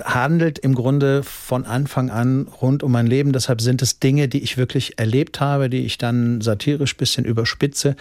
handelt 0.04 0.58
im 0.58 0.74
Grunde 0.74 1.22
von 1.22 1.64
Anfang 1.64 2.10
an 2.10 2.48
rund 2.60 2.82
um 2.82 2.92
mein 2.92 3.06
Leben. 3.06 3.32
Deshalb 3.32 3.60
sind 3.60 3.82
es 3.82 4.00
Dinge, 4.00 4.28
die 4.28 4.42
ich 4.42 4.56
wirklich 4.56 4.98
erlebt 4.98 5.40
habe, 5.40 5.70
die 5.70 5.84
ich 5.84 5.96
dann 5.98 6.40
satirisch 6.40 6.96
bisschen 6.96 7.24
überspitze. 7.24 7.94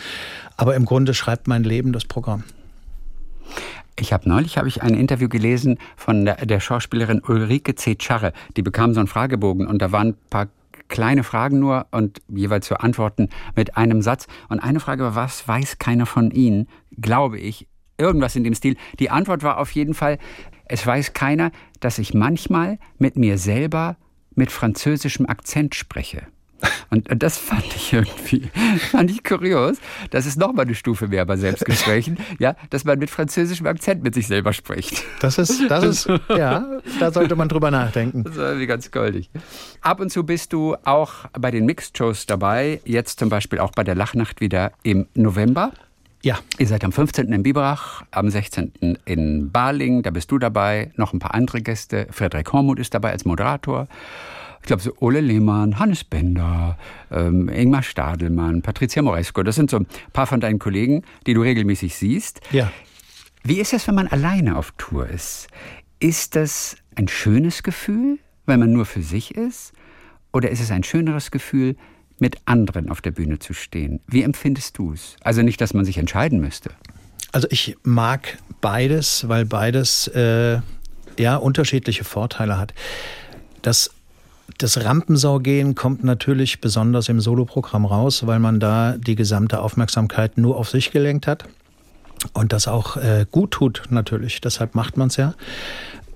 Aber 0.58 0.76
im 0.76 0.86
Grunde 0.86 1.14
schreibt 1.14 1.48
mein 1.48 1.64
Leben 1.64 1.94
das 1.94 2.06
Programm. 2.06 2.44
Ich 4.00 4.14
habe 4.14 4.28
neulich 4.30 4.58
habe 4.58 4.68
ich 4.68 4.82
ein 4.82 4.94
Interview 4.94 5.28
gelesen 5.28 5.78
von 5.98 6.26
der, 6.26 6.46
der 6.46 6.60
Schauspielerin 6.60 7.22
Ulrike 7.22 7.76
C. 7.76 7.98
Charre. 8.00 8.34
Die 8.56 8.62
bekam 8.62 8.94
so 8.94 9.00
einen 9.00 9.08
Fragebogen 9.08 9.68
und 9.68 9.82
da 9.82 9.92
waren 9.92 10.10
ein 10.10 10.18
paar 10.30 10.48
kleine 10.88 11.24
Fragen 11.24 11.60
nur 11.60 11.86
und 11.92 12.20
jeweils 12.28 12.68
zu 12.68 12.80
Antworten 12.80 13.30
mit 13.56 13.78
einem 13.78 14.02
Satz. 14.02 14.28
Und 14.48 14.60
eine 14.60 14.80
Frage 14.80 15.04
war, 15.04 15.16
was 15.16 15.48
weiß 15.48 15.78
keiner 15.78 16.06
von 16.06 16.32
Ihnen? 16.32 16.68
Glaube 17.00 17.40
ich. 17.40 17.68
Irgendwas 17.98 18.38
in 18.38 18.46
dem 18.46 18.56
Stil. 18.56 18.78
Die 19.00 19.10
Antwort 19.10 19.44
war 19.44 19.58
auf 19.58 19.72
jeden 19.72 19.94
Fall, 19.94 20.20
es 20.70 20.86
weiß 20.86 21.14
keiner, 21.14 21.52
dass 21.82 22.00
ich 22.00 22.14
manchmal 22.14 22.80
mit 22.98 23.18
mir 23.18 23.38
selber 23.38 23.98
mit 24.36 24.52
französischem 24.52 25.26
Akzent 25.26 25.76
spreche. 25.76 26.28
Und, 26.90 27.08
das 27.24 27.38
fand 27.38 27.66
ich 27.76 27.94
irgendwie, 27.94 28.50
fand 28.92 29.10
ich 29.12 29.24
kurios. 29.24 29.78
Das 30.10 30.26
ist 30.26 30.38
nochmal 30.38 30.66
eine 30.66 30.76
Stufe 30.76 31.08
mehr 31.08 31.26
bei 31.26 31.38
Selbstgesprächen, 31.38 32.18
ja, 32.40 32.56
dass 32.70 32.84
man 32.84 33.00
mit 33.00 33.10
französischem 33.10 33.66
Akzent 33.68 34.04
mit 34.04 34.14
sich 34.14 34.28
selber 34.28 34.54
spricht. 34.54 35.04
Das 35.22 35.38
ist, 35.38 35.70
das 35.70 35.84
ist, 35.84 36.08
ja, 36.30 36.80
da 37.00 37.12
sollte 37.12 37.36
man 37.36 37.48
drüber 37.48 37.72
nachdenken. 37.72 38.24
Das 38.24 38.34
ist 38.34 38.40
irgendwie 38.40 38.68
ganz 38.68 38.92
goldig. 38.92 39.30
Ab 39.82 40.00
und 40.00 40.12
zu 40.12 40.26
bist 40.26 40.52
du 40.52 40.76
auch 40.84 41.14
bei 41.40 41.52
den 41.52 41.66
Mixed-Shows 41.66 42.26
dabei, 42.26 42.82
jetzt 42.84 43.20
zum 43.20 43.30
Beispiel 43.30 43.60
auch 43.60 43.72
bei 43.72 43.84
der 43.84 43.96
Lachnacht 43.96 44.42
wieder 44.42 44.74
im 44.84 45.08
November. 45.14 45.72
Ja. 46.22 46.40
Ihr 46.58 46.68
seid 46.68 46.84
am 46.84 46.92
15. 46.92 47.32
in 47.32 47.44
Biberach, 47.44 48.04
am 48.12 48.30
16. 48.30 48.98
in 49.06 49.52
Baling, 49.52 50.04
da 50.04 50.12
bist 50.12 50.32
du 50.32 50.38
dabei, 50.38 50.92
noch 50.96 51.14
ein 51.14 51.20
paar 51.20 51.34
andere 51.34 51.62
Gäste. 51.62 52.08
Frederik 52.12 52.52
Hormuth 52.52 52.80
ist 52.80 52.94
dabei 52.94 53.12
als 53.12 53.24
Moderator. 53.24 53.88
Ich 54.62 54.68
glaube, 54.68 54.82
so 54.82 54.92
Ole 55.00 55.22
Lehmann, 55.22 55.80
Hannes 55.80 56.04
Bender, 56.04 56.78
ähm, 57.12 57.48
Ingmar 57.48 57.84
Stadelmann, 57.84 58.62
Patricia 58.62 59.02
Moresco, 59.02 59.42
das 59.44 59.56
sind 59.56 59.70
so 59.70 59.78
ein 59.78 59.88
paar 60.12 60.28
von 60.28 60.42
deinen 60.42 60.60
Kollegen, 60.60 61.04
die 61.26 61.34
du 61.34 61.42
regelmäßig 61.42 61.96
siehst. 61.96 62.42
Ja. 62.52 62.70
Wie 63.44 63.60
ist 63.60 63.72
das, 63.72 63.88
wenn 63.88 63.96
man 63.96 64.08
alleine 64.08 64.58
auf 64.58 64.74
Tour 64.78 65.08
ist? 65.08 65.48
Ist 66.02 66.36
das 66.36 66.76
ein 66.96 67.08
schönes 67.08 67.64
Gefühl, 67.64 68.20
wenn 68.46 68.60
man 68.60 68.74
nur 68.74 68.86
für 68.86 69.02
sich 69.02 69.36
ist? 69.36 69.72
Oder 70.34 70.50
ist 70.50 70.60
es 70.60 70.72
ein 70.72 70.84
schöneres 70.84 71.32
Gefühl, 71.32 71.78
mit 72.20 72.38
anderen 72.46 72.90
auf 72.90 73.02
der 73.02 73.12
Bühne 73.12 73.40
zu 73.40 73.54
stehen. 73.54 74.00
Wie 74.08 74.24
empfindest 74.24 74.78
du 74.78 74.94
es? 74.94 75.16
Also 75.22 75.42
nicht, 75.42 75.60
dass 75.62 75.74
man 75.74 75.86
sich 75.86 75.98
entscheiden 75.98 76.40
müsste. 76.40 76.72
Also 77.32 77.48
ich 77.52 77.78
mag 77.84 78.38
beides, 78.62 79.28
weil 79.28 79.46
beides 79.46 80.08
äh, 80.08 80.60
ja 81.18 81.36
unterschiedliche 81.36 82.04
Vorteile 82.04 82.58
hat. 82.58 82.74
Das 83.62 83.92
das 84.58 84.84
Rampensaugehen 84.84 85.76
kommt 85.76 86.04
natürlich 86.04 86.60
besonders 86.60 87.08
im 87.08 87.22
Soloprogramm 87.22 87.86
raus, 87.86 88.26
weil 88.28 88.40
man 88.40 88.60
da 88.60 88.96
die 88.98 89.16
gesamte 89.16 89.62
Aufmerksamkeit 89.62 90.38
nur 90.38 90.58
auf 90.58 90.70
sich 90.70 90.92
gelenkt 90.92 91.28
hat. 91.28 91.46
Und 92.34 92.52
das 92.52 92.68
auch 92.68 92.98
äh, 92.98 93.26
gut 93.32 93.52
tut 93.52 93.84
natürlich, 93.90 94.42
deshalb 94.42 94.76
macht 94.76 94.98
man 94.98 95.08
es 95.08 95.16
ja. 95.16 95.36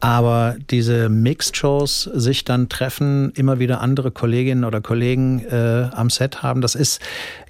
Aber 0.04 0.58
diese 0.70 1.08
Mixed-Shows, 1.08 2.10
sich 2.14 2.44
dann 2.44 2.68
treffen, 2.68 3.32
immer 3.36 3.60
wieder 3.60 3.80
andere 3.80 4.12
Kolleginnen 4.12 4.66
oder 4.66 4.82
Kollegen 4.82 5.40
äh, 5.46 5.88
am 5.94 6.10
Set 6.10 6.44
haben, 6.44 6.60
das 6.60 6.76
ist, 6.76 7.02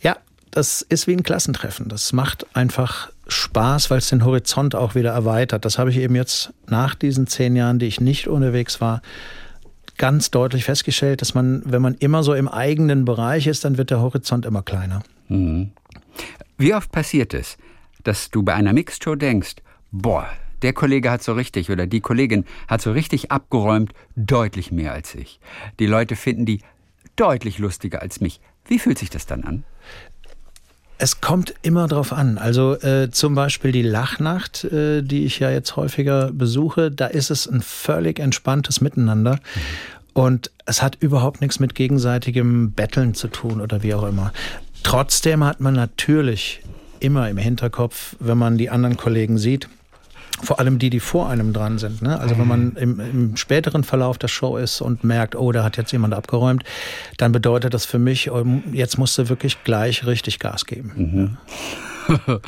ja, 0.04 0.18
das 0.52 0.84
ist 0.84 1.08
wie 1.08 1.14
ein 1.14 1.24
Klassentreffen. 1.24 1.90
Das 1.90 2.14
macht 2.14 2.46
einfach 2.56 3.10
Spaß, 3.28 3.90
weil 3.90 3.98
es 3.98 4.10
den 4.10 4.24
Horizont 4.24 4.76
auch 4.76 4.94
wieder 4.94 5.14
erweitert. 5.14 5.66
Das 5.66 5.80
habe 5.80 5.90
ich 5.90 5.98
eben 5.98 6.14
jetzt 6.14 6.54
nach 6.68 6.94
diesen 6.94 7.26
zehn 7.26 7.56
Jahren, 7.56 7.80
die 7.80 7.88
ich 7.88 8.00
nicht 8.00 8.28
unterwegs 8.28 8.80
war, 8.80 9.02
ganz 9.98 10.30
deutlich 10.30 10.66
festgestellt, 10.66 11.24
dass 11.24 11.34
man, 11.34 11.64
wenn 11.66 11.82
man 11.82 11.96
immer 11.96 12.22
so 12.22 12.36
im 12.36 12.48
eigenen 12.48 13.04
Bereich 13.04 13.48
ist, 13.48 13.66
dann 13.66 13.80
wird 13.80 13.90
der 13.90 14.00
Horizont 14.00 14.46
immer 14.46 14.62
kleiner. 14.62 15.02
Mhm. 15.28 15.72
Wie 16.60 16.76
oft 16.76 16.92
passiert 16.92 17.34
es, 17.34 17.58
dass 18.04 18.30
du 18.30 18.44
bei 18.44 18.54
einer 18.54 18.74
Mixshow 18.74 19.16
denkst, 19.16 19.56
boah, 19.92 20.28
der 20.64 20.74
Kollege 20.74 21.12
hat 21.12 21.22
so 21.22 21.34
richtig 21.34 21.70
oder 21.70 21.86
die 21.86 22.02
Kollegin 22.02 22.46
hat 22.68 22.82
so 22.82 22.92
richtig 22.92 23.32
abgeräumt, 23.32 23.94
deutlich 24.16 24.72
mehr 24.72 24.94
als 24.94 25.14
ich. 25.14 25.40
Die 25.80 25.86
Leute 25.86 26.16
finden 26.16 26.46
die 26.46 26.62
deutlich 27.16 27.60
lustiger 27.60 28.02
als 28.02 28.22
mich. 28.22 28.40
Wie 28.66 28.80
fühlt 28.80 28.98
sich 28.98 29.10
das 29.10 29.26
dann 29.26 29.44
an? 29.44 29.64
Es 30.98 31.20
kommt 31.20 31.54
immer 31.64 31.88
drauf 31.88 32.14
an. 32.14 32.38
Also 32.38 32.76
äh, 32.76 33.12
zum 33.12 33.36
Beispiel 33.36 33.72
die 33.72 33.82
Lachnacht, 33.82 34.64
äh, 34.64 35.02
die 35.02 35.26
ich 35.26 35.40
ja 35.40 35.52
jetzt 35.52 35.76
häufiger 35.76 36.32
besuche, 36.32 36.92
da 36.92 37.08
ist 37.08 37.30
es 37.30 37.46
ein 37.46 37.62
völlig 37.62 38.20
entspanntes 38.20 38.80
Miteinander. 38.80 39.40
Und 40.14 40.52
es 40.66 40.82
hat 40.82 40.96
überhaupt 41.02 41.42
nichts 41.42 41.60
mit 41.60 41.76
gegenseitigem 41.76 42.72
Betteln 42.72 43.16
zu 43.16 43.28
tun 43.28 43.60
oder 43.60 43.84
wie 43.84 43.96
auch 43.96 44.08
immer. 44.08 44.32
Trotzdem 44.84 45.44
hat 45.44 45.60
man 45.60 45.74
natürlich 45.74 46.62
immer 47.00 47.30
im 47.30 47.38
Hinterkopf, 47.38 48.16
wenn 48.20 48.38
man 48.38 48.58
die 48.58 48.70
anderen 48.70 48.96
Kollegen 48.96 49.38
sieht, 49.38 49.68
vor 50.44 50.60
allem 50.60 50.80
die, 50.80 50.90
die 50.90 51.00
vor 51.00 51.30
einem 51.30 51.54
dran 51.54 51.78
sind. 51.78 52.02
Ne? 52.02 52.20
Also 52.20 52.38
wenn 52.38 52.48
man 52.48 52.76
im, 52.76 53.00
im, 53.00 53.38
späteren 53.38 53.84
Verlauf 53.84 54.18
der 54.18 54.28
Show 54.28 54.58
ist 54.58 54.82
und 54.82 55.04
merkt, 55.04 55.36
oh, 55.36 55.52
da 55.52 55.64
hat 55.64 55.78
jetzt 55.78 55.92
jemand 55.92 56.14
abgeräumt, 56.14 56.64
dann 57.18 57.32
bedeutet 57.32 57.74
das 57.74 57.86
für 57.86 58.00
mich, 58.00 58.30
oh, 58.30 58.46
jetzt 58.72 58.98
musst 58.98 59.18
du 59.18 59.30
wirklich 59.30 59.64
gleich 59.64 60.06
richtig 60.06 60.40
Gas 60.40 60.66
geben. 60.66 60.92
Mhm. 60.96 61.38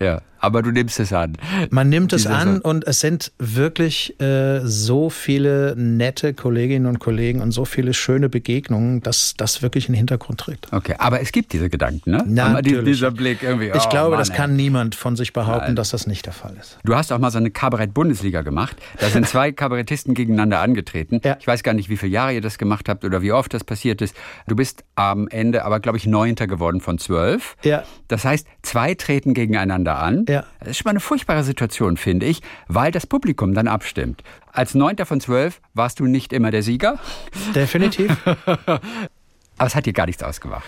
ja, 0.00 0.22
aber 0.42 0.60
du 0.62 0.72
nimmst 0.72 0.98
es 0.98 1.12
an. 1.12 1.38
Man 1.70 1.88
nimmt 1.88 2.12
es 2.12 2.26
an 2.26 2.60
und 2.60 2.84
es 2.86 3.00
sind 3.00 3.32
wirklich 3.38 4.20
äh, 4.20 4.60
so 4.64 5.08
viele 5.08 5.74
nette 5.76 6.34
Kolleginnen 6.34 6.86
und 6.86 6.98
Kollegen 6.98 7.40
und 7.40 7.52
so 7.52 7.64
viele 7.64 7.94
schöne 7.94 8.28
Begegnungen, 8.28 9.00
dass 9.02 9.34
das 9.36 9.62
wirklich 9.62 9.88
einen 9.88 9.94
Hintergrund 9.94 10.40
trägt. 10.40 10.72
Okay, 10.72 10.96
aber 10.98 11.20
es 11.20 11.30
gibt 11.30 11.52
diese 11.52 11.70
Gedanken, 11.70 12.10
ne? 12.10 12.24
Natürlich. 12.26 12.84
Dieser 12.84 13.12
Blick 13.12 13.42
irgendwie. 13.44 13.70
Oh, 13.72 13.76
ich 13.76 13.88
glaube, 13.88 14.10
Mann, 14.10 14.18
das 14.18 14.32
kann 14.32 14.50
ey. 14.50 14.56
niemand 14.56 14.96
von 14.96 15.14
sich 15.14 15.32
behaupten, 15.32 15.66
Nein. 15.68 15.76
dass 15.76 15.90
das 15.90 16.08
nicht 16.08 16.26
der 16.26 16.32
Fall 16.32 16.56
ist. 16.60 16.76
Du 16.84 16.96
hast 16.96 17.12
auch 17.12 17.18
mal 17.18 17.30
so 17.30 17.38
eine 17.38 17.52
Kabarett-Bundesliga 17.52 18.42
gemacht. 18.42 18.76
Da 18.98 19.08
sind 19.10 19.28
zwei 19.28 19.52
Kabarettisten 19.52 20.14
gegeneinander 20.14 20.58
angetreten. 20.58 21.20
Ja. 21.22 21.36
Ich 21.38 21.46
weiß 21.46 21.62
gar 21.62 21.72
nicht, 21.72 21.88
wie 21.88 21.96
viele 21.96 22.12
Jahre 22.12 22.34
ihr 22.34 22.40
das 22.40 22.58
gemacht 22.58 22.88
habt 22.88 23.04
oder 23.04 23.22
wie 23.22 23.30
oft 23.30 23.54
das 23.54 23.62
passiert 23.62 24.02
ist. 24.02 24.16
Du 24.48 24.56
bist 24.56 24.82
am 24.96 25.28
Ende 25.28 25.64
aber, 25.64 25.78
glaube 25.78 25.98
ich, 25.98 26.06
Neunter 26.06 26.48
geworden 26.48 26.80
von 26.80 26.98
zwölf. 26.98 27.56
Ja. 27.62 27.84
Das 28.08 28.24
heißt, 28.24 28.44
zwei 28.62 28.94
treten 28.94 29.34
gegeneinander 29.34 29.98
an. 30.00 30.24
Ja. 30.28 30.31
Das 30.60 30.70
ist 30.70 30.76
schon 30.78 30.84
mal 30.84 30.90
eine 30.90 31.00
furchtbare 31.00 31.44
Situation, 31.44 31.96
finde 31.96 32.26
ich, 32.26 32.40
weil 32.68 32.90
das 32.90 33.06
Publikum 33.06 33.54
dann 33.54 33.68
abstimmt. 33.68 34.22
Als 34.52 34.74
Neunter 34.74 35.06
von 35.06 35.20
zwölf 35.20 35.60
warst 35.74 36.00
du 36.00 36.06
nicht 36.06 36.32
immer 36.32 36.50
der 36.50 36.62
Sieger. 36.62 36.98
Definitiv. 37.54 38.16
Aber 39.58 39.66
es 39.66 39.74
hat 39.74 39.86
dir 39.86 39.92
gar 39.92 40.06
nichts 40.06 40.22
ausgemacht. 40.22 40.64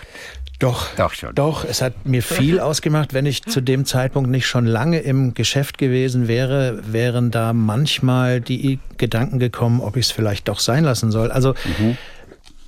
Doch, 0.59 0.87
doch 0.95 1.13
schon. 1.13 1.35
Doch, 1.35 1.65
es 1.65 1.81
hat 1.81 2.05
mir 2.05 2.23
viel 2.23 2.61
ausgemacht. 2.61 3.13
Wenn 3.13 3.25
ich 3.25 3.43
zu 3.43 3.59
dem 3.59 3.85
Zeitpunkt 3.85 4.29
nicht 4.29 4.47
schon 4.47 4.65
lange 4.65 4.99
im 4.99 5.33
Geschäft 5.33 5.77
gewesen 5.77 6.29
wäre, 6.29 6.81
wären 6.93 7.29
da 7.29 7.51
manchmal 7.51 8.39
die 8.39 8.79
Gedanken 8.97 9.39
gekommen, 9.39 9.81
ob 9.81 9.97
ich 9.97 10.05
es 10.05 10.11
vielleicht 10.11 10.47
doch 10.47 10.59
sein 10.59 10.85
lassen 10.85 11.11
soll. 11.11 11.29
Also 11.29 11.55
mhm. 11.77 11.97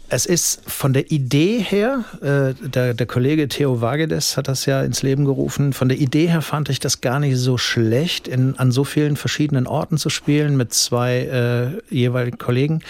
Es 0.10 0.26
ist 0.26 0.62
von 0.70 0.94
der 0.94 1.12
Idee 1.12 1.60
her, 1.60 2.06
äh, 2.22 2.54
der, 2.68 2.94
der 2.94 3.06
Kollege 3.06 3.50
Theo 3.50 3.82
Wagedes 3.82 4.38
hat 4.38 4.48
das 4.48 4.66
ja 4.66 4.82
ins 4.82 5.04
Leben 5.04 5.26
gerufen, 5.26 5.74
von 5.74 5.90
der 5.90 5.98
Idee 5.98 6.28
her 6.28 6.42
fand 6.42 6.70
ich 6.70 6.80
das 6.80 7.02
gar 7.02 7.20
nicht 7.20 7.38
so 7.38 7.58
schlecht, 7.58 8.30
in, 8.30 8.58
an 8.58 8.72
so 8.72 8.86
vielen 8.86 9.18
verschiedenen 9.18 9.68
Orten 9.68 9.98
zu 9.98 10.10
spielen 10.10 10.56
mit 10.56 10.74
zwei 10.74 11.82
äh, 11.90 11.94
jeweiligen 11.94 12.38
Kollegen. 12.38 12.82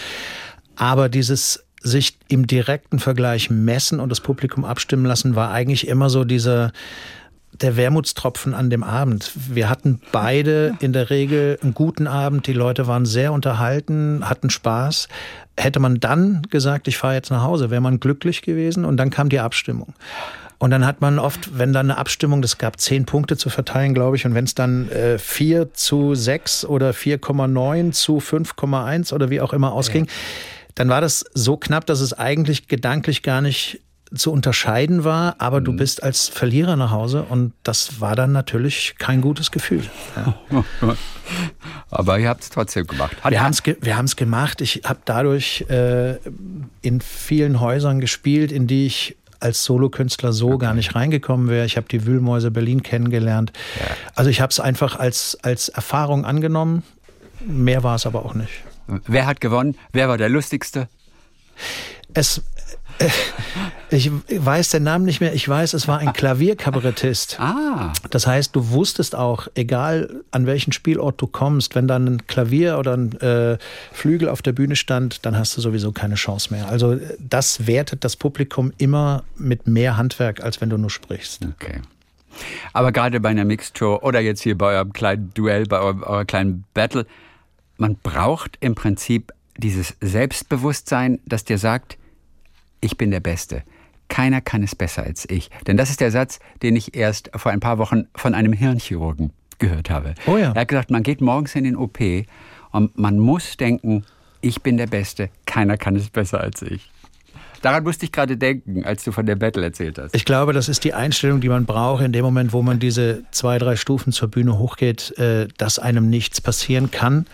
Aber 0.76 1.09
dieses 1.09 1.63
sich 1.82 2.18
im 2.28 2.45
direkten 2.45 2.99
Vergleich 2.99 3.49
messen 3.49 3.99
und 3.99 4.09
das 4.09 4.22
Publikum 4.22 4.63
abstimmen 4.63 5.05
lassen, 5.05 5.36
war 5.36 5.51
eigentlich 5.51 5.88
immer 5.88 6.11
so 6.11 6.24
dieser 6.24 6.72
der 7.54 7.78
Wermutstropfen 7.78 8.54
an 8.54 8.70
dem 8.70 8.84
Abend. 8.84 9.32
Wir 9.36 9.70
hatten 9.70 10.02
beide 10.12 10.76
in 10.80 10.93
der 10.93 11.10
Regel 11.10 11.58
einen 11.62 11.74
guten 11.74 12.08
Abend. 12.08 12.48
Die 12.48 12.54
Leute 12.54 12.88
waren 12.88 13.06
sehr 13.06 13.34
unterhalten, 13.34 14.22
hatten 14.30 14.50
Spaß. 14.50 15.08
Hätte 15.58 15.80
man 15.80 16.00
dann 16.00 16.43
gesagt, 16.50 16.88
ich 16.88 16.98
fahre 16.98 17.16
jetzt 17.16 17.32
nach 17.32 17.41
Hause, 17.41 17.72
wäre 17.72 17.82
man 17.82 18.00
glücklich 18.00 18.41
gewesen 18.41 18.86
und 18.86 18.98
dann 18.98 19.10
kam 19.10 19.30
die 19.30 19.39
Abstimmung. 19.39 19.93
Und 20.60 20.72
dann 20.72 20.86
hat 20.86 21.02
man 21.02 21.20
oft, 21.20 21.58
wenn 21.58 21.72
dann 21.72 21.91
eine 21.91 22.00
Abstimmung, 22.00 22.41
das 22.41 22.58
gab 22.58 22.80
zehn 22.80 23.06
Punkte 23.06 23.38
zu 23.38 23.50
verteilen, 23.50 23.93
glaube 23.93 24.16
ich, 24.16 24.26
und 24.26 24.34
wenn 24.34 24.45
es 24.45 24.56
dann 24.56 24.89
äh, 24.89 25.20
4 25.20 25.74
zu 25.74 26.16
6 26.16 26.66
oder 26.66 26.91
4,9 26.91 27.91
zu 27.91 28.18
5,1 28.18 29.14
oder 29.14 29.30
wie 29.30 29.39
auch 29.39 29.54
immer 29.54 29.72
ausging, 29.72 30.06
ja. 30.06 30.12
dann 30.76 30.89
war 30.89 31.00
das 31.00 31.26
so 31.34 31.58
knapp, 31.58 31.86
dass 31.86 32.02
es 32.02 32.14
eigentlich 32.14 32.68
gedanklich 32.68 33.22
gar 33.22 33.41
nicht 33.41 33.82
zu 34.16 34.32
unterscheiden 34.32 35.03
war, 35.03 35.36
aber 35.39 35.60
mhm. 35.60 35.66
du 35.66 35.74
bist 35.74 36.03
als 36.03 36.30
Verlierer 36.30 36.76
nach 36.76 36.91
Hause 36.91 37.24
und 37.24 37.53
das 37.64 37.99
war 37.99 38.16
dann 38.16 38.32
natürlich 38.32 38.95
kein 38.97 39.22
gutes 39.22 39.51
Gefühl. 39.51 39.84
Ja. 40.16 40.64
aber 41.91 42.20
ihr 42.20 42.30
habt 42.30 42.43
es 42.43 42.49
trotzdem 42.49 42.88
gemacht. 42.88 43.18
Hat 43.22 43.32
wir 43.32 43.41
haben 43.41 43.51
es 43.51 43.64
ge 43.64 43.78
wir 43.82 44.01
gemacht. 44.16 44.62
Ich 44.62 44.82
habe 44.86 44.99
dadurch 45.05 45.66
äh, 45.70 46.18
in 46.82 47.01
vielen 47.01 47.60
Häusern 47.60 47.99
gespielt, 47.99 48.51
in 48.51 48.68
die 48.68 48.86
ich 48.86 49.18
als 49.39 49.64
Solokünstler 49.64 50.34
so 50.34 50.53
okay. 50.53 50.66
gar 50.66 50.74
nicht 50.74 50.95
reingekommen 50.95 51.49
wäre. 51.49 51.66
Ich 51.66 51.78
habe 51.78 51.88
die 51.88 52.05
Wühlmäuse 52.05 52.51
Berlin 52.51 52.84
kennengelernt. 52.84 53.51
Ja. 53.80 53.95
Also 54.16 54.30
ich 54.30 54.41
habe 54.41 54.51
es 54.51 54.60
einfach 54.60 54.97
als, 54.97 55.38
als 55.43 55.70
Erfahrung 55.70 56.26
angenommen. 56.26 56.84
Mehr 57.45 57.84
war 57.84 57.95
es 57.95 58.05
aber 58.05 58.26
auch 58.26 58.34
nicht. 58.34 58.51
Wer 59.05 59.26
hat 59.26 59.41
gewonnen? 59.41 59.78
Wer 59.91 60.10
war 60.10 60.18
der 60.18 60.30
lustigste? 60.30 60.88
Es, 62.14 62.41
ich 63.89 64.12
weiß 64.30 64.70
den 64.70 64.84
Namen 64.84 65.06
nicht 65.06 65.22
mehr. 65.22 65.34
Ich 65.34 65.48
weiß, 65.48 65.74
es 65.74 65.88
war 65.88 66.00
ein 66.00 66.14
Klavierkabarettist. 66.14 67.39
Ah. 67.39 67.93
Das 68.10 68.28
heißt, 68.28 68.56
du 68.56 68.70
wusstest 68.70 69.16
auch, 69.16 69.48
egal 69.56 70.24
an 70.32 70.45
welchen 70.45 70.72
Spielort 70.74 71.22
du 71.22 71.28
kommst, 71.28 71.76
wenn 71.76 71.88
dann 71.88 72.06
ein 72.06 72.28
Klavier 72.28 72.78
oder 72.78 72.95
ein 72.95 73.14
äh, 73.22 73.58
Flügel 73.91 74.30
auf 74.30 74.41
der 74.41 74.54
Bühne 74.54 74.76
stand, 74.76 75.26
dann 75.26 75.38
hast 75.38 75.56
du 75.56 75.62
sowieso 75.62 75.91
keine 75.91 76.16
Chance 76.16 76.54
mehr. 76.54 76.68
Also 76.68 77.00
das 77.20 77.68
wertet 77.68 78.04
das 78.04 78.16
Publikum 78.16 78.74
immer 78.78 79.24
mit 79.38 79.68
mehr 79.68 79.98
Handwerk, 79.98 80.43
als 80.43 80.60
wenn 80.62 80.70
du 80.70 80.78
nur 80.78 80.89
sprichst. 80.89 81.45
Okay. 81.60 81.82
Aber 82.74 82.91
gerade 82.91 83.20
bei 83.20 83.30
einer 83.30 83.45
Mixture 83.45 84.02
oder 84.02 84.20
jetzt 84.20 84.41
hier 84.41 84.58
bei 84.58 84.76
eurem 84.76 84.93
kleinen 84.93 85.34
Duell, 85.34 85.66
bei 85.66 85.80
eurem, 85.80 86.04
eurer 86.04 86.26
kleinen 86.26 86.66
Battle, 86.74 87.06
man 87.78 87.95
braucht 87.95 88.58
im 88.60 88.76
Prinzip 88.76 89.32
dieses 89.58 89.95
Selbstbewusstsein, 90.02 91.20
das 91.26 91.43
dir 91.43 91.58
sagt, 91.58 91.98
ich 92.82 92.97
bin 92.97 93.11
der 93.11 93.19
Beste. 93.19 93.63
Keiner 94.09 94.41
kann 94.41 94.63
es 94.63 94.75
besser 94.75 95.03
als 95.03 95.30
ich. 95.30 95.49
Denn 95.67 95.78
das 95.78 95.89
ist 95.89 95.99
der 95.99 96.11
Satz, 96.11 96.39
den 96.61 96.75
ich 96.75 96.95
erst 96.95 97.30
vor 97.36 97.51
ein 97.51 97.59
paar 97.59 97.78
Wochen 97.78 98.07
von 98.15 98.34
einem 98.34 98.53
Hirnchirurgen 98.53 99.32
gehört 99.59 99.89
habe. 99.89 100.15
Oh 100.25 100.38
ja. 100.38 100.51
Er 100.53 100.61
hat 100.61 100.67
gesagt, 100.67 100.91
man 100.91 101.03
geht 101.03 101.21
morgens 101.21 101.55
in 101.55 101.63
den 101.63 101.75
OP 101.75 101.99
und 102.71 102.97
man 102.97 103.19
muss 103.19 103.57
denken, 103.57 104.05
ich 104.41 104.61
bin 104.61 104.78
der 104.78 104.88
Beste, 104.88 105.30
keiner 105.45 105.78
kann 105.78 105.95
es 105.95 106.09
besser 106.09 106.41
als 106.41 106.61
ich. 106.61 106.89
Daran 107.61 107.84
musste 107.84 108.05
ich 108.05 108.11
gerade 108.11 108.38
denken, 108.38 108.86
als 108.86 109.03
du 109.03 109.11
von 109.11 109.25
der 109.25 109.36
Battle 109.36 109.63
erzählt 109.63 109.97
hast. 109.97 110.15
Ich 110.15 110.25
glaube, 110.25 110.53
das 110.53 110.69
ist 110.69 110.84
die 110.84 110.93
Einstellung, 110.93 111.41
die 111.41 111.49
man 111.49 111.65
braucht 111.65 112.03
in 112.03 112.13
dem 112.13 112.23
Moment, 112.23 112.53
wo 112.53 112.61
man 112.61 112.80
diese 112.80 113.23
zwei, 113.32 113.57
drei 113.57 113.75
Stufen 113.75 114.13
zur 114.13 114.28
Bühne 114.28 114.59
hochgeht, 114.59 115.17
äh, 115.17 115.47
dass 115.57 115.80
einem 115.80 116.09
nichts 116.09 116.39
passieren 116.39 116.91
kann. 116.91 117.25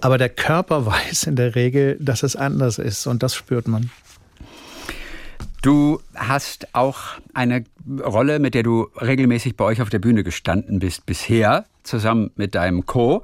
Aber 0.00 0.18
der 0.18 0.28
Körper 0.28 0.86
weiß 0.86 1.24
in 1.24 1.36
der 1.36 1.54
Regel, 1.54 1.96
dass 2.00 2.22
es 2.22 2.36
anders 2.36 2.78
ist 2.78 3.06
und 3.06 3.22
das 3.22 3.34
spürt 3.34 3.68
man. 3.68 3.90
Du 5.62 6.00
hast 6.14 6.74
auch 6.74 6.98
eine 7.34 7.64
Rolle, 8.02 8.38
mit 8.38 8.54
der 8.54 8.62
du 8.62 8.88
regelmäßig 9.00 9.56
bei 9.56 9.64
euch 9.64 9.82
auf 9.82 9.90
der 9.90 9.98
Bühne 9.98 10.24
gestanden 10.24 10.78
bist 10.78 11.04
bisher, 11.04 11.66
zusammen 11.82 12.30
mit 12.36 12.54
deinem 12.54 12.86
Co. 12.86 13.22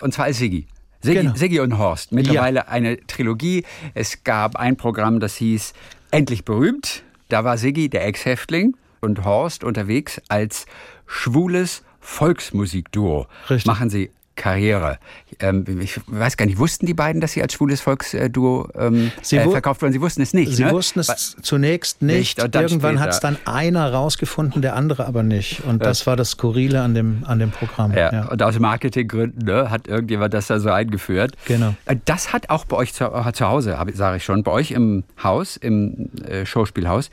Und 0.00 0.12
zwar 0.12 0.26
als 0.26 0.38
Siggi. 0.38 0.66
Siggi, 1.00 1.22
genau. 1.22 1.34
Siggi 1.34 1.60
und 1.60 1.78
Horst. 1.78 2.12
Mittlerweile 2.12 2.60
ja. 2.60 2.68
eine 2.68 2.98
Trilogie. 3.06 3.64
Es 3.94 4.24
gab 4.24 4.56
ein 4.56 4.76
Programm, 4.76 5.20
das 5.20 5.36
hieß 5.36 5.72
Endlich 6.10 6.44
berühmt. 6.44 7.02
Da 7.28 7.44
war 7.44 7.56
Siggi 7.56 7.88
der 7.88 8.04
Ex-Häftling 8.06 8.76
und 9.00 9.24
Horst 9.24 9.64
unterwegs 9.64 10.20
als 10.28 10.66
schwules 11.06 11.82
Volksmusikduo 12.00 13.26
Richtig. 13.48 13.66
machen 13.66 13.88
Sie 13.88 14.10
Karriere. 14.40 14.98
Ähm, 15.38 15.66
ich 15.80 16.00
weiß 16.06 16.38
gar 16.38 16.46
nicht, 16.46 16.56
wussten 16.58 16.86
die 16.86 16.94
beiden, 16.94 17.20
dass 17.20 17.32
sie 17.32 17.42
als 17.42 17.52
schwules 17.52 17.82
Volksduo 17.82 18.68
ähm, 18.74 19.12
äh, 19.30 19.48
verkauft 19.50 19.82
wurden? 19.82 19.92
Sie 19.92 20.00
wussten 20.00 20.22
es 20.22 20.32
nicht. 20.32 20.56
Sie 20.56 20.64
ne? 20.64 20.70
wussten 20.70 20.98
es 21.00 21.08
Wa- 21.08 21.42
zunächst 21.42 22.00
nicht. 22.00 22.38
Nicht, 22.42 22.54
Irgendwann 22.54 23.00
hat 23.00 23.10
es 23.10 23.20
dann 23.20 23.36
einer 23.44 23.92
rausgefunden, 23.92 24.62
der 24.62 24.76
andere 24.76 25.06
aber 25.06 25.22
nicht. 25.22 25.62
Und 25.64 25.84
das 25.84 26.06
war 26.06 26.16
das 26.16 26.30
Skurrile 26.30 26.80
an 26.80 26.94
dem, 26.94 27.22
an 27.26 27.38
dem 27.38 27.50
Programm. 27.50 27.92
Ja, 27.92 28.28
und 28.28 28.42
aus 28.42 28.58
Marketinggründen 28.58 29.44
ne, 29.44 29.70
hat 29.70 29.88
irgendjemand 29.88 30.32
das 30.32 30.46
da 30.46 30.58
so 30.58 30.70
eingeführt. 30.70 31.34
Genau. 31.44 31.74
Äh, 31.84 31.96
Das 32.06 32.32
hat 32.32 32.48
auch 32.48 32.64
bei 32.64 32.78
euch 32.78 32.94
zu, 32.94 33.04
äh, 33.04 33.32
zu 33.34 33.46
Hause, 33.46 33.76
sage 33.92 34.16
ich 34.16 34.24
schon, 34.24 34.42
bei 34.42 34.52
euch 34.52 34.70
im 34.70 35.04
Haus, 35.22 35.58
im 35.58 36.08
äh, 36.26 36.46
Schauspielhaus, 36.46 37.10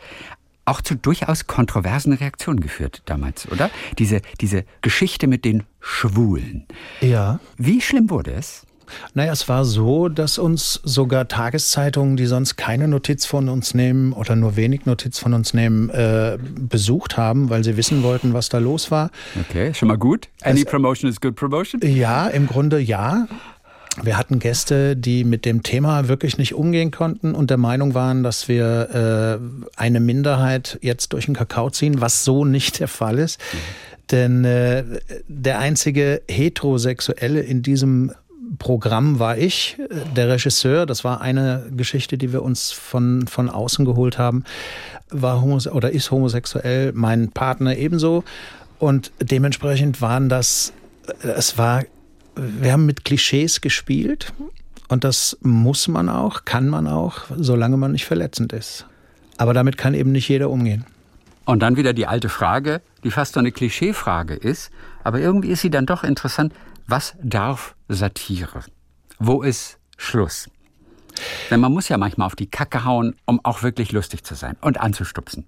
auch 0.68 0.82
zu 0.82 0.95
durchaus 0.95 1.47
kontroversen 1.47 2.13
Reaktionen 2.13 2.59
geführt 2.59 3.01
damals, 3.05 3.49
oder? 3.51 3.70
Diese, 3.97 4.22
diese 4.41 4.65
Geschichte 4.82 5.28
mit 5.28 5.45
den 5.45 5.63
Schwulen. 5.80 6.65
ja. 7.01 7.39
Wie 7.57 7.82
schlimm 7.82 8.09
wurde 8.09 8.34
es? 8.34 8.68
Naja, 9.13 9.34
es 9.34 9.47
war 9.49 9.65
so, 9.65 10.09
dass 10.09 10.38
uns 10.38 10.80
sogar 10.84 11.28
Tageszeitungen, 11.28 12.18
die 12.18 12.26
sonst 12.26 12.55
keine 12.55 12.88
Notiz 12.88 13.26
von 13.26 13.49
uns 13.49 13.74
nehmen 13.74 14.13
oder 14.13 14.36
nur 14.36 14.55
wenig 14.55 14.86
Notiz 14.86 15.20
von 15.20 15.34
uns 15.34 15.53
nehmen, 15.53 15.89
äh, 15.89 16.38
besucht 16.39 17.18
haben, 17.18 17.49
weil 17.49 17.63
sie 17.63 17.78
wissen 17.78 18.03
wollten, 18.03 18.34
was 18.34 18.49
da 18.49 18.59
los 18.59 18.91
war. 18.91 19.11
Okay, 19.49 19.74
schon 19.74 19.89
mal 19.89 19.97
gut. 19.97 20.30
Any 20.41 20.63
promotion 20.63 21.09
is 21.09 21.20
good 21.20 21.36
promotion. 21.36 21.82
Ja, 21.84 22.28
im 22.28 22.47
Grunde 22.47 22.80
ja. 22.80 23.28
Wir 24.03 24.17
hatten 24.17 24.39
Gäste, 24.39 24.95
die 24.95 25.23
mit 25.23 25.43
dem 25.45 25.63
Thema 25.63 26.07
wirklich 26.07 26.37
nicht 26.37 26.53
umgehen 26.53 26.91
konnten 26.91 27.33
und 27.33 27.49
der 27.49 27.57
Meinung 27.57 27.93
waren, 27.93 28.23
dass 28.23 28.47
wir 28.47 29.39
äh, 29.41 29.69
eine 29.75 29.99
Minderheit 29.99 30.77
jetzt 30.81 31.13
durch 31.13 31.25
den 31.25 31.35
Kakao 31.35 31.69
ziehen, 31.71 31.99
was 31.99 32.23
so 32.23 32.45
nicht 32.45 32.79
der 32.79 32.87
Fall 32.87 33.17
ist. 33.17 33.39
Denn 34.11 34.45
äh, 34.45 34.83
der 35.27 35.59
einzige 35.59 36.21
Heterosexuelle 36.29 37.41
in 37.41 37.61
diesem 37.61 38.11
Programm 38.59 39.19
war 39.19 39.37
ich, 39.37 39.77
äh, 39.79 40.13
der 40.15 40.29
Regisseur. 40.29 40.85
Das 40.85 41.03
war 41.03 41.21
eine 41.21 41.65
Geschichte, 41.75 42.17
die 42.17 42.31
wir 42.31 42.43
uns 42.43 42.71
von, 42.71 43.27
von 43.27 43.49
außen 43.49 43.83
geholt 43.85 44.17
haben. 44.17 44.43
War 45.09 45.41
homose 45.41 45.71
oder 45.71 45.91
ist 45.91 46.11
homosexuell, 46.11 46.91
mein 46.93 47.31
Partner 47.31 47.75
ebenso. 47.77 48.23
Und 48.79 49.11
dementsprechend 49.19 50.01
waren 50.01 50.29
das, 50.29 50.73
äh, 51.23 51.29
es 51.29 51.57
war, 51.57 51.83
wir 52.38 52.71
haben 52.71 52.85
mit 52.85 53.05
Klischees 53.05 53.61
gespielt. 53.61 54.33
Und 54.88 55.03
das 55.03 55.38
muss 55.41 55.88
man 55.88 56.07
auch, 56.07 56.45
kann 56.45 56.69
man 56.69 56.88
auch, 56.88 57.21
solange 57.35 57.77
man 57.77 57.91
nicht 57.91 58.05
verletzend 58.05 58.53
ist. 58.53 58.85
Aber 59.38 59.53
damit 59.53 59.77
kann 59.77 59.93
eben 59.93 60.11
nicht 60.11 60.29
jeder 60.29 60.49
umgehen. 60.49 60.85
Und 61.45 61.59
dann 61.61 61.77
wieder 61.77 61.93
die 61.93 62.07
alte 62.07 62.29
Frage, 62.29 62.81
die 63.03 63.11
fast 63.11 63.33
so 63.33 63.39
eine 63.39 63.51
Klischeefrage 63.51 64.33
ist, 64.33 64.71
aber 65.03 65.19
irgendwie 65.19 65.49
ist 65.49 65.61
sie 65.61 65.69
dann 65.69 65.85
doch 65.85 66.03
interessant. 66.03 66.53
Was 66.88 67.15
darf 67.21 67.75
Satire? 67.88 68.61
Wo 69.19 69.41
ist 69.41 69.77
Schluss? 69.97 70.49
Denn 71.49 71.59
man 71.59 71.71
muss 71.71 71.89
ja 71.89 71.97
manchmal 71.97 72.27
auf 72.27 72.35
die 72.35 72.47
Kacke 72.47 72.85
hauen, 72.85 73.15
um 73.25 73.43
auch 73.43 73.63
wirklich 73.63 73.91
lustig 73.91 74.23
zu 74.23 74.35
sein 74.35 74.55
und 74.61 74.79
anzustupsen. 74.79 75.45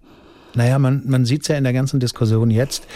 Naja, 0.55 0.79
man, 0.79 1.03
man 1.05 1.25
sieht 1.25 1.43
es 1.43 1.47
ja 1.47 1.57
in 1.57 1.63
der 1.63 1.73
ganzen 1.73 1.99
Diskussion 1.99 2.49
jetzt. 2.49 2.87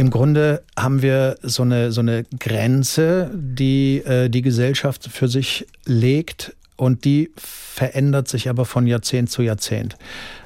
Im 0.00 0.08
Grunde 0.08 0.62
haben 0.78 1.02
wir 1.02 1.36
so 1.42 1.62
eine, 1.62 1.92
so 1.92 2.00
eine 2.00 2.24
Grenze, 2.38 3.30
die 3.34 3.98
äh, 3.98 4.30
die 4.30 4.40
Gesellschaft 4.40 5.06
für 5.12 5.28
sich 5.28 5.66
legt 5.84 6.56
und 6.76 7.04
die 7.04 7.30
verändert 7.36 8.26
sich 8.26 8.48
aber 8.48 8.64
von 8.64 8.86
Jahrzehnt 8.86 9.30
zu 9.30 9.42
Jahrzehnt. 9.42 9.98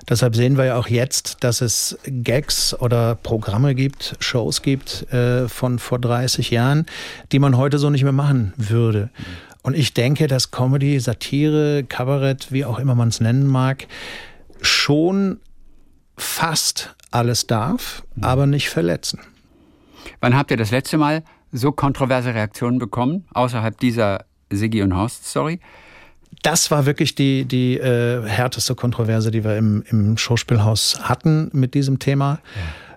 Deshalb 0.08 0.34
sehen 0.34 0.56
wir 0.56 0.64
ja 0.64 0.76
auch 0.76 0.88
jetzt, 0.88 1.36
dass 1.44 1.60
es 1.60 1.96
Gags 2.04 2.74
oder 2.74 3.14
Programme 3.14 3.76
gibt, 3.76 4.16
Shows 4.18 4.60
gibt 4.60 5.08
äh, 5.12 5.48
von 5.48 5.78
vor 5.78 6.00
30 6.00 6.50
Jahren, 6.50 6.86
die 7.30 7.38
man 7.38 7.56
heute 7.56 7.78
so 7.78 7.90
nicht 7.90 8.02
mehr 8.02 8.10
machen 8.10 8.54
würde. 8.56 9.10
Und 9.62 9.76
ich 9.76 9.94
denke, 9.94 10.26
dass 10.26 10.50
Comedy, 10.50 10.98
Satire, 10.98 11.84
Kabarett, 11.84 12.50
wie 12.50 12.64
auch 12.64 12.80
immer 12.80 12.96
man 12.96 13.10
es 13.10 13.20
nennen 13.20 13.46
mag, 13.46 13.86
schon 14.60 15.38
fast 16.16 16.96
alles 17.12 17.46
darf, 17.46 18.02
aber 18.20 18.48
nicht 18.48 18.68
verletzen. 18.68 19.20
Wann 20.20 20.36
habt 20.36 20.50
ihr 20.50 20.56
das 20.56 20.70
letzte 20.70 20.98
Mal 20.98 21.22
so 21.52 21.72
kontroverse 21.72 22.34
Reaktionen 22.34 22.78
bekommen, 22.78 23.26
außerhalb 23.32 23.78
dieser 23.78 24.24
Siggi 24.50 24.82
und 24.82 24.94
Horst-Story? 24.94 25.60
Das 26.42 26.70
war 26.70 26.84
wirklich 26.84 27.14
die, 27.14 27.44
die 27.44 27.78
äh, 27.78 28.22
härteste 28.26 28.74
Kontroverse, 28.74 29.30
die 29.30 29.44
wir 29.44 29.56
im, 29.56 29.84
im 29.88 30.18
Schauspielhaus 30.18 30.98
hatten 31.02 31.48
mit 31.52 31.74
diesem 31.74 31.98
Thema. 32.00 32.40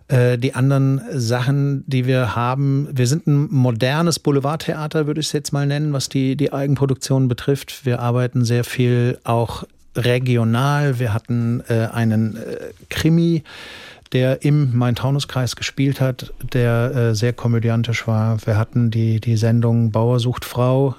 Äh, 0.07 0.37
die 0.37 0.55
anderen 0.55 1.01
Sachen, 1.11 1.83
die 1.87 2.05
wir 2.05 2.35
haben, 2.35 2.87
wir 2.91 3.07
sind 3.07 3.27
ein 3.27 3.47
modernes 3.51 4.19
Boulevardtheater, 4.19 5.05
würde 5.05 5.19
ich 5.19 5.27
es 5.27 5.33
jetzt 5.33 5.51
mal 5.51 5.67
nennen, 5.67 5.93
was 5.93 6.09
die, 6.09 6.35
die 6.35 6.53
Eigenproduktion 6.53 7.27
betrifft. 7.27 7.85
Wir 7.85 7.99
arbeiten 7.99 8.45
sehr 8.45 8.63
viel 8.63 9.19
auch 9.23 9.65
regional. 9.95 10.99
Wir 10.99 11.13
hatten 11.13 11.61
äh, 11.67 11.87
einen 11.91 12.37
äh, 12.37 12.57
Krimi, 12.89 13.43
der 14.13 14.43
im 14.43 14.77
Main-Taunus-Kreis 14.77 15.55
gespielt 15.55 16.01
hat, 16.01 16.33
der 16.53 16.95
äh, 16.95 17.15
sehr 17.15 17.33
komödiantisch 17.33 18.07
war. 18.07 18.37
Wir 18.45 18.57
hatten 18.57 18.91
die, 18.91 19.19
die 19.19 19.37
Sendung 19.37 19.91
Bauer 19.91 20.19
sucht 20.19 20.45
Frau, 20.45 20.95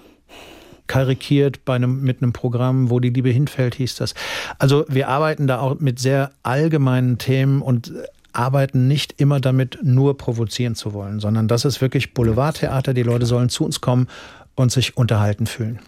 karikiert 0.86 1.64
bei 1.64 1.76
einem, 1.76 2.02
mit 2.02 2.22
einem 2.22 2.32
Programm, 2.32 2.90
wo 2.90 2.98
die 3.00 3.10
Liebe 3.10 3.30
hinfällt, 3.30 3.76
hieß 3.76 3.96
das. 3.96 4.14
Also 4.58 4.84
wir 4.88 5.08
arbeiten 5.08 5.46
da 5.46 5.60
auch 5.60 5.78
mit 5.78 5.98
sehr 5.98 6.32
allgemeinen 6.42 7.18
Themen 7.18 7.62
und 7.62 7.92
arbeiten 8.32 8.88
nicht 8.88 9.20
immer 9.20 9.40
damit, 9.40 9.78
nur 9.82 10.16
provozieren 10.16 10.74
zu 10.74 10.92
wollen, 10.92 11.20
sondern 11.20 11.48
das 11.48 11.64
ist 11.64 11.80
wirklich 11.80 12.14
Boulevardtheater. 12.14 12.94
Die 12.94 13.02
Leute 13.02 13.26
sollen 13.26 13.48
zu 13.48 13.64
uns 13.64 13.80
kommen 13.80 14.08
und 14.54 14.72
sich 14.72 14.96
unterhalten 14.96 15.46
fühlen. 15.46 15.78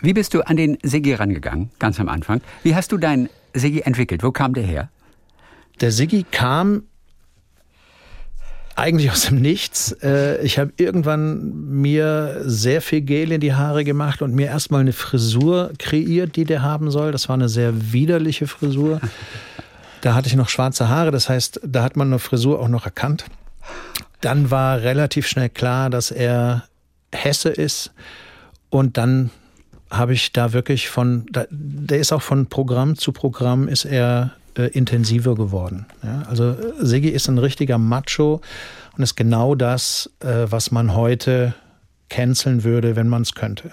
Wie 0.00 0.12
bist 0.12 0.34
du 0.34 0.42
an 0.42 0.56
den 0.56 0.78
Siggi 0.82 1.14
rangegangen, 1.14 1.70
ganz 1.78 1.98
am 1.98 2.08
Anfang? 2.08 2.40
Wie 2.62 2.74
hast 2.74 2.92
du 2.92 2.98
deinen 2.98 3.28
Siggi 3.54 3.80
entwickelt? 3.80 4.22
Wo 4.22 4.30
kam 4.30 4.52
der 4.52 4.64
her? 4.64 4.90
Der 5.80 5.92
Siggi 5.92 6.24
kam 6.30 6.84
eigentlich 8.76 9.10
aus 9.10 9.22
dem 9.22 9.40
Nichts. 9.40 9.92
Äh, 10.02 10.44
Ich 10.44 10.58
habe 10.58 10.72
irgendwann 10.76 11.80
mir 11.80 12.42
sehr 12.44 12.82
viel 12.82 13.00
Gel 13.00 13.32
in 13.32 13.40
die 13.40 13.54
Haare 13.54 13.84
gemacht 13.84 14.22
und 14.22 14.34
mir 14.34 14.46
erstmal 14.46 14.82
eine 14.82 14.92
Frisur 14.92 15.72
kreiert, 15.78 16.36
die 16.36 16.44
der 16.44 16.62
haben 16.62 16.90
soll. 16.90 17.10
Das 17.12 17.28
war 17.28 17.34
eine 17.34 17.48
sehr 17.48 17.92
widerliche 17.92 18.46
Frisur. 18.46 19.00
Da 20.02 20.14
hatte 20.14 20.28
ich 20.28 20.36
noch 20.36 20.50
schwarze 20.50 20.88
Haare, 20.88 21.10
das 21.10 21.28
heißt, 21.28 21.60
da 21.64 21.82
hat 21.82 21.96
man 21.96 22.08
eine 22.08 22.18
Frisur 22.18 22.60
auch 22.60 22.68
noch 22.68 22.84
erkannt. 22.84 23.24
Dann 24.20 24.50
war 24.50 24.82
relativ 24.82 25.26
schnell 25.26 25.48
klar, 25.48 25.90
dass 25.90 26.10
er 26.10 26.64
Hesse 27.12 27.48
ist. 27.48 27.92
Und 28.68 28.98
dann 28.98 29.30
habe 29.90 30.12
ich 30.12 30.32
da 30.32 30.52
wirklich 30.52 30.88
von, 30.88 31.26
der 31.32 31.98
ist 31.98 32.12
auch 32.12 32.22
von 32.22 32.46
Programm 32.46 32.96
zu 32.96 33.12
Programm 33.12 33.68
ist 33.68 33.84
er 33.84 34.32
äh, 34.56 34.66
intensiver 34.68 35.34
geworden. 35.34 35.86
Ja, 36.02 36.22
also 36.28 36.50
äh, 36.50 36.56
Siggi 36.80 37.08
ist 37.08 37.28
ein 37.28 37.38
richtiger 37.38 37.78
Macho 37.78 38.40
und 38.96 39.02
ist 39.02 39.16
genau 39.16 39.54
das, 39.54 40.10
äh, 40.20 40.46
was 40.50 40.70
man 40.70 40.94
heute 40.94 41.54
canceln 42.08 42.64
würde, 42.64 42.96
wenn 42.96 43.08
man 43.08 43.22
es 43.22 43.34
könnte. 43.34 43.70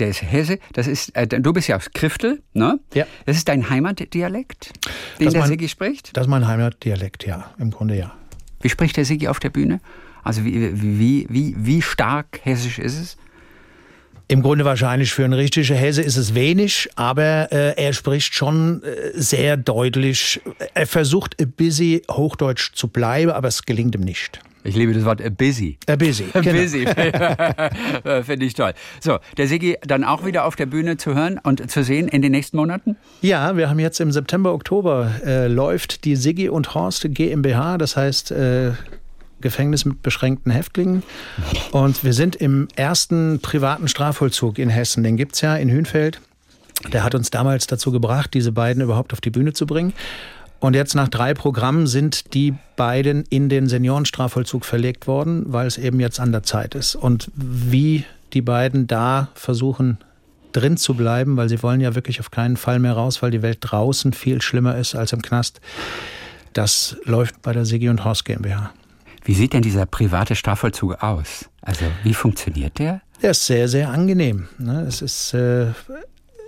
Der 0.00 0.08
ist 0.08 0.22
Hesse. 0.22 0.58
Das 0.72 0.86
ist, 0.88 1.14
äh, 1.14 1.26
du 1.26 1.52
bist 1.52 1.68
ja 1.68 1.76
aus 1.76 1.90
Kriftel, 1.94 2.42
ne? 2.52 2.80
Ja. 2.94 3.06
Das 3.26 3.36
ist 3.36 3.48
dein 3.48 3.70
Heimatdialekt, 3.70 4.72
den 5.20 5.26
Das 5.26 5.32
der 5.34 5.42
mein- 5.42 5.48
Siggi 5.50 5.68
spricht? 5.68 6.16
Das 6.16 6.24
ist 6.24 6.30
mein 6.30 6.46
Heimatdialekt, 6.48 7.26
ja, 7.26 7.50
im 7.58 7.70
Grunde 7.70 7.96
ja. 7.96 8.12
Wie 8.60 8.68
spricht 8.68 8.96
der 8.96 9.04
Siggi 9.04 9.28
auf 9.28 9.38
der 9.40 9.50
Bühne? 9.50 9.80
Also 10.24 10.44
wie, 10.44 10.70
wie, 10.98 11.26
wie, 11.28 11.54
wie 11.58 11.82
stark 11.82 12.40
hessisch 12.42 12.78
ist 12.78 12.98
es? 12.98 13.16
Im 14.26 14.42
Grunde 14.42 14.64
wahrscheinlich 14.64 15.12
für 15.12 15.24
einen 15.24 15.34
richtigen 15.34 15.74
Hesse 15.74 16.02
ist 16.02 16.16
es 16.16 16.34
wenig, 16.34 16.88
aber 16.96 17.52
äh, 17.52 17.74
er 17.76 17.92
spricht 17.92 18.34
schon 18.34 18.82
äh, 18.82 19.10
sehr 19.14 19.58
deutlich. 19.58 20.40
Er 20.72 20.86
versucht 20.86 21.38
ein 21.40 21.52
bisschen 21.52 22.00
Hochdeutsch 22.10 22.72
zu 22.74 22.88
bleiben, 22.88 23.30
aber 23.30 23.48
es 23.48 23.64
gelingt 23.64 23.94
ihm 23.94 24.00
nicht. 24.00 24.40
Ich 24.66 24.76
liebe 24.76 24.94
das 24.94 25.04
Wort 25.04 25.20
äh, 25.20 25.28
busy. 25.28 25.76
Ein 25.86 25.98
bisschen. 25.98 26.30
genau. 26.32 26.52
Busy. 26.52 26.86
Finde 28.24 28.46
ich 28.46 28.54
toll. 28.54 28.72
So, 29.00 29.18
der 29.36 29.46
Siggi 29.46 29.76
dann 29.82 30.04
auch 30.04 30.24
wieder 30.24 30.46
auf 30.46 30.56
der 30.56 30.66
Bühne 30.66 30.96
zu 30.96 31.14
hören 31.14 31.38
und 31.42 31.70
zu 31.70 31.84
sehen 31.84 32.08
in 32.08 32.22
den 32.22 32.32
nächsten 32.32 32.56
Monaten? 32.56 32.96
Ja, 33.20 33.58
wir 33.58 33.68
haben 33.68 33.78
jetzt 33.78 34.00
im 34.00 34.10
September, 34.10 34.54
Oktober 34.54 35.12
äh, 35.26 35.48
läuft 35.48 36.06
die 36.06 36.16
Siggi 36.16 36.48
und 36.48 36.74
Horst 36.74 37.06
GmbH, 37.10 37.76
das 37.76 37.98
heißt 37.98 38.30
äh, 38.30 38.72
Gefängnis 39.44 39.84
mit 39.84 40.02
beschränkten 40.02 40.50
Häftlingen. 40.50 41.04
Und 41.70 42.02
wir 42.02 42.12
sind 42.12 42.34
im 42.34 42.66
ersten 42.74 43.38
privaten 43.40 43.86
Strafvollzug 43.86 44.58
in 44.58 44.70
Hessen. 44.70 45.04
Den 45.04 45.16
gibt's 45.16 45.40
ja 45.42 45.54
in 45.54 45.70
Hünfeld. 45.70 46.20
Der 46.92 47.04
hat 47.04 47.14
uns 47.14 47.30
damals 47.30 47.68
dazu 47.68 47.92
gebracht, 47.92 48.34
diese 48.34 48.50
beiden 48.50 48.82
überhaupt 48.82 49.12
auf 49.12 49.20
die 49.20 49.30
Bühne 49.30 49.52
zu 49.52 49.66
bringen. 49.66 49.92
Und 50.58 50.74
jetzt 50.74 50.94
nach 50.94 51.08
drei 51.08 51.34
Programmen 51.34 51.86
sind 51.86 52.34
die 52.34 52.54
beiden 52.76 53.24
in 53.28 53.48
den 53.48 53.68
Seniorenstrafvollzug 53.68 54.64
verlegt 54.64 55.06
worden, 55.06 55.44
weil 55.46 55.66
es 55.66 55.78
eben 55.78 56.00
jetzt 56.00 56.18
an 56.18 56.32
der 56.32 56.42
Zeit 56.42 56.74
ist. 56.74 56.96
Und 56.96 57.30
wie 57.36 58.04
die 58.32 58.42
beiden 58.42 58.86
da 58.86 59.28
versuchen, 59.34 59.98
drin 60.52 60.76
zu 60.76 60.94
bleiben, 60.94 61.36
weil 61.36 61.48
sie 61.48 61.62
wollen 61.62 61.80
ja 61.80 61.94
wirklich 61.94 62.20
auf 62.20 62.30
keinen 62.30 62.56
Fall 62.56 62.78
mehr 62.78 62.94
raus, 62.94 63.22
weil 63.22 63.30
die 63.30 63.42
Welt 63.42 63.58
draußen 63.60 64.12
viel 64.14 64.40
schlimmer 64.40 64.78
ist 64.78 64.94
als 64.94 65.12
im 65.12 65.20
Knast. 65.20 65.60
Das 66.54 66.96
läuft 67.04 67.42
bei 67.42 67.52
der 67.52 67.66
Sigi 67.66 67.88
und 67.88 68.04
Horst 68.04 68.24
GmbH. 68.24 68.72
Wie 69.24 69.34
sieht 69.34 69.52
denn 69.52 69.62
dieser 69.62 69.86
private 69.86 70.34
Strafvollzug 70.36 71.02
aus? 71.02 71.48
Also 71.62 71.86
wie 72.02 72.14
funktioniert 72.14 72.78
der? 72.78 73.00
Der 73.22 73.30
ist 73.30 73.46
sehr, 73.46 73.68
sehr 73.68 73.90
angenehm. 73.90 74.48
Ne? 74.58 74.84
Es 74.86 75.00
ist 75.00 75.32
äh, 75.34 75.68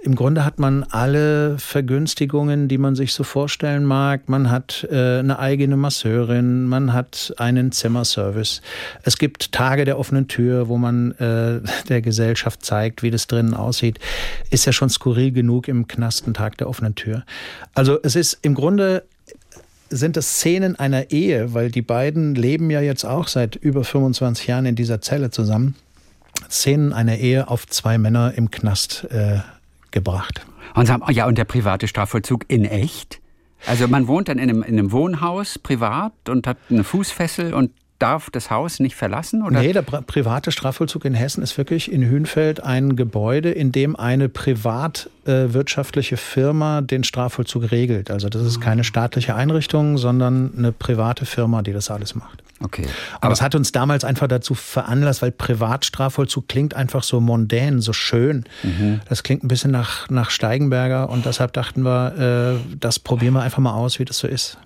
im 0.07 0.15
Grunde 0.15 0.45
hat 0.45 0.61
man 0.61 0.85
alle 0.85 1.59
Vergünstigungen, 1.59 2.69
die 2.69 2.79
man 2.79 2.95
sich 2.95 3.13
so 3.13 3.25
vorstellen 3.25 3.85
mag. 3.85 4.29
Man 4.29 4.53
hat 4.53 4.87
äh, 4.89 5.19
eine 5.19 5.41
eigene 5.41 5.77
Masseurin, 5.77 6.67
man 6.67 6.93
hat 6.93 7.35
einen 7.39 7.73
Zimmerservice. 7.73 8.63
Es 9.03 9.19
gibt 9.19 9.51
Tage 9.51 9.85
der 9.85 9.99
offenen 9.99 10.29
Tür, 10.29 10.69
wo 10.69 10.79
man 10.79 11.11
äh, 11.13 11.61
der 11.89 12.03
Gesellschaft 12.03 12.65
zeigt, 12.65 13.03
wie 13.03 13.11
das 13.11 13.27
drinnen 13.27 13.55
aussieht. 13.55 13.99
Ist 14.51 14.65
ja 14.65 14.73
schon 14.73 14.91
skurril 14.91 15.33
genug 15.33 15.67
im 15.67 15.89
Knastentag 15.89 16.57
der 16.59 16.69
offenen 16.69 16.95
Tür. 16.95 17.25
Also 17.75 17.99
es 18.01 18.15
ist 18.15 18.39
im 18.43 18.55
Grunde 18.55 19.03
sind 19.91 20.17
das 20.17 20.37
Szenen 20.37 20.77
einer 20.77 21.11
Ehe, 21.11 21.55
weil 21.55 21.71
die 21.71 21.83
beiden 21.83 22.35
leben 22.35 22.71
ja 22.71 22.81
jetzt 22.81 23.05
auch 23.05 23.29
seit 23.29 23.57
über 23.57 23.85
25 23.85 24.47
Jahren 24.47 24.67
in 24.67 24.77
dieser 24.77 25.01
Zelle 25.01 25.31
zusammen. 25.31 25.75
Szenen 26.51 26.93
einer 26.93 27.17
Ehe 27.17 27.49
auf 27.49 27.67
zwei 27.67 27.99
Männer 27.99 28.35
im 28.37 28.51
Knast 28.51 29.07
äh, 29.11 29.39
gebracht. 29.91 30.45
Und 30.75 30.87
sagen, 30.87 31.03
ja, 31.11 31.27
und 31.27 31.39
der 31.39 31.45
private 31.45 31.89
Strafvollzug 31.89 32.45
in 32.49 32.65
echt? 32.65 33.21
Also 33.67 33.89
man 33.89 34.07
wohnt 34.07 34.29
dann 34.29 34.39
in 34.39 34.51
einem, 34.51 34.63
in 34.63 34.79
einem 34.79 34.93
Wohnhaus 34.93 35.59
privat 35.59 36.13
und 36.29 36.47
hat 36.47 36.59
eine 36.69 36.85
Fußfessel 36.85 37.55
und 37.55 37.71
darf 37.99 38.31
das 38.31 38.51
Haus 38.51 38.81
nicht 38.81 38.95
verlassen? 38.95 39.43
Oder? 39.43 39.61
Nee, 39.61 39.73
der 39.73 39.83
private 39.83 40.53
Strafvollzug 40.53 41.05
in 41.05 41.15
Hessen 41.15 41.43
ist 41.43 41.57
wirklich 41.59 41.91
in 41.91 42.09
Hünfeld 42.09 42.63
ein 42.63 42.97
Gebäude, 42.97 43.51
in 43.51 43.73
dem 43.73 43.97
eine 43.97 44.29
privatwirtschaftliche 44.29 46.15
äh, 46.15 46.19
Firma 46.19 46.81
den 46.83 47.05
Strafvollzug 47.05 47.71
regelt. 47.71 48.11
Also 48.11 48.29
das 48.29 48.43
ist 48.43 48.61
keine 48.61 48.85
staatliche 48.85 49.35
Einrichtung, 49.35 49.99
sondern 49.99 50.53
eine 50.57 50.73
private 50.73 51.27
Firma, 51.27 51.63
die 51.63 51.73
das 51.73 51.91
alles 51.91 52.15
macht. 52.15 52.43
Okay. 52.63 52.87
Aber 53.21 53.35
es 53.35 53.43
hat 53.43 53.55
uns 53.55 53.71
damals 53.73 54.03
einfach 54.05 54.29
dazu 54.29 54.55
veranlasst, 54.55 55.21
weil 55.21 55.31
Privatstrafvollzug 55.31 56.49
klingt 56.49 56.75
einfach 56.75 57.03
so 57.03 57.21
mondän, 57.21 57.81
so 57.81 57.93
schön. 57.93 58.45
Mhm. 58.63 59.01
Das 59.09 59.23
klingt 59.23 59.45
ein 59.45 59.49
bisschen 59.49 59.71
nach, 59.71 60.09
nach 60.09 60.31
Steigenberger 60.31 61.11
und 61.11 61.27
deshalb 61.27 61.53
dachten 61.53 61.83
wir, 61.83 62.57
äh, 62.57 62.77
das 62.81 62.99
probieren 62.99 63.35
wir 63.35 63.43
einfach 63.43 63.59
mal 63.59 63.75
aus, 63.75 63.99
wie 63.99 64.07
das 64.07 64.19
so 64.19 64.27
ist. 64.27 64.57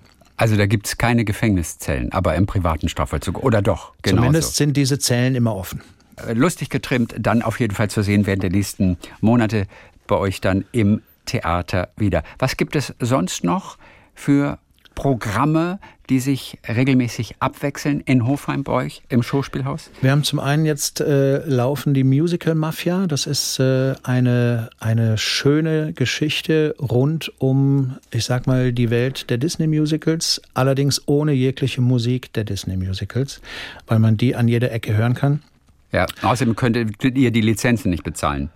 Also 0.41 0.57
da 0.57 0.65
gibt 0.65 0.87
es 0.87 0.97
keine 0.97 1.23
Gefängniszellen, 1.23 2.11
aber 2.13 2.33
im 2.33 2.47
privaten 2.47 2.89
Strafvollzug. 2.89 3.43
Oder 3.43 3.61
doch? 3.61 3.93
Genauso. 4.01 4.25
Zumindest 4.25 4.55
sind 4.55 4.75
diese 4.75 4.97
Zellen 4.97 5.35
immer 5.35 5.55
offen. 5.55 5.81
Äh, 6.15 6.33
lustig 6.33 6.71
getrimmt, 6.71 7.13
dann 7.19 7.43
auf 7.43 7.59
jeden 7.59 7.75
Fall 7.75 7.91
zu 7.91 8.01
sehen 8.01 8.25
während 8.25 8.41
der 8.41 8.49
nächsten 8.49 8.97
Monate 9.19 9.67
bei 10.07 10.15
euch 10.15 10.41
dann 10.41 10.65
im 10.71 11.03
Theater 11.27 11.89
wieder. 11.95 12.23
Was 12.39 12.57
gibt 12.57 12.75
es 12.75 12.95
sonst 12.99 13.43
noch 13.43 13.77
für 14.15 14.57
Programme, 15.01 15.79
die 16.11 16.19
sich 16.19 16.59
regelmäßig 16.67 17.37
abwechseln 17.39 18.01
in 18.01 18.27
Hofheim 18.27 18.63
bei 18.63 18.71
euch 18.71 19.01
im 19.09 19.23
Schauspielhaus? 19.23 19.89
Wir 19.99 20.11
haben 20.11 20.23
zum 20.23 20.39
einen 20.39 20.63
jetzt 20.63 21.01
äh, 21.01 21.39
laufen 21.43 21.95
die 21.95 22.03
Musical 22.03 22.53
Mafia. 22.53 23.07
Das 23.07 23.25
ist 23.25 23.59
äh, 23.59 23.95
eine, 24.03 24.69
eine 24.79 25.17
schöne 25.17 25.93
Geschichte 25.93 26.75
rund 26.79 27.33
um, 27.39 27.97
ich 28.11 28.25
sag 28.25 28.45
mal, 28.45 28.73
die 28.73 28.91
Welt 28.91 29.31
der 29.31 29.39
Disney 29.39 29.65
Musicals, 29.65 30.39
allerdings 30.53 31.01
ohne 31.07 31.31
jegliche 31.31 31.81
Musik 31.81 32.31
der 32.33 32.43
Disney 32.43 32.77
Musicals, 32.77 33.41
weil 33.87 33.97
man 33.97 34.17
die 34.17 34.35
an 34.35 34.47
jeder 34.47 34.71
Ecke 34.71 34.95
hören 34.95 35.15
kann. 35.15 35.41
Ja, 35.91 36.05
außerdem 36.21 36.55
könntet 36.55 37.17
ihr 37.17 37.31
die 37.31 37.41
Lizenzen 37.41 37.89
nicht 37.89 38.03
bezahlen. 38.03 38.51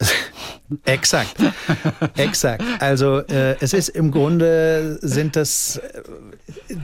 Exakt, 0.84 1.36
exakt. 2.16 2.62
Also 2.78 3.18
äh, 3.18 3.56
es 3.60 3.72
ist 3.72 3.88
im 3.88 4.12
Grunde 4.12 4.98
sind 5.02 5.34
das 5.34 5.78
äh, 5.78 6.02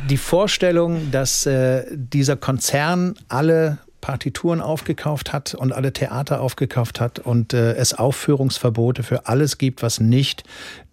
die 0.09 0.17
Vorstellung, 0.17 1.13
dass 1.13 1.47
äh, 1.47 1.85
dieser 1.93 2.37
Konzern 2.37 3.15
alle 3.29 3.79
Partituren 4.01 4.61
aufgekauft 4.61 5.33
hat 5.33 5.55
und 5.55 5.73
alle 5.73 5.93
Theater 5.93 6.41
aufgekauft 6.41 7.01
hat 7.01 7.19
und 7.19 7.53
äh, 7.53 7.75
es 7.75 7.95
Aufführungsverbote 7.95 9.03
für 9.03 9.27
alles 9.27 9.59
gibt, 9.59 9.83
was 9.83 10.01
nicht 10.01 10.45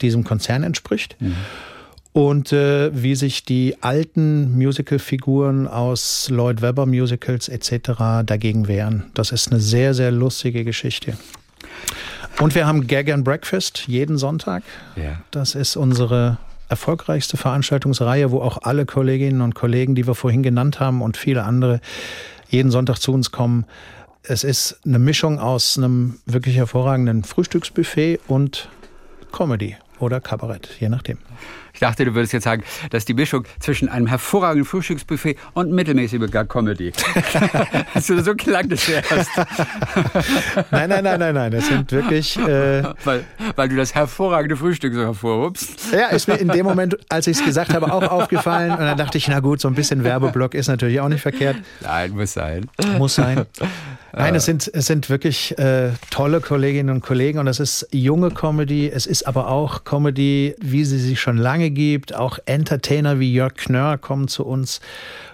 diesem 0.02 0.24
Konzern 0.24 0.64
entspricht. 0.64 1.16
Mhm. 1.20 1.36
Und 2.12 2.54
äh, 2.54 2.92
wie 2.94 3.16
sich 3.16 3.44
die 3.44 3.78
alten 3.82 4.56
Musicalfiguren 4.56 5.68
aus 5.68 6.30
Lloyd 6.30 6.62
Webber 6.62 6.86
Musicals 6.86 7.50
etc. 7.50 8.24
dagegen 8.24 8.68
wehren. 8.68 9.06
Das 9.16 9.32
ist 9.32 9.52
eine 9.52 9.60
sehr, 9.60 9.96
sehr 9.96 10.12
lustige 10.12 10.64
Geschichte. 10.64 11.18
Und 12.40 12.56
wir 12.56 12.66
haben 12.66 12.88
Gag 12.88 13.12
and 13.12 13.24
Breakfast 13.24 13.88
jeden 13.88 14.18
Sonntag. 14.18 14.64
Ja. 14.96 15.22
Das 15.32 15.56
ist 15.56 15.76
unsere 15.76 16.38
erfolgreichste 16.70 17.38
Veranstaltungsreihe, 17.38 18.32
wo 18.32 18.42
auch 18.42 18.60
alle 18.64 18.86
Kolleginnen 18.86 19.42
und 19.42 19.54
Kollegen, 19.54 19.96
die 19.96 20.08
wir 20.08 20.16
vorhin 20.16 20.44
genannt 20.44 20.80
haben 20.80 21.02
und 21.02 21.18
viele 21.18 21.44
andere 21.44 21.80
jeden 22.50 22.72
Sonntag 22.72 22.98
zu 22.98 23.14
uns 23.14 23.32
kommen. 23.32 23.66
Es 24.24 24.44
ist 24.44 24.80
eine 24.86 25.00
Mischung 25.00 25.40
aus 25.40 25.78
einem 25.78 26.20
wirklich 26.26 26.56
hervorragenden 26.56 27.24
Frühstücksbuffet 27.24 28.20
und 28.28 28.70
Comedy 29.32 29.76
oder 30.00 30.20
Kabarett, 30.20 30.70
je 30.80 30.90
nachdem. 30.90 31.18
Ich 31.74 31.80
dachte, 31.80 32.06
du 32.06 32.14
würdest 32.14 32.34
jetzt 32.34 32.44
sagen, 32.44 32.64
dass 32.92 33.06
die 33.06 33.14
Mischung 33.14 33.46
zwischen 33.60 33.90
einem 33.90 34.08
hervorragenden 34.08 34.66
Frühstücksbuffet 34.66 35.38
und 35.54 35.72
mittelmäßiger 35.72 36.46
Comedy. 36.46 36.92
so, 38.00 38.20
so 38.22 38.36
klang 38.36 38.70
das 38.70 38.88
erst. 38.88 39.32
nein, 40.72 40.90
nein, 40.90 41.04
nein, 41.04 41.20
nein, 41.20 41.34
nein. 41.34 41.52
Das 41.52 41.68
sind 41.68 41.92
wirklich. 41.92 42.38
Äh 42.38 42.84
weil, 43.04 43.24
weil 43.56 43.70
du 43.70 43.76
das 43.76 43.96
hervorragende 43.96 44.56
Frühstück 44.56 44.94
so 44.94 45.02
hervorhubst. 45.02 45.92
Ja, 45.92 46.08
ist 46.08 46.28
mir 46.28 46.36
in 46.36 46.50
dem 46.50 46.66
Moment, 46.66 46.98
als 47.10 47.28
ich 47.28 47.38
es 47.38 47.46
gesagt 47.46 47.74
habe, 47.74 47.92
auch 47.92 48.04
aufgefallen. 48.04 48.72
Und 48.72 48.80
dann 48.80 48.98
dachte 48.98 49.18
ich, 49.18 49.28
na 49.28 49.40
gut, 49.40 49.60
so 49.60 49.68
ein 49.68 49.76
bisschen 49.76 50.04
Werbeblock 50.04 50.54
ist 50.54 50.68
natürlich 50.68 51.00
auch 51.00 51.10
nicht 51.10 51.22
verkehrt. 51.22 51.58
Nein, 51.82 52.12
muss 52.12 52.34
sein. 52.34 52.70
Muss 52.98 53.16
sein. 53.16 53.46
Nein, 54.16 54.36
es 54.36 54.46
sind, 54.46 54.70
es 54.72 54.86
sind 54.86 55.10
wirklich 55.10 55.58
äh, 55.58 55.90
tolle 56.12 56.40
Kolleginnen 56.40 56.92
und 56.92 57.02
Kollegen 57.02 57.40
und 57.40 57.48
es 57.48 57.60
ist 57.60 57.88
junge 57.92 58.30
Comedy. 58.30 58.88
Es 58.88 59.08
ist 59.08 59.26
aber 59.26 59.48
auch 59.48 59.86
Comedy, 59.86 60.56
wie 60.62 60.86
sie 60.86 61.00
sich 61.00 61.20
schon 61.20 61.38
lange 61.38 61.63
gibt. 61.70 62.16
Auch 62.16 62.40
Entertainer 62.46 63.20
wie 63.20 63.34
Jörg 63.34 63.56
Knörr 63.56 63.98
kommen 63.98 64.28
zu 64.28 64.46
uns 64.46 64.82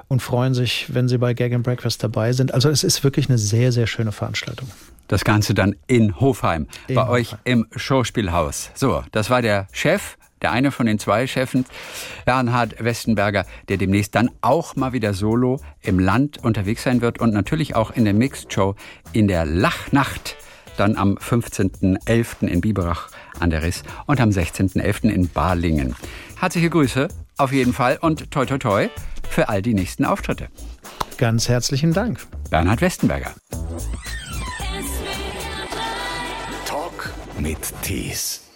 und 0.07 0.21
freuen 0.21 0.53
sich, 0.53 0.93
wenn 0.93 1.07
sie 1.07 1.17
bei 1.17 1.33
Gag 1.33 1.53
and 1.53 1.63
Breakfast 1.63 2.03
dabei 2.03 2.33
sind. 2.33 2.53
Also 2.53 2.69
es 2.69 2.83
ist 2.83 3.03
wirklich 3.03 3.29
eine 3.29 3.37
sehr, 3.37 3.71
sehr 3.71 3.87
schöne 3.87 4.11
Veranstaltung. 4.11 4.69
Das 5.07 5.23
Ganze 5.23 5.53
dann 5.53 5.75
in 5.87 6.19
Hofheim, 6.19 6.67
in 6.87 6.95
bei 6.95 7.01
Hofheim. 7.01 7.13
euch 7.13 7.35
im 7.43 7.67
Schauspielhaus. 7.75 8.71
So, 8.75 9.03
das 9.11 9.29
war 9.29 9.41
der 9.41 9.67
Chef 9.71 10.17
der 10.41 10.51
eine 10.51 10.71
von 10.71 10.85
den 10.85 10.99
zwei 10.99 11.27
Chefen, 11.27 11.65
Bernhard 12.25 12.83
Westenberger, 12.83 13.45
der 13.67 13.77
demnächst 13.77 14.15
dann 14.15 14.29
auch 14.41 14.75
mal 14.75 14.93
wieder 14.93 15.13
solo 15.13 15.59
im 15.81 15.99
Land 15.99 16.43
unterwegs 16.43 16.83
sein 16.83 17.01
wird 17.01 17.19
und 17.19 17.33
natürlich 17.33 17.75
auch 17.75 17.91
in 17.91 18.05
der 18.05 18.13
Mixed 18.13 18.53
Show 18.53 18.75
in 19.11 19.27
der 19.27 19.45
Lachnacht 19.45 20.35
dann 20.77 20.95
am 20.95 21.17
15.11. 21.17 22.47
in 22.47 22.61
Biberach 22.61 23.09
an 23.39 23.49
der 23.49 23.63
Riss 23.63 23.83
und 24.05 24.19
am 24.21 24.29
16.11. 24.29 25.09
in 25.09 25.29
Balingen. 25.29 25.95
Herzliche 26.39 26.69
Grüße 26.69 27.07
auf 27.37 27.51
jeden 27.51 27.73
Fall 27.73 27.97
und 28.01 28.31
toi 28.31 28.45
toi 28.45 28.57
toi 28.57 28.89
für 29.29 29.49
all 29.49 29.61
die 29.61 29.73
nächsten 29.73 30.05
Auftritte. 30.05 30.49
Ganz 31.17 31.49
herzlichen 31.49 31.93
Dank. 31.93 32.25
Bernhard 32.49 32.81
Westenberger. 32.81 33.33
Talk 36.65 37.11
mit 37.39 37.59
Tees. 37.81 38.48